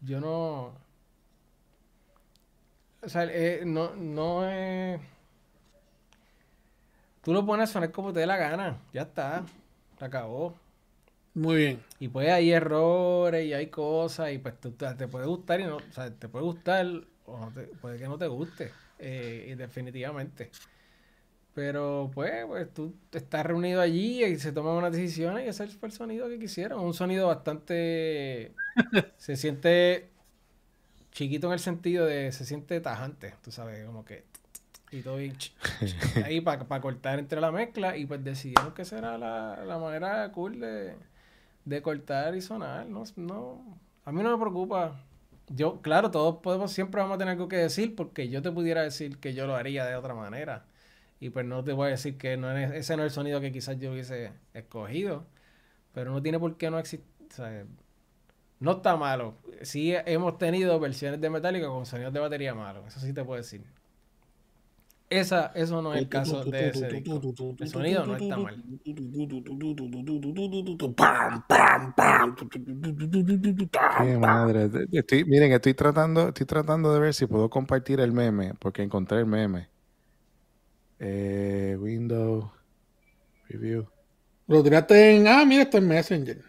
Yo 0.00 0.20
no. 0.20 0.72
O 3.02 3.08
sea, 3.08 3.24
eh, 3.24 3.62
no, 3.66 3.94
no 3.94 4.48
es. 4.48 5.00
Tú 7.22 7.32
lo 7.32 7.44
pones 7.44 7.68
a 7.68 7.72
sonar 7.72 7.92
como 7.92 8.12
te 8.12 8.20
dé 8.20 8.26
la 8.26 8.38
gana. 8.38 8.78
Ya 8.92 9.02
está. 9.02 9.44
Se 9.98 10.04
acabó. 10.04 10.54
Muy 11.34 11.56
bien. 11.56 11.84
Y 12.00 12.08
pues 12.08 12.30
hay 12.30 12.50
errores 12.50 13.46
y 13.46 13.52
hay 13.52 13.68
cosas 13.68 14.32
y 14.32 14.38
pues 14.38 14.54
te, 14.58 15.08
puede 15.08 15.26
gustar 15.26 15.60
y 15.60 15.64
no. 15.64 15.76
O 15.76 15.92
sea, 15.92 16.10
te 16.10 16.28
puede 16.28 16.44
gustar 16.44 16.86
puede 17.80 17.98
que 17.98 18.08
no 18.08 18.18
te 18.18 18.26
guste, 18.26 18.72
eh, 18.98 19.54
definitivamente. 19.56 20.50
Pero 21.54 22.10
pues, 22.14 22.46
pues 22.46 22.72
tú 22.72 22.94
estás 23.10 23.44
reunido 23.44 23.80
allí 23.80 24.24
y 24.24 24.38
se 24.38 24.52
toman 24.52 24.76
unas 24.76 24.92
decisiones 24.92 25.44
y 25.44 25.48
ese 25.48 25.66
fue 25.66 25.88
el 25.88 25.92
sonido 25.92 26.28
que 26.28 26.38
quisieron. 26.38 26.80
Un 26.80 26.94
sonido 26.94 27.26
bastante... 27.26 28.52
se 29.16 29.36
siente 29.36 30.08
chiquito 31.10 31.48
en 31.48 31.54
el 31.54 31.58
sentido 31.58 32.06
de... 32.06 32.30
Se 32.30 32.44
siente 32.44 32.80
tajante, 32.80 33.34
tú 33.42 33.50
sabes, 33.50 33.84
como 33.84 34.04
que... 34.04 34.24
Y 34.92 35.02
todo 35.02 35.18
ahí 36.24 36.40
para 36.40 36.80
cortar 36.80 37.18
entre 37.18 37.40
la 37.40 37.50
mezcla 37.50 37.96
y 37.96 38.06
pues 38.06 38.22
decidieron 38.22 38.72
que 38.72 38.84
será 38.84 39.18
la, 39.18 39.64
la 39.66 39.78
manera 39.78 40.30
cool 40.30 40.60
de, 40.60 40.94
de 41.64 41.82
cortar 41.82 42.36
y 42.36 42.40
sonar. 42.40 42.86
No, 42.86 43.02
no, 43.16 43.78
a 44.04 44.12
mí 44.12 44.22
no 44.22 44.30
me 44.30 44.40
preocupa 44.40 45.07
yo, 45.50 45.80
claro, 45.82 46.10
todos 46.10 46.36
podemos, 46.42 46.72
siempre 46.72 47.00
vamos 47.00 47.16
a 47.16 47.18
tener 47.18 47.32
algo 47.32 47.48
que 47.48 47.56
decir 47.56 47.94
porque 47.94 48.28
yo 48.28 48.42
te 48.42 48.50
pudiera 48.52 48.82
decir 48.82 49.18
que 49.18 49.34
yo 49.34 49.46
lo 49.46 49.56
haría 49.56 49.84
de 49.86 49.96
otra 49.96 50.14
manera. 50.14 50.66
Y 51.20 51.30
pues 51.30 51.46
no 51.46 51.64
te 51.64 51.72
voy 51.72 51.88
a 51.88 51.90
decir 51.90 52.18
que 52.18 52.36
no 52.36 52.56
es, 52.56 52.72
ese 52.72 52.96
no 52.96 53.04
es 53.04 53.12
el 53.12 53.14
sonido 53.14 53.40
que 53.40 53.52
quizás 53.52 53.78
yo 53.78 53.92
hubiese 53.92 54.32
escogido. 54.54 55.26
Pero 55.92 56.12
no 56.12 56.22
tiene 56.22 56.38
por 56.40 56.56
qué 56.56 56.70
no 56.70 56.78
existir. 56.78 57.06
no 58.60 58.72
está 58.72 58.96
malo. 58.96 59.34
Sí 59.62 59.94
hemos 60.06 60.38
tenido 60.38 60.78
versiones 60.80 61.20
de 61.20 61.30
Metallica 61.30 61.68
con 61.68 61.86
sonidos 61.86 62.12
de 62.12 62.20
batería 62.20 62.54
malos. 62.54 62.86
Eso 62.88 63.00
sí 63.00 63.12
te 63.12 63.24
puedo 63.24 63.38
decir. 63.38 63.64
Esa, 65.10 65.46
eso 65.54 65.80
no 65.80 65.94
es 65.94 66.02
el 66.02 66.08
caso 66.08 66.44
de 66.44 66.68
ese 66.68 66.88
disco. 66.88 67.20
El 67.58 67.68
sonido 67.68 68.04
no 68.04 68.16
está 68.16 68.36
mal. 68.36 68.62
Qué 73.98 74.18
madre. 74.18 74.70
Estoy, 74.92 75.24
miren, 75.24 75.52
estoy 75.52 75.72
tratando, 75.72 76.28
estoy 76.28 76.44
tratando 76.44 76.92
de 76.92 77.00
ver 77.00 77.14
si 77.14 77.26
puedo 77.26 77.48
compartir 77.48 78.00
el 78.00 78.12
meme, 78.12 78.52
porque 78.58 78.82
encontré 78.82 79.20
el 79.20 79.26
meme. 79.26 79.68
Eh, 80.98 81.76
Windows 81.80 82.44
Review. 83.48 83.88
Lo 84.46 84.62
tiraste 84.62 85.16
en. 85.16 85.26
Ah, 85.26 85.44
mira, 85.46 85.62
está 85.62 85.78
en 85.78 85.88
Messenger. 85.88 86.42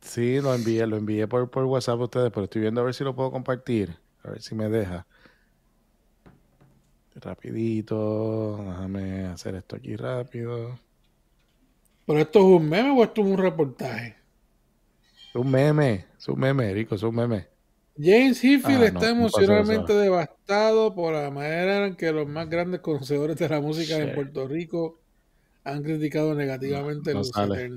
Sí, 0.00 0.40
lo 0.40 0.54
envié, 0.54 0.86
lo 0.86 0.96
envié 0.96 1.28
por, 1.28 1.50
por 1.50 1.64
WhatsApp 1.64 2.00
a 2.00 2.04
ustedes, 2.04 2.30
pero 2.30 2.44
estoy 2.44 2.62
viendo 2.62 2.80
a 2.80 2.84
ver 2.84 2.94
si 2.94 3.04
lo 3.04 3.14
puedo 3.14 3.30
compartir. 3.30 3.96
A 4.24 4.30
ver 4.30 4.42
si 4.42 4.54
me 4.54 4.68
deja. 4.68 5.06
Rapidito, 7.20 8.58
déjame 8.58 9.26
hacer 9.26 9.54
esto 9.54 9.76
aquí 9.76 9.96
rápido. 9.96 10.78
¿Pero 12.06 12.20
esto 12.20 12.38
es 12.40 12.44
un 12.44 12.68
meme 12.68 12.90
o 12.90 13.02
esto 13.02 13.22
es 13.22 13.26
un 13.26 13.38
reportaje? 13.38 14.16
Es 15.28 15.34
un 15.34 15.50
meme, 15.50 16.06
es 16.16 16.28
un 16.28 16.38
meme, 16.38 16.72
Rico, 16.74 16.94
es 16.94 17.02
un 17.02 17.14
meme. 17.14 17.48
James 17.98 18.44
Hetfield 18.44 18.82
ah, 18.82 18.86
está 18.86 19.10
emocionalmente 19.10 19.94
devastado 19.94 20.94
por 20.94 21.14
la 21.14 21.30
manera 21.30 21.86
en 21.86 21.96
que 21.96 22.12
los 22.12 22.28
más 22.28 22.50
grandes 22.50 22.80
conocedores 22.80 23.38
de 23.38 23.48
la 23.48 23.62
música 23.62 23.96
de 23.96 24.08
Puerto 24.08 24.46
Rico 24.46 25.00
han 25.64 25.82
criticado 25.82 26.34
negativamente 26.34 27.14
no, 27.14 27.20
no 27.20 27.24
sale. 27.24 27.70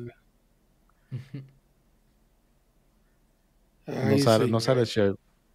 no 3.87 4.17
sale, 4.19 4.47
no 4.47 4.59
sale 4.59 4.85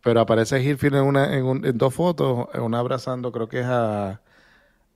pero 0.05 0.20
aparece 0.20 0.62
Hitfield 0.62 0.96
en, 0.96 1.02
una, 1.02 1.34
en, 1.34 1.78
dos 1.78 1.94
fotos, 1.94 2.46
una 2.61 2.78
abrazando, 2.78 3.32
creo 3.32 3.48
que 3.48 3.61
es 3.61 3.66
a, 3.66 4.20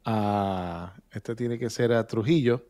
a, 0.04 0.94
este 1.10 1.34
tiene 1.34 1.58
que 1.58 1.70
ser 1.70 1.94
a 1.94 2.06
Trujillo, 2.06 2.66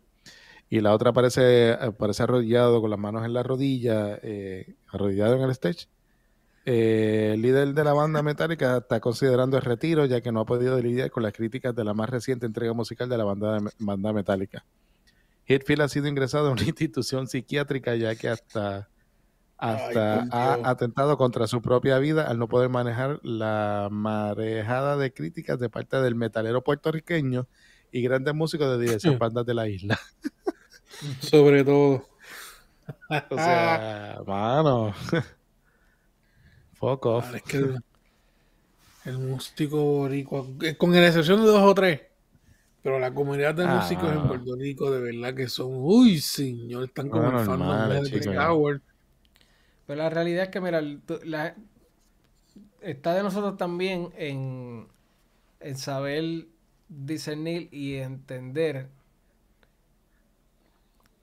y 0.70 0.80
la 0.80 0.94
otra 0.94 1.10
aparece, 1.10 1.72
aparece 1.72 2.22
arrodillado 2.22 2.80
con 2.80 2.90
las 2.90 2.98
manos 2.98 3.24
en 3.24 3.32
la 3.32 3.42
rodilla, 3.42 4.20
eh, 4.22 4.76
arrodillado 4.86 5.34
en 5.34 5.42
el 5.42 5.50
stage. 5.50 5.88
Eh, 6.64 7.32
el 7.34 7.42
líder 7.42 7.74
de 7.74 7.82
la 7.82 7.92
banda 7.92 8.22
metálica 8.22 8.76
está 8.76 9.00
considerando 9.00 9.56
el 9.56 9.62
retiro 9.62 10.04
ya 10.04 10.20
que 10.20 10.30
no 10.30 10.40
ha 10.40 10.46
podido 10.46 10.78
lidiar 10.80 11.10
con 11.10 11.22
las 11.22 11.32
críticas 11.32 11.74
de 11.74 11.82
la 11.82 11.94
más 11.94 12.08
reciente 12.08 12.46
entrega 12.46 12.72
musical 12.72 13.08
de 13.08 13.18
la 13.18 13.24
banda, 13.24 13.58
banda 13.78 14.12
metálica. 14.12 14.64
Hitfield 15.46 15.82
ha 15.82 15.88
sido 15.88 16.06
ingresado 16.06 16.48
a 16.48 16.52
una 16.52 16.62
institución 16.66 17.26
psiquiátrica 17.26 17.96
ya 17.96 18.14
que 18.14 18.28
hasta 18.28 18.90
hasta 19.58 20.28
ha 20.30 20.70
atentado 20.70 21.18
contra 21.18 21.48
su 21.48 21.60
propia 21.60 21.98
vida 21.98 22.28
al 22.28 22.38
no 22.38 22.48
poder 22.48 22.68
manejar 22.68 23.18
la 23.24 23.88
marejada 23.90 24.96
de 24.96 25.12
críticas 25.12 25.58
de 25.58 25.68
parte 25.68 25.96
del 26.00 26.14
metalero 26.14 26.62
puertorriqueño 26.62 27.48
y 27.90 28.02
grandes 28.02 28.34
músicos 28.34 28.70
de 28.70 28.84
diversas 28.84 29.18
bandas 29.18 29.44
de 29.44 29.54
la 29.54 29.68
isla. 29.68 29.98
Sobre 31.20 31.64
todo. 31.64 32.08
o 33.30 33.36
sea, 33.36 34.20
mano. 34.26 34.94
Fuck 36.74 37.06
off. 37.06 37.34
el, 39.04 39.18
músico 39.18 39.82
boricua, 39.82 40.46
eh, 40.62 40.76
con 40.76 40.94
excepción 40.94 41.40
de 41.40 41.46
dos 41.46 41.62
o 41.62 41.74
tres, 41.74 42.02
pero 42.80 43.00
la 43.00 43.12
comunidad 43.12 43.56
de 43.56 43.66
músicos 43.66 44.12
en 44.12 44.18
ah. 44.18 44.28
Puerto 44.28 44.54
Rico 44.54 44.88
de 44.92 45.00
verdad 45.00 45.34
que 45.34 45.48
son, 45.48 45.70
uy 45.72 46.20
señor, 46.20 46.84
están 46.84 47.08
como 47.08 47.36
el 47.36 47.44
fan 47.44 47.58
de 48.04 48.38
Howard 48.38 48.80
pero 49.88 50.02
la 50.02 50.10
realidad 50.10 50.44
es 50.44 50.48
que, 50.50 50.60
mira, 50.60 50.82
está 52.82 53.14
de 53.14 53.22
nosotros 53.22 53.56
también 53.56 54.12
en, 54.18 54.86
saber 55.76 56.44
discernir 56.90 57.70
y 57.72 57.94
entender 57.94 58.88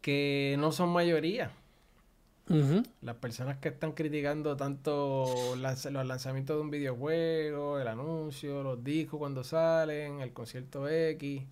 que 0.01 0.55
no 0.57 0.71
son 0.71 0.89
mayoría. 0.89 1.51
Las 3.01 3.15
personas 3.17 3.57
que 3.59 3.69
están 3.69 3.91
criticando 3.91 4.57
tanto 4.57 5.55
los 5.55 5.85
lanzamientos 6.07 6.55
de 6.55 6.61
un 6.63 6.71
videojuego, 6.71 7.79
el 7.79 7.87
anuncio, 7.87 8.63
los 8.63 8.83
discos 8.83 9.19
cuando 9.19 9.43
salen, 9.43 10.21
el 10.21 10.33
concierto 10.33 10.89
X, 10.89 11.43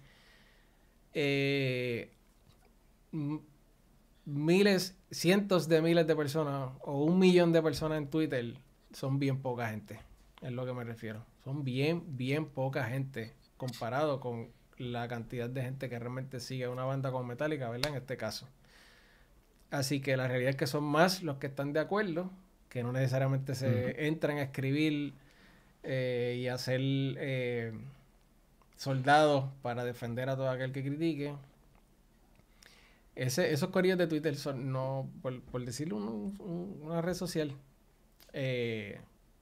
eh, 1.14 2.10
miles, 4.26 4.98
cientos 5.12 5.68
de 5.68 5.82
miles 5.82 6.08
de 6.08 6.16
personas 6.16 6.72
o 6.82 7.04
un 7.04 7.20
millón 7.20 7.52
de 7.52 7.62
personas 7.62 7.98
en 7.98 8.08
Twitter 8.08 8.56
son 8.92 9.20
bien 9.20 9.42
poca 9.42 9.70
gente. 9.70 10.00
Es 10.42 10.52
lo 10.52 10.66
que 10.66 10.74
me 10.74 10.84
refiero. 10.84 11.26
Son 11.44 11.64
bien, 11.64 12.04
bien 12.18 12.46
poca 12.46 12.84
gente 12.86 13.34
comparado 13.58 14.20
con 14.20 14.50
la 14.78 15.08
cantidad 15.08 15.50
de 15.50 15.62
gente 15.62 15.90
que 15.90 16.00
realmente 16.00 16.40
sigue 16.40 16.68
una 16.68 16.84
banda 16.84 17.12
como 17.12 17.24
Metallica, 17.24 17.70
¿verdad? 17.70 17.92
En 17.92 17.98
este 17.98 18.18
caso. 18.18 18.48
Así 19.72 20.02
que 20.02 20.18
la 20.18 20.28
realidad 20.28 20.52
es 20.52 20.56
que 20.56 20.68
son 20.68 20.84
más 20.84 21.24
los 21.24 21.38
que 21.38 21.48
están 21.48 21.74
de 21.74 21.80
acuerdo, 21.80 22.30
que 22.70 22.84
no 22.84 22.92
necesariamente 22.92 23.56
se 23.56 24.08
entran 24.08 24.38
a 24.38 24.44
escribir 24.44 25.14
eh, 25.84 26.38
y 26.40 26.48
a 26.48 26.58
ser 26.58 26.82
eh, 26.82 27.74
soldados 28.78 29.46
para 29.62 29.84
defender 29.84 30.30
a 30.30 30.36
todo 30.36 30.50
aquel 30.50 30.72
que 30.72 30.84
critique. 30.84 31.34
Ese, 33.16 33.54
esos 33.54 33.70
corrillos 33.70 33.98
de 33.98 34.08
Twitter 34.08 34.36
son, 34.36 34.72
no, 34.72 35.10
por, 35.22 35.66
decirlo, 35.66 35.98
una 35.98 37.02
red 37.02 37.14
social, 37.14 37.56
eh, 38.34 39.00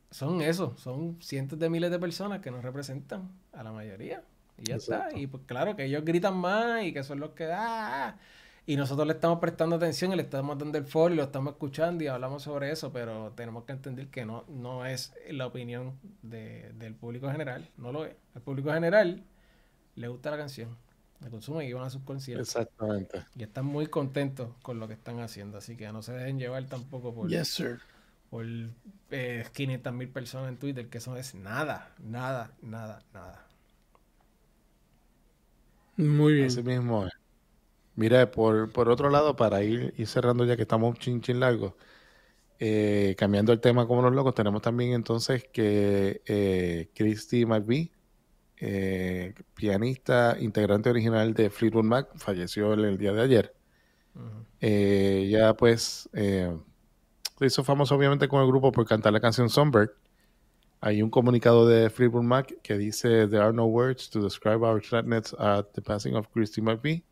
son 0.10 0.42
eso, 0.42 0.76
son 0.78 1.22
cientos 1.22 1.58
de 1.58 1.70
miles 1.70 1.90
de 1.90 1.98
personas 1.98 2.42
que 2.42 2.52
nos 2.52 2.64
representan 2.64 3.32
a 3.54 3.64
la 3.64 3.72
mayoría. 3.72 4.24
Y 4.58 4.66
ya 4.66 4.76
está. 4.76 5.08
Y 5.16 5.28
pues 5.28 5.44
claro 5.46 5.76
que 5.76 5.86
ellos 5.86 6.04
gritan 6.04 6.36
más 6.38 6.84
y 6.84 6.92
que 6.92 7.04
son 7.04 7.20
los 7.20 7.32
que 7.32 7.46
da. 7.46 7.60
Ah, 7.60 8.10
ah, 8.10 8.18
y 8.66 8.76
nosotros 8.76 9.08
le 9.08 9.14
estamos 9.14 9.40
prestando 9.40 9.76
atención 9.76 10.12
y 10.14 10.16
le 10.16 10.22
estamos 10.22 10.58
dando 10.58 10.78
el 10.78 10.86
foro 10.86 11.14
y 11.14 11.18
lo 11.18 11.24
estamos 11.24 11.54
escuchando 11.54 12.04
y 12.04 12.08
hablamos 12.08 12.44
sobre 12.44 12.72
eso, 12.72 12.94
pero 12.94 13.32
tenemos 13.36 13.64
que 13.64 13.72
entender 13.72 14.08
que 14.10 14.24
no, 14.24 14.46
no 14.48 14.86
es 14.86 15.14
la 15.30 15.48
opinión 15.48 15.98
del 16.22 16.94
público 16.94 17.32
general, 17.32 17.68
no 17.78 17.92
lo 17.92 18.06
es. 18.06 18.16
Al 18.36 18.42
público 18.44 18.72
general 18.72 19.24
le 19.96 20.08
gusta 20.10 20.30
la 20.30 20.38
canción, 20.38 20.78
la 21.22 21.30
consume 21.30 21.66
y 21.66 21.74
van 21.74 21.86
a 21.86 21.90
sus 21.90 22.02
conciertos. 22.04 22.48
Exactamente. 22.48 23.24
Y 23.36 23.44
están 23.44 23.66
muy 23.66 23.88
contentos 23.88 24.50
con 24.62 24.80
lo 24.80 24.88
que 24.88 24.96
están 24.96 25.20
haciendo, 25.20 25.58
así 25.58 25.78
que 25.78 25.92
no 25.92 26.02
se 26.02 26.14
dejen 26.14 26.40
llevar 26.40 26.66
tampoco 26.66 27.14
por, 27.14 27.30
yes, 27.30 27.48
sir. 27.50 27.80
por 28.30 28.46
eh, 29.12 29.46
500 29.54 29.94
mil 29.94 30.10
personas 30.10 30.50
en 30.50 30.58
Twitter, 30.58 30.90
que 30.90 30.98
eso 30.98 31.16
es 31.16 31.36
nada, 31.36 31.94
nada, 32.00 32.52
nada, 32.62 33.04
nada. 33.14 33.48
Muy 35.98 36.34
bien. 36.34 36.48
Así 36.48 36.64
mismo 36.64 37.08
Mira, 37.96 38.32
por, 38.32 38.72
por 38.72 38.90
otro 38.90 39.10
lado, 39.10 39.36
para 39.36 39.64
ir, 39.64 39.94
ir 39.98 40.08
cerrando 40.08 40.46
ya 40.46 40.56
que 40.56 40.64
estamos 40.64 40.98
chin 40.98 41.22
chin 41.22 41.40
largos, 41.40 41.74
eh, 42.60 43.16
cambiando 43.18 43.52
el 43.54 43.60
tema 43.60 43.88
como 43.88 44.02
los 44.02 44.14
locos, 44.14 44.34
tenemos 44.36 44.62
también 44.62 44.94
entonces 44.94 45.46
que 45.52 46.22
eh, 46.26 46.90
Christy 46.96 47.46
McVie, 47.46 47.92
eh, 48.62 49.34
pianista, 49.54 50.38
integrante 50.40 50.90
original 50.90 51.34
de 51.34 51.50
Fleetwood 51.50 51.84
Mac, 51.84 52.08
falleció 52.16 52.74
el, 52.74 52.98
día 52.98 53.12
de 53.12 53.22
ayer. 53.22 53.54
ya 55.30 55.54
pues 55.56 56.10
se 57.42 57.46
hizo 57.48 57.64
famoso 57.64 57.96
obviamente 57.96 58.28
con 58.28 58.42
el 58.42 58.48
grupo 58.48 58.72
por 58.72 58.86
cantar 58.86 59.14
la 59.14 59.20
canción 59.20 59.50
Songbird. 59.50 59.90
Hay 60.80 61.02
un 61.02 61.10
comunicado 61.10 61.68
de 61.68 61.90
Fleetwood 61.90 62.24
Mac 62.24 62.54
que 62.62 62.78
dice 62.78 63.28
There 63.28 63.42
are 63.42 63.54
no 63.54 63.66
words 63.66 64.10
to 64.12 64.22
describe 64.22 64.64
our 64.64 64.84
sadness 64.84 65.34
at 65.40 65.74
the 65.74 65.82
passing 65.82 66.16
of 66.16 66.30
Christy 66.32 66.62
McVie. 66.62 67.04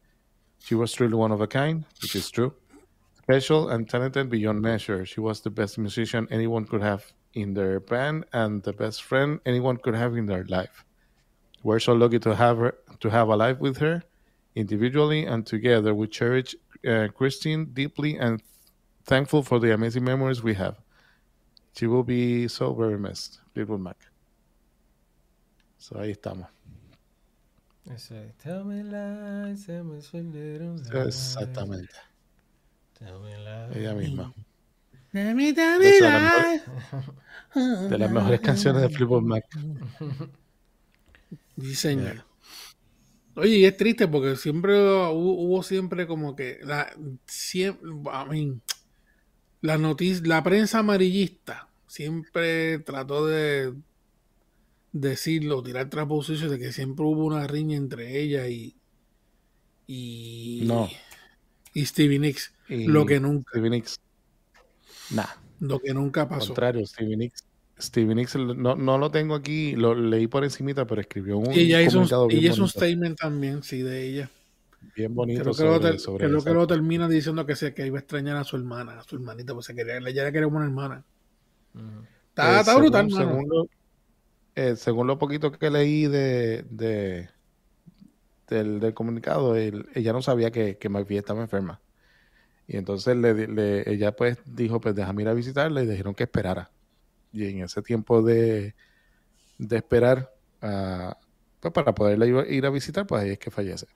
She 0.59 0.75
was 0.75 0.91
truly 0.91 1.15
one 1.15 1.31
of 1.31 1.41
a 1.41 1.47
kind, 1.47 1.85
which 2.01 2.15
is 2.15 2.29
true. 2.29 2.53
Special 3.23 3.69
and 3.69 3.89
talented 3.89 4.29
beyond 4.29 4.61
measure. 4.61 5.05
She 5.05 5.19
was 5.19 5.41
the 5.41 5.49
best 5.49 5.77
musician 5.77 6.27
anyone 6.29 6.65
could 6.65 6.81
have 6.81 7.11
in 7.33 7.53
their 7.53 7.79
band 7.79 8.25
and 8.33 8.61
the 8.63 8.73
best 8.73 9.03
friend 9.03 9.39
anyone 9.45 9.77
could 9.77 9.95
have 9.95 10.15
in 10.15 10.25
their 10.25 10.45
life. 10.45 10.83
We're 11.63 11.79
so 11.79 11.93
lucky 11.93 12.19
to 12.19 12.35
have 12.35 12.57
her, 12.57 12.75
to 12.99 13.09
have 13.09 13.27
a 13.29 13.35
life 13.35 13.59
with 13.59 13.77
her, 13.77 14.03
individually 14.55 15.25
and 15.25 15.45
together. 15.45 15.93
We 15.93 16.07
cherish 16.07 16.55
uh, 16.87 17.07
Christine 17.15 17.65
deeply 17.73 18.17
and 18.17 18.41
thankful 19.05 19.43
for 19.43 19.59
the 19.59 19.73
amazing 19.73 20.03
memories 20.03 20.41
we 20.41 20.53
have. 20.55 20.77
She 21.75 21.87
will 21.87 22.03
be 22.03 22.47
so 22.47 22.73
very 22.73 22.97
missed. 22.97 23.39
Fleetwood 23.53 23.81
Mac. 23.81 23.97
So 25.77 25.95
ahí 25.97 26.11
estamos. 26.11 26.47
Ese, 27.89 28.33
tell 28.43 28.65
me 28.65 28.83
lies, 28.83 29.67
Exactamente. 30.93 31.95
Tell 32.93 33.19
me 33.19 33.37
lies. 33.37 33.75
Ella 33.75 33.93
misma. 33.95 34.33
De, 35.11 35.33
mi, 35.33 35.51
de, 35.53 35.79
mi 35.79 35.99
las 35.99 37.89
de 37.89 37.97
las 37.97 38.11
mejores 38.11 38.41
canciones 38.41 38.81
de 38.83 38.89
Fleetwood 38.89 39.23
Mac. 39.23 39.45
Diseño. 41.59 42.25
Oye, 43.35 43.57
y 43.57 43.65
es 43.65 43.77
triste 43.77 44.07
porque 44.07 44.35
siempre 44.35 44.73
hubo, 44.81 45.63
siempre 45.63 46.07
como 46.07 46.35
que 46.35 46.59
la 46.63 46.93
siempre, 47.25 47.91
la 49.61 49.77
noticia, 49.77 50.27
la 50.27 50.43
prensa 50.43 50.79
amarillista 50.79 51.69
siempre 51.87 52.79
trató 52.79 53.27
de 53.27 53.73
decirlo, 54.91 55.63
tirar 55.63 55.89
traposición 55.89 56.49
de 56.49 56.59
que 56.59 56.73
siempre 56.73 57.05
hubo 57.05 57.25
una 57.25 57.47
riña 57.47 57.77
entre 57.77 58.19
ella 58.19 58.47
y 58.47 58.75
y 59.87 60.61
no. 60.65 60.87
y 61.73 61.85
Stevie 61.85 62.19
Nicks, 62.19 62.53
lo 62.67 63.05
que 63.05 63.19
nunca 63.19 63.51
Stevie 63.51 63.69
Nicks. 63.69 63.99
Nah. 65.11 65.25
Lo 65.59 65.79
que 65.79 65.93
nunca 65.93 66.29
pasó. 66.29 66.43
Al 66.43 66.47
contrario, 66.47 66.85
Stevie 66.85 67.17
Nicks 67.17 67.43
Stevie 67.79 68.15
Nicks 68.15 68.35
no, 68.35 68.75
no, 68.75 68.97
lo 68.97 69.09
tengo 69.09 69.35
aquí, 69.35 69.75
lo 69.75 69.95
leí 69.95 70.27
por 70.27 70.43
encimita, 70.43 70.85
pero 70.85 71.01
escribió 71.01 71.37
un 71.37 71.53
y 71.53 71.59
ella 71.59 71.81
hizo 71.81 71.99
un, 71.99 72.31
ella 72.31 72.51
hizo 72.51 72.63
un 72.63 72.69
statement 72.69 73.17
también, 73.17 73.63
sí, 73.63 73.81
de 73.81 74.05
ella. 74.05 74.29
Bien 74.95 75.13
bonito. 75.13 75.51
Creo 75.53 75.79
que, 75.79 75.97
sobre, 75.97 76.29
lo, 76.29 76.43
que 76.43 76.51
lo 76.51 76.67
termina 76.67 77.07
diciendo 77.07 77.45
que, 77.45 77.55
se, 77.55 77.73
que 77.73 77.85
iba 77.85 77.97
a 77.97 78.01
extrañar 78.01 78.37
a 78.37 78.43
su 78.43 78.57
hermana, 78.57 78.99
a 78.99 79.03
su 79.03 79.15
hermanita, 79.15 79.53
pues 79.53 79.65
se 79.65 79.75
quería, 79.75 79.97
ella 79.97 80.43
como 80.43 80.57
una 80.57 80.65
hermana. 80.65 81.03
Está, 82.29 82.59
está 82.59 82.77
brutal, 82.77 83.09
según, 83.11 83.69
eh, 84.55 84.75
según 84.75 85.07
lo 85.07 85.17
poquito 85.17 85.51
que 85.51 85.69
leí 85.69 86.07
de, 86.07 86.65
de 86.69 87.29
del, 88.47 88.79
del, 88.79 88.93
comunicado, 88.93 89.55
ella 89.55 90.13
no 90.13 90.21
sabía 90.21 90.51
que, 90.51 90.77
que 90.77 90.89
estaba 91.17 91.41
enferma. 91.41 91.79
Y 92.67 92.77
entonces 92.77 93.15
le, 93.15 93.89
ella 93.91 94.11
pues 94.11 94.37
dijo, 94.45 94.79
pues 94.79 94.95
déjame 94.95 95.23
ir 95.23 95.29
a 95.29 95.33
visitarla 95.33 95.81
y 95.81 95.87
dijeron 95.87 96.13
que 96.13 96.23
esperara. 96.23 96.71
Y 97.31 97.45
en 97.47 97.63
ese 97.63 97.81
tiempo 97.81 98.21
de, 98.21 98.75
de 99.57 99.77
esperar 99.77 100.31
pues 101.59 101.73
para 101.73 101.93
poderla 101.93 102.25
ir 102.25 102.65
a 102.65 102.69
visitar, 102.69 103.05
pues 103.05 103.23
ahí 103.23 103.31
es 103.31 103.39
que 103.39 103.51
fallece. 103.51 103.87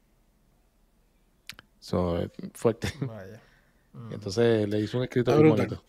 So, 1.79 2.29
fuerte. 2.53 2.93
Entonces 4.11 4.67
le 4.67 4.79
hizo 4.79 4.97
un 4.97 5.03
escrito 5.03 5.35
muy 5.35 5.49
bonito. 5.49 5.83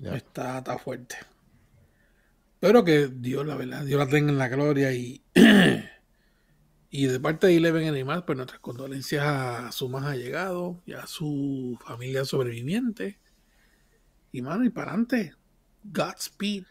Está, 0.00 0.58
está 0.58 0.78
fuerte. 0.78 1.16
Pero 2.58 2.84
que 2.84 3.08
Dios, 3.08 3.46
la 3.46 3.56
verdad, 3.56 3.84
Dios 3.84 3.98
la 3.98 4.08
tenga 4.08 4.30
en 4.30 4.38
la 4.38 4.48
gloria 4.48 4.92
y, 4.92 5.22
y 6.90 7.06
de 7.06 7.20
parte 7.20 7.48
de 7.48 7.56
Eleven 7.56 7.88
Animal, 7.88 8.24
pues 8.24 8.36
nuestras 8.36 8.60
condolencias 8.60 9.24
a 9.24 9.72
su 9.72 9.88
más 9.88 10.04
allegado 10.04 10.80
y 10.86 10.92
a 10.92 11.06
su 11.06 11.78
familia 11.84 12.24
sobreviviente. 12.24 13.18
Y 14.32 14.42
mano, 14.42 14.64
y 14.64 14.70
para 14.70 14.92
adelante, 14.92 15.34
Godspeed 15.90 16.64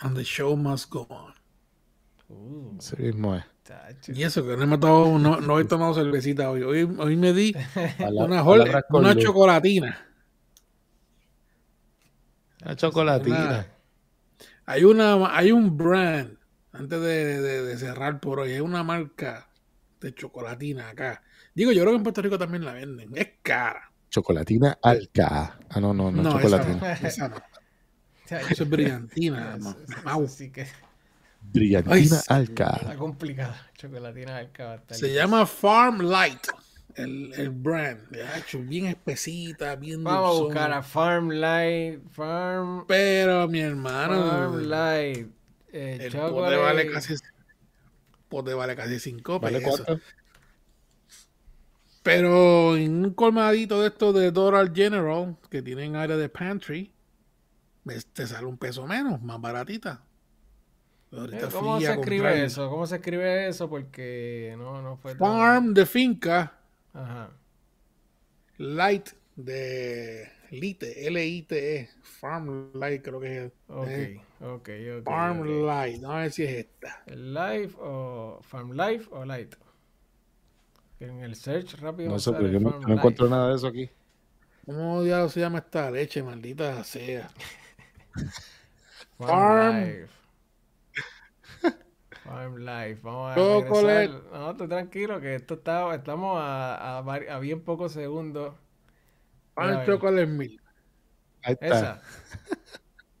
and 0.00 0.16
the 0.16 0.24
show 0.24 0.56
must 0.56 0.90
go 0.90 1.06
on. 1.10 1.34
Uh, 2.30 2.78
mismo 2.98 3.36
es. 3.36 3.44
Y 4.08 4.22
eso, 4.22 4.46
que 4.46 4.56
no, 4.56 4.62
he 4.62 4.78
no, 4.78 5.40
no 5.40 5.58
he 5.58 5.64
tomado 5.64 5.94
cervecita 5.94 6.50
hoy. 6.50 6.62
Hoy, 6.62 6.82
hoy 6.98 7.16
me 7.16 7.32
di 7.32 7.54
una, 7.98 8.42
una 8.42 9.16
chocolatina. 9.16 9.98
Una 12.64 12.76
chocolatina. 12.76 13.66
Hay 14.66 14.84
una, 14.84 15.36
hay 15.36 15.52
un 15.52 15.76
brand, 15.76 16.38
antes 16.72 17.00
de, 17.00 17.76
cerrar 17.78 18.20
por 18.20 18.40
hoy, 18.40 18.52
hay 18.52 18.60
una 18.60 18.82
marca 18.82 19.48
de 20.00 20.14
chocolatina 20.14 20.90
acá. 20.90 21.22
Digo, 21.54 21.72
yo 21.72 21.82
creo 21.82 21.92
que 21.92 21.98
en 21.98 22.02
Puerto 22.02 22.22
Rico 22.22 22.38
también 22.38 22.64
la 22.64 22.72
venden. 22.72 23.10
Es 23.16 23.30
cara. 23.42 23.90
Chocolatina 24.10 24.78
Alca. 24.82 25.58
Ah, 25.68 25.80
no, 25.80 25.92
no, 25.92 26.10
no, 26.10 26.22
no 26.22 26.32
chocolatina. 26.32 26.92
Esa 26.94 27.28
no, 27.28 27.36
Eso 28.30 28.62
es 28.64 28.70
brillantina. 28.70 29.58
Así 30.04 30.50
que... 30.50 30.66
Brillantina 31.40 32.20
Alca. 32.28 32.78
Está 32.80 32.96
complicada. 32.96 33.70
Chocolatina 33.74 34.36
Alca. 34.36 34.82
Se 34.90 35.12
llama 35.12 35.46
Farm 35.46 36.00
Light 36.00 36.46
el, 36.98 37.32
el 37.36 37.50
brand, 37.50 38.00
hecho 38.36 38.58
bien 38.60 38.86
espesita, 38.86 39.76
bien 39.76 40.02
Vamos 40.02 40.36
a 40.36 40.42
buscar 40.42 40.72
a 40.72 40.82
Farm 40.82 41.30
Light, 41.30 42.00
Farm. 42.10 42.84
Pero 42.86 43.48
mi 43.48 43.60
hermano. 43.60 44.30
Farm 44.30 44.62
Light. 44.64 45.28
Eh, 45.72 45.98
el 46.00 46.12
pote 46.12 46.56
vale 46.56 46.90
casi. 46.90 47.14
Pote 48.28 48.54
vale 48.54 48.76
casi 48.76 48.98
5 48.98 49.40
¿Vale 49.40 49.62
cuánto? 49.62 50.00
Pero 52.02 52.76
en 52.76 53.04
un 53.04 53.14
colmadito 53.14 53.80
de 53.80 53.88
estos 53.88 54.14
de 54.14 54.30
Doral 54.30 54.72
General, 54.74 55.36
que 55.50 55.62
tienen 55.62 55.96
área 55.96 56.16
de 56.16 56.28
pantry, 56.28 56.92
te 58.12 58.26
sale 58.26 58.46
un 58.46 58.58
peso 58.58 58.86
menos, 58.86 59.22
más 59.22 59.40
baratita. 59.40 60.02
Eh, 61.10 61.48
¿Cómo 61.52 61.80
se 61.80 61.92
escribe 61.92 62.44
eso? 62.44 62.68
¿Cómo 62.68 62.86
se 62.86 62.96
escribe 62.96 63.48
eso? 63.48 63.68
Porque 63.68 64.54
no, 64.58 64.82
no 64.82 64.96
fue. 64.96 65.14
Farm 65.14 65.72
de 65.72 65.86
finca 65.86 66.52
Ajá. 66.92 67.30
Light 68.58 69.10
de 69.36 70.28
Lite, 70.50 71.06
L-I-T-E, 71.06 71.90
Farm 72.02 72.70
Light 72.74 73.02
creo 73.02 73.20
que 73.20 73.44
es. 73.44 73.52
Ok, 73.68 73.88
eh. 73.88 74.20
ok, 74.40 74.68
ok. 74.98 75.04
Farm 75.04 75.66
Light, 75.66 76.00
no 76.00 76.22
sé 76.24 76.30
si 76.30 76.42
es 76.44 76.50
esta. 76.50 77.02
Life 77.06 77.76
o 77.78 78.40
Farm 78.42 78.72
Life 78.72 79.08
o 79.10 79.24
Light. 79.24 79.54
En 81.00 81.20
el 81.20 81.36
search 81.36 81.74
rápido. 81.80 82.10
No 82.10 82.18
sé, 82.18 82.32
pero 82.32 82.48
yo 82.48 82.58
no, 82.60 82.80
encuentro 82.88 83.28
nada 83.28 83.50
de 83.50 83.56
eso 83.56 83.68
aquí. 83.68 83.90
¿Cómo 84.64 85.02
diablos 85.02 85.32
se 85.32 85.40
llama 85.40 85.58
esta 85.58 85.90
leche, 85.90 86.22
maldita 86.22 86.82
sea? 86.82 87.28
Farm, 89.18 89.84
Life. 89.84 90.08
Farm 92.24 92.56
Life. 92.58 93.00
Vamos 93.02 93.32
a 93.32 93.34
regresar. 93.34 94.22
No, 94.32 94.56
tú 94.56 94.68
tranquilo, 94.68 95.20
que 95.20 95.34
esto 95.34 95.54
está, 95.54 95.94
estamos 95.94 96.38
a, 96.40 96.98
a, 96.98 97.38
bien 97.38 97.60
pocos 97.62 97.92
segundos. 97.92 98.54
Farm 99.54 99.84
Chocolate 99.86 100.26
Milk. 100.26 100.62
Ahí 101.42 101.54
está. 101.54 101.66
Esa. 101.66 102.02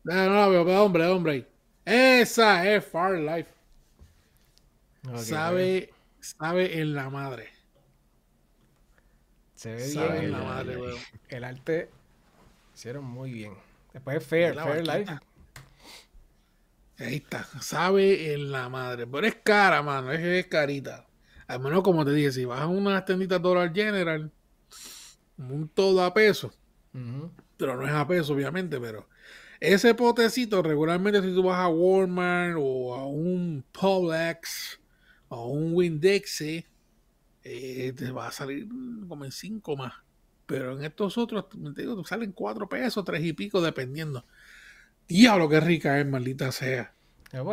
no, 0.04 0.50
no, 0.52 0.64
pero 0.64 0.84
hombre, 0.84 1.06
hombre. 1.06 1.48
Esa 1.84 2.68
es 2.70 2.84
Farm 2.84 3.24
Life. 3.26 3.50
sabe, 5.16 5.92
sabe 6.20 6.80
en 6.80 6.94
la 6.94 7.10
madre. 7.10 7.58
Se 9.58 9.74
ve 9.74 10.20
bien. 10.20 10.30
La 10.30 10.38
madre, 10.38 10.78
el, 11.30 11.42
arte 11.42 11.90
hicieron 12.72 13.04
muy 13.04 13.32
bien. 13.32 13.54
Después 13.92 14.24
Fair, 14.24 14.54
Fair 14.54 14.86
Life. 14.86 15.18
Ahí 16.98 17.16
está, 17.16 17.44
sabe 17.60 18.34
en 18.34 18.50
la 18.50 18.68
madre. 18.68 19.06
Pero 19.06 19.26
es 19.26 19.36
cara, 19.36 19.82
mano, 19.82 20.12
es, 20.12 20.46
carita. 20.46 21.06
Al 21.46 21.60
menos 21.60 21.82
como 21.82 22.04
te 22.04 22.12
dije, 22.12 22.32
si 22.32 22.44
vas 22.44 22.60
a 22.60 22.66
una 22.66 23.04
tendita 23.04 23.38
Dollar 23.38 23.72
General, 23.72 24.30
un 25.38 25.68
todo 25.68 26.02
a 26.04 26.12
peso. 26.12 26.52
Pero 27.56 27.76
no 27.76 27.86
es 27.86 27.92
a 27.92 28.06
peso, 28.06 28.32
obviamente, 28.32 28.80
pero 28.80 29.08
ese 29.60 29.94
potecito 29.94 30.62
regularmente 30.62 31.20
si 31.20 31.34
tú 31.34 31.42
vas 31.42 31.58
a 31.58 31.68
Walmart 31.68 32.56
o 32.58 32.94
a 32.94 33.06
un 33.06 33.64
Publix 33.72 34.80
o 35.28 35.36
a 35.36 35.46
un 35.46 35.74
Winn-Dixie 35.74 36.66
eh, 37.42 37.92
te 37.96 38.10
va 38.10 38.28
a 38.28 38.32
salir 38.32 38.68
como 39.08 39.24
en 39.24 39.32
5 39.32 39.76
más. 39.76 39.94
Pero 40.48 40.78
en 40.78 40.82
estos 40.82 41.18
otros, 41.18 41.44
te 41.50 41.82
digo, 41.82 42.02
salen 42.06 42.32
4 42.32 42.70
pesos, 42.70 43.04
3 43.04 43.22
y 43.22 43.34
pico, 43.34 43.60
dependiendo. 43.60 44.24
Diablo, 45.06 45.46
qué 45.46 45.60
rica 45.60 46.00
es, 46.00 46.06
maldita 46.06 46.50
sea. 46.52 46.94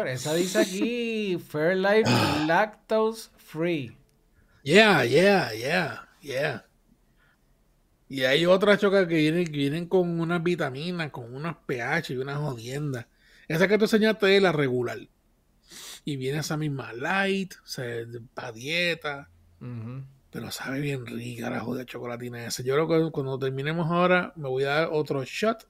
Esa 0.08 0.34
dice 0.34 0.60
aquí 0.60 1.38
Fairlife 1.50 2.10
Lactose 2.48 3.32
Free. 3.36 3.98
Yeah, 4.64 5.04
yeah, 5.04 5.52
yeah, 5.54 6.10
yeah. 6.22 6.66
Y 8.08 8.24
hay 8.24 8.46
otras 8.46 8.80
chocas 8.80 9.08
que 9.08 9.16
vienen, 9.16 9.44
que 9.44 9.58
vienen 9.58 9.88
con 9.88 10.18
unas 10.22 10.42
vitaminas, 10.42 11.12
con 11.12 11.36
unas 11.36 11.58
pH 11.66 12.14
y 12.14 12.18
unas 12.18 12.38
jodiendas. 12.38 13.08
Esa 13.50 13.68
que 13.68 13.78
tú 13.78 13.84
enseñaste 13.84 14.38
es 14.38 14.42
la 14.42 14.54
regular. 14.54 15.00
Y 16.06 16.16
viene 16.16 16.40
esa 16.40 16.56
misma 16.56 16.94
light, 16.94 17.56
o 17.62 17.68
sea, 17.68 18.06
para 18.34 18.54
dieta. 18.54 19.30
Pero 20.36 20.52
sabe 20.52 20.82
bien 20.82 21.06
rica 21.06 21.50
la 21.50 21.62
joda 21.62 21.86
chocolatina 21.86 22.46
esa. 22.46 22.62
Yo 22.62 22.74
creo 22.74 23.06
que 23.06 23.12
cuando 23.14 23.40
terminemos 23.40 23.90
ahora 23.90 24.34
me 24.36 24.50
voy 24.50 24.66
a 24.66 24.68
dar 24.68 24.90
otro 24.92 25.24
shot. 25.24 25.66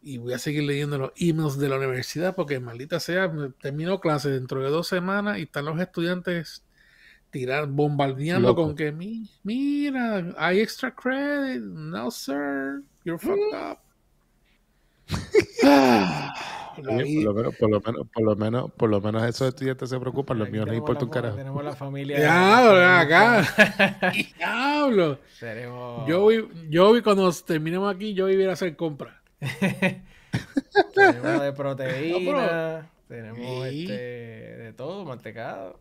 Y 0.00 0.16
voy 0.16 0.32
a 0.32 0.38
seguir 0.38 0.62
leyendo 0.62 0.96
los 0.96 1.12
emails 1.16 1.58
de 1.58 1.68
la 1.68 1.76
universidad 1.76 2.34
porque 2.34 2.58
maldita 2.60 2.98
sea, 2.98 3.30
termino 3.60 4.00
clase 4.00 4.30
dentro 4.30 4.62
de 4.62 4.70
dos 4.70 4.88
semanas 4.88 5.36
y 5.36 5.42
están 5.42 5.66
los 5.66 5.78
estudiantes 5.78 6.64
tirar, 7.28 7.66
bombardeando 7.66 8.54
con 8.54 8.74
que 8.74 8.90
mira, 8.90 10.34
hay 10.38 10.60
extra 10.60 10.90
credit. 10.90 11.60
No, 11.60 12.10
sir, 12.10 12.82
you're 13.04 13.18
fucked 13.18 13.54
up. 13.54 13.80
Por, 16.76 16.84
lo 16.84 17.34
menos, 17.34 17.54
por, 17.56 17.70
lo 17.70 17.80
menos, 18.36 18.70
por, 18.72 18.90
lo 18.90 19.00
menos, 19.00 19.24
esos 19.24 19.48
estudiantes 19.48 19.88
se 19.88 19.98
preocupan, 19.98 20.38
los 20.38 20.50
míos 20.50 20.66
no 20.66 20.74
importa 20.74 21.04
un 21.04 21.10
carajo. 21.10 21.36
Tenemos 21.36 21.64
la 21.64 21.74
familia. 21.74 22.18
Diablo, 22.18 22.86
acá. 22.86 24.12
Diablo. 24.36 25.18
Yo, 26.06 26.26
vi, 26.26 26.48
yo 26.68 26.92
vi 26.92 27.02
cuando 27.02 27.32
terminemos 27.32 27.94
aquí, 27.94 28.14
yo 28.14 28.28
iba 28.28 28.50
a 28.50 28.54
hacer 28.54 28.76
compras. 28.76 29.14
tenemos 30.94 31.42
de 31.42 31.52
proteína, 31.52 32.90
tenemos 33.08 33.66
este, 33.66 33.92
de 33.92 34.72
todo, 34.72 35.04
mantecado. 35.04 35.78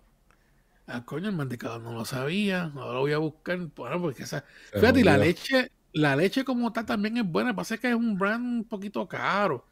Ah, 0.88 1.06
coño, 1.06 1.30
el 1.30 1.36
mantecado 1.36 1.78
no 1.80 1.94
lo 1.94 2.04
sabía. 2.04 2.72
Ahora 2.76 2.94
lo 2.94 3.00
voy 3.02 3.14
a 3.14 3.20
buscar. 3.20 3.60
Bueno, 3.76 4.02
porque 4.02 4.24
esa. 4.24 4.44
Fíjate, 4.74 5.04
la 5.04 5.18
leche, 5.20 5.72
la 5.94 6.16
leche 6.16 6.44
como 6.44 6.74
tal 6.74 6.86
también 6.86 7.18
es 7.18 7.26
buena. 7.26 7.56
Pasa 7.56 7.78
que 7.78 7.90
es 7.90 7.96
un 7.96 8.18
brand 8.18 8.44
un 8.44 8.64
poquito 8.64 9.08
caro. 9.08 9.66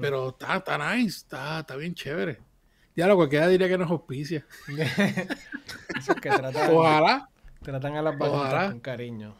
Pero 0.00 0.30
está, 0.30 0.56
está 0.56 0.94
nice, 0.94 1.18
está, 1.18 1.60
está 1.60 1.76
bien 1.76 1.94
chévere. 1.94 2.38
Ya 2.96 3.06
lo 3.06 3.16
cualquiera 3.16 3.46
diría 3.46 3.68
que 3.68 3.78
no 3.78 3.84
es 3.84 3.90
auspicia. 3.90 4.44
Ojalá. 6.72 7.28
Tratan 7.62 7.96
a 7.96 8.02
las 8.02 8.18
vaquitas 8.18 8.70
con 8.70 8.80
cariño. 8.80 9.36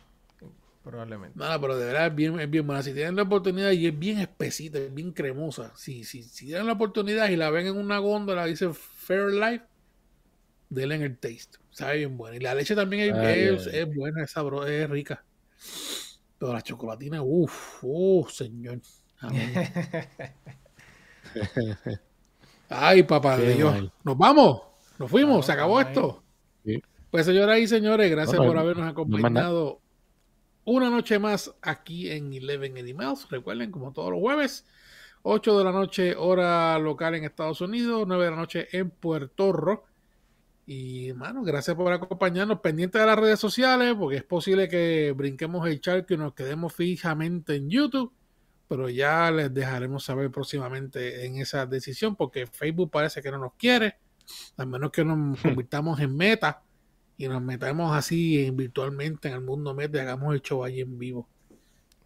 Probablemente. 0.84 1.38
Nada, 1.38 1.60
pero 1.60 1.76
de 1.76 1.86
verdad 1.86 2.06
es 2.06 2.14
bien, 2.14 2.38
es 2.40 2.48
bien 2.48 2.66
buena. 2.66 2.82
Si 2.82 2.92
tienen 2.92 3.16
la 3.16 3.22
oportunidad 3.22 3.72
y 3.72 3.86
es 3.86 3.98
bien 3.98 4.18
espesita, 4.18 4.78
es 4.78 4.94
bien 4.94 5.12
cremosa. 5.12 5.72
Si, 5.76 6.04
si, 6.04 6.22
si 6.22 6.46
tienen 6.46 6.66
la 6.66 6.74
oportunidad 6.74 7.28
y 7.28 7.36
la 7.36 7.50
ven 7.50 7.66
en 7.66 7.76
una 7.76 7.98
góndola, 7.98 8.46
dice 8.46 8.70
Fair 8.72 9.32
Life, 9.32 9.64
denle 10.68 10.94
en 10.94 11.02
el 11.02 11.18
taste. 11.18 11.58
Sabe 11.70 11.98
bien 11.98 12.16
buena. 12.16 12.36
Y 12.36 12.40
la 12.40 12.54
leche 12.54 12.74
también 12.74 13.14
es, 13.16 13.66
es, 13.66 13.94
buena, 13.94 14.24
es 14.24 14.30
sabrosa, 14.30 14.72
es 14.72 14.88
rica. 14.88 15.24
Pero 16.38 16.52
la 16.52 16.62
chocolatina, 16.62 17.22
uff, 17.22 17.82
uff, 17.82 18.30
señor. 18.30 18.80
Ay, 22.68 23.02
papá 23.02 23.36
de 23.36 23.54
Dios. 23.54 23.90
Nos 24.04 24.16
vamos. 24.16 24.62
Nos 24.98 25.10
fuimos. 25.10 25.46
Se 25.46 25.52
acabó 25.52 25.80
esto. 25.80 26.22
Pues, 27.10 27.26
señoras 27.26 27.58
y 27.58 27.66
señores, 27.66 28.10
gracias 28.10 28.36
por 28.36 28.58
habernos 28.58 28.88
acompañado 28.88 29.80
una 30.64 30.90
noche 30.90 31.18
más 31.18 31.54
aquí 31.62 32.10
en 32.10 32.32
Eleven 32.32 32.76
Animals. 32.76 33.28
Recuerden, 33.30 33.70
como 33.70 33.92
todos 33.92 34.10
los 34.10 34.20
jueves, 34.20 34.66
8 35.22 35.58
de 35.58 35.64
la 35.64 35.72
noche, 35.72 36.14
hora 36.14 36.78
local 36.78 37.14
en 37.14 37.24
Estados 37.24 37.60
Unidos, 37.60 38.04
9 38.06 38.24
de 38.24 38.30
la 38.30 38.36
noche 38.36 38.68
en 38.72 38.90
Puerto 38.90 39.52
Rico. 39.52 39.84
Y, 40.66 41.08
hermano, 41.08 41.42
gracias 41.42 41.74
por 41.74 41.90
acompañarnos 41.90 42.60
pendientes 42.60 43.00
de 43.00 43.06
las 43.06 43.18
redes 43.18 43.40
sociales, 43.40 43.94
porque 43.98 44.18
es 44.18 44.24
posible 44.24 44.68
que 44.68 45.14
brinquemos 45.16 45.66
el 45.66 45.80
chat 45.80 46.10
y 46.10 46.16
nos 46.18 46.34
quedemos 46.34 46.74
fijamente 46.74 47.54
en 47.56 47.70
YouTube 47.70 48.12
pero 48.68 48.88
ya 48.88 49.30
les 49.30 49.52
dejaremos 49.52 50.04
saber 50.04 50.30
próximamente 50.30 51.24
en 51.24 51.38
esa 51.38 51.66
decisión 51.66 52.14
porque 52.14 52.46
Facebook 52.46 52.90
parece 52.90 53.22
que 53.22 53.30
no 53.30 53.38
nos 53.38 53.54
quiere, 53.54 53.96
a 54.56 54.66
menos 54.66 54.90
que 54.92 55.04
nos 55.04 55.40
convirtamos 55.42 55.98
en 56.00 56.16
meta 56.16 56.62
y 57.16 57.26
nos 57.26 57.42
metamos 57.42 57.96
así 57.96 58.50
virtualmente 58.50 59.28
en 59.28 59.34
el 59.34 59.40
mundo 59.40 59.74
meta 59.74 59.98
y 59.98 60.00
hagamos 60.02 60.34
el 60.34 60.42
show 60.42 60.62
allí 60.62 60.80
en 60.80 60.98
vivo. 60.98 61.28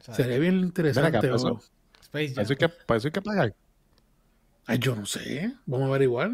Sería 0.01 0.39
bien 0.39 0.59
interesante. 0.59 1.19
Acá, 1.19 1.21
¿Para 1.21 1.37
eso, 2.25 2.57
que, 2.57 2.65
hay 2.89 3.13
que 3.13 3.23
pagar? 3.23 3.55
Ay, 4.67 4.79
yo 4.79 4.97
no 4.97 5.07
sé. 5.07 5.55
Vamos 5.67 5.87
a 5.87 5.89
averiguar. 5.91 6.31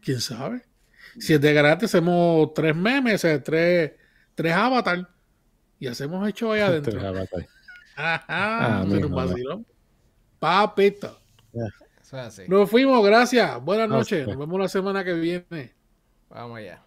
¿Quién 0.00 0.20
sabe? 0.20 0.64
Si 1.18 1.32
es 1.32 1.40
de 1.40 1.52
gratis, 1.52 1.90
hacemos 1.90 2.52
tres 2.54 2.74
memes, 2.74 3.20
tres, 3.44 3.92
tres 4.34 4.52
avatars 4.52 5.06
y 5.78 5.86
hacemos 5.86 6.26
el 6.26 6.34
show 6.34 6.52
allá 6.52 6.66
adentro. 6.68 7.00
Ajá, 7.96 8.24
ah, 8.28 8.84
un 8.84 9.66
Papito. 10.38 11.18
Nos 12.48 12.70
fuimos, 12.70 13.04
gracias. 13.04 13.62
Buenas 13.64 13.88
noches. 13.88 14.26
Nos 14.26 14.38
vemos 14.38 14.60
la 14.60 14.68
semana 14.68 15.04
que 15.04 15.14
viene. 15.14 15.72
Vamos 16.28 16.58
allá. 16.58 16.82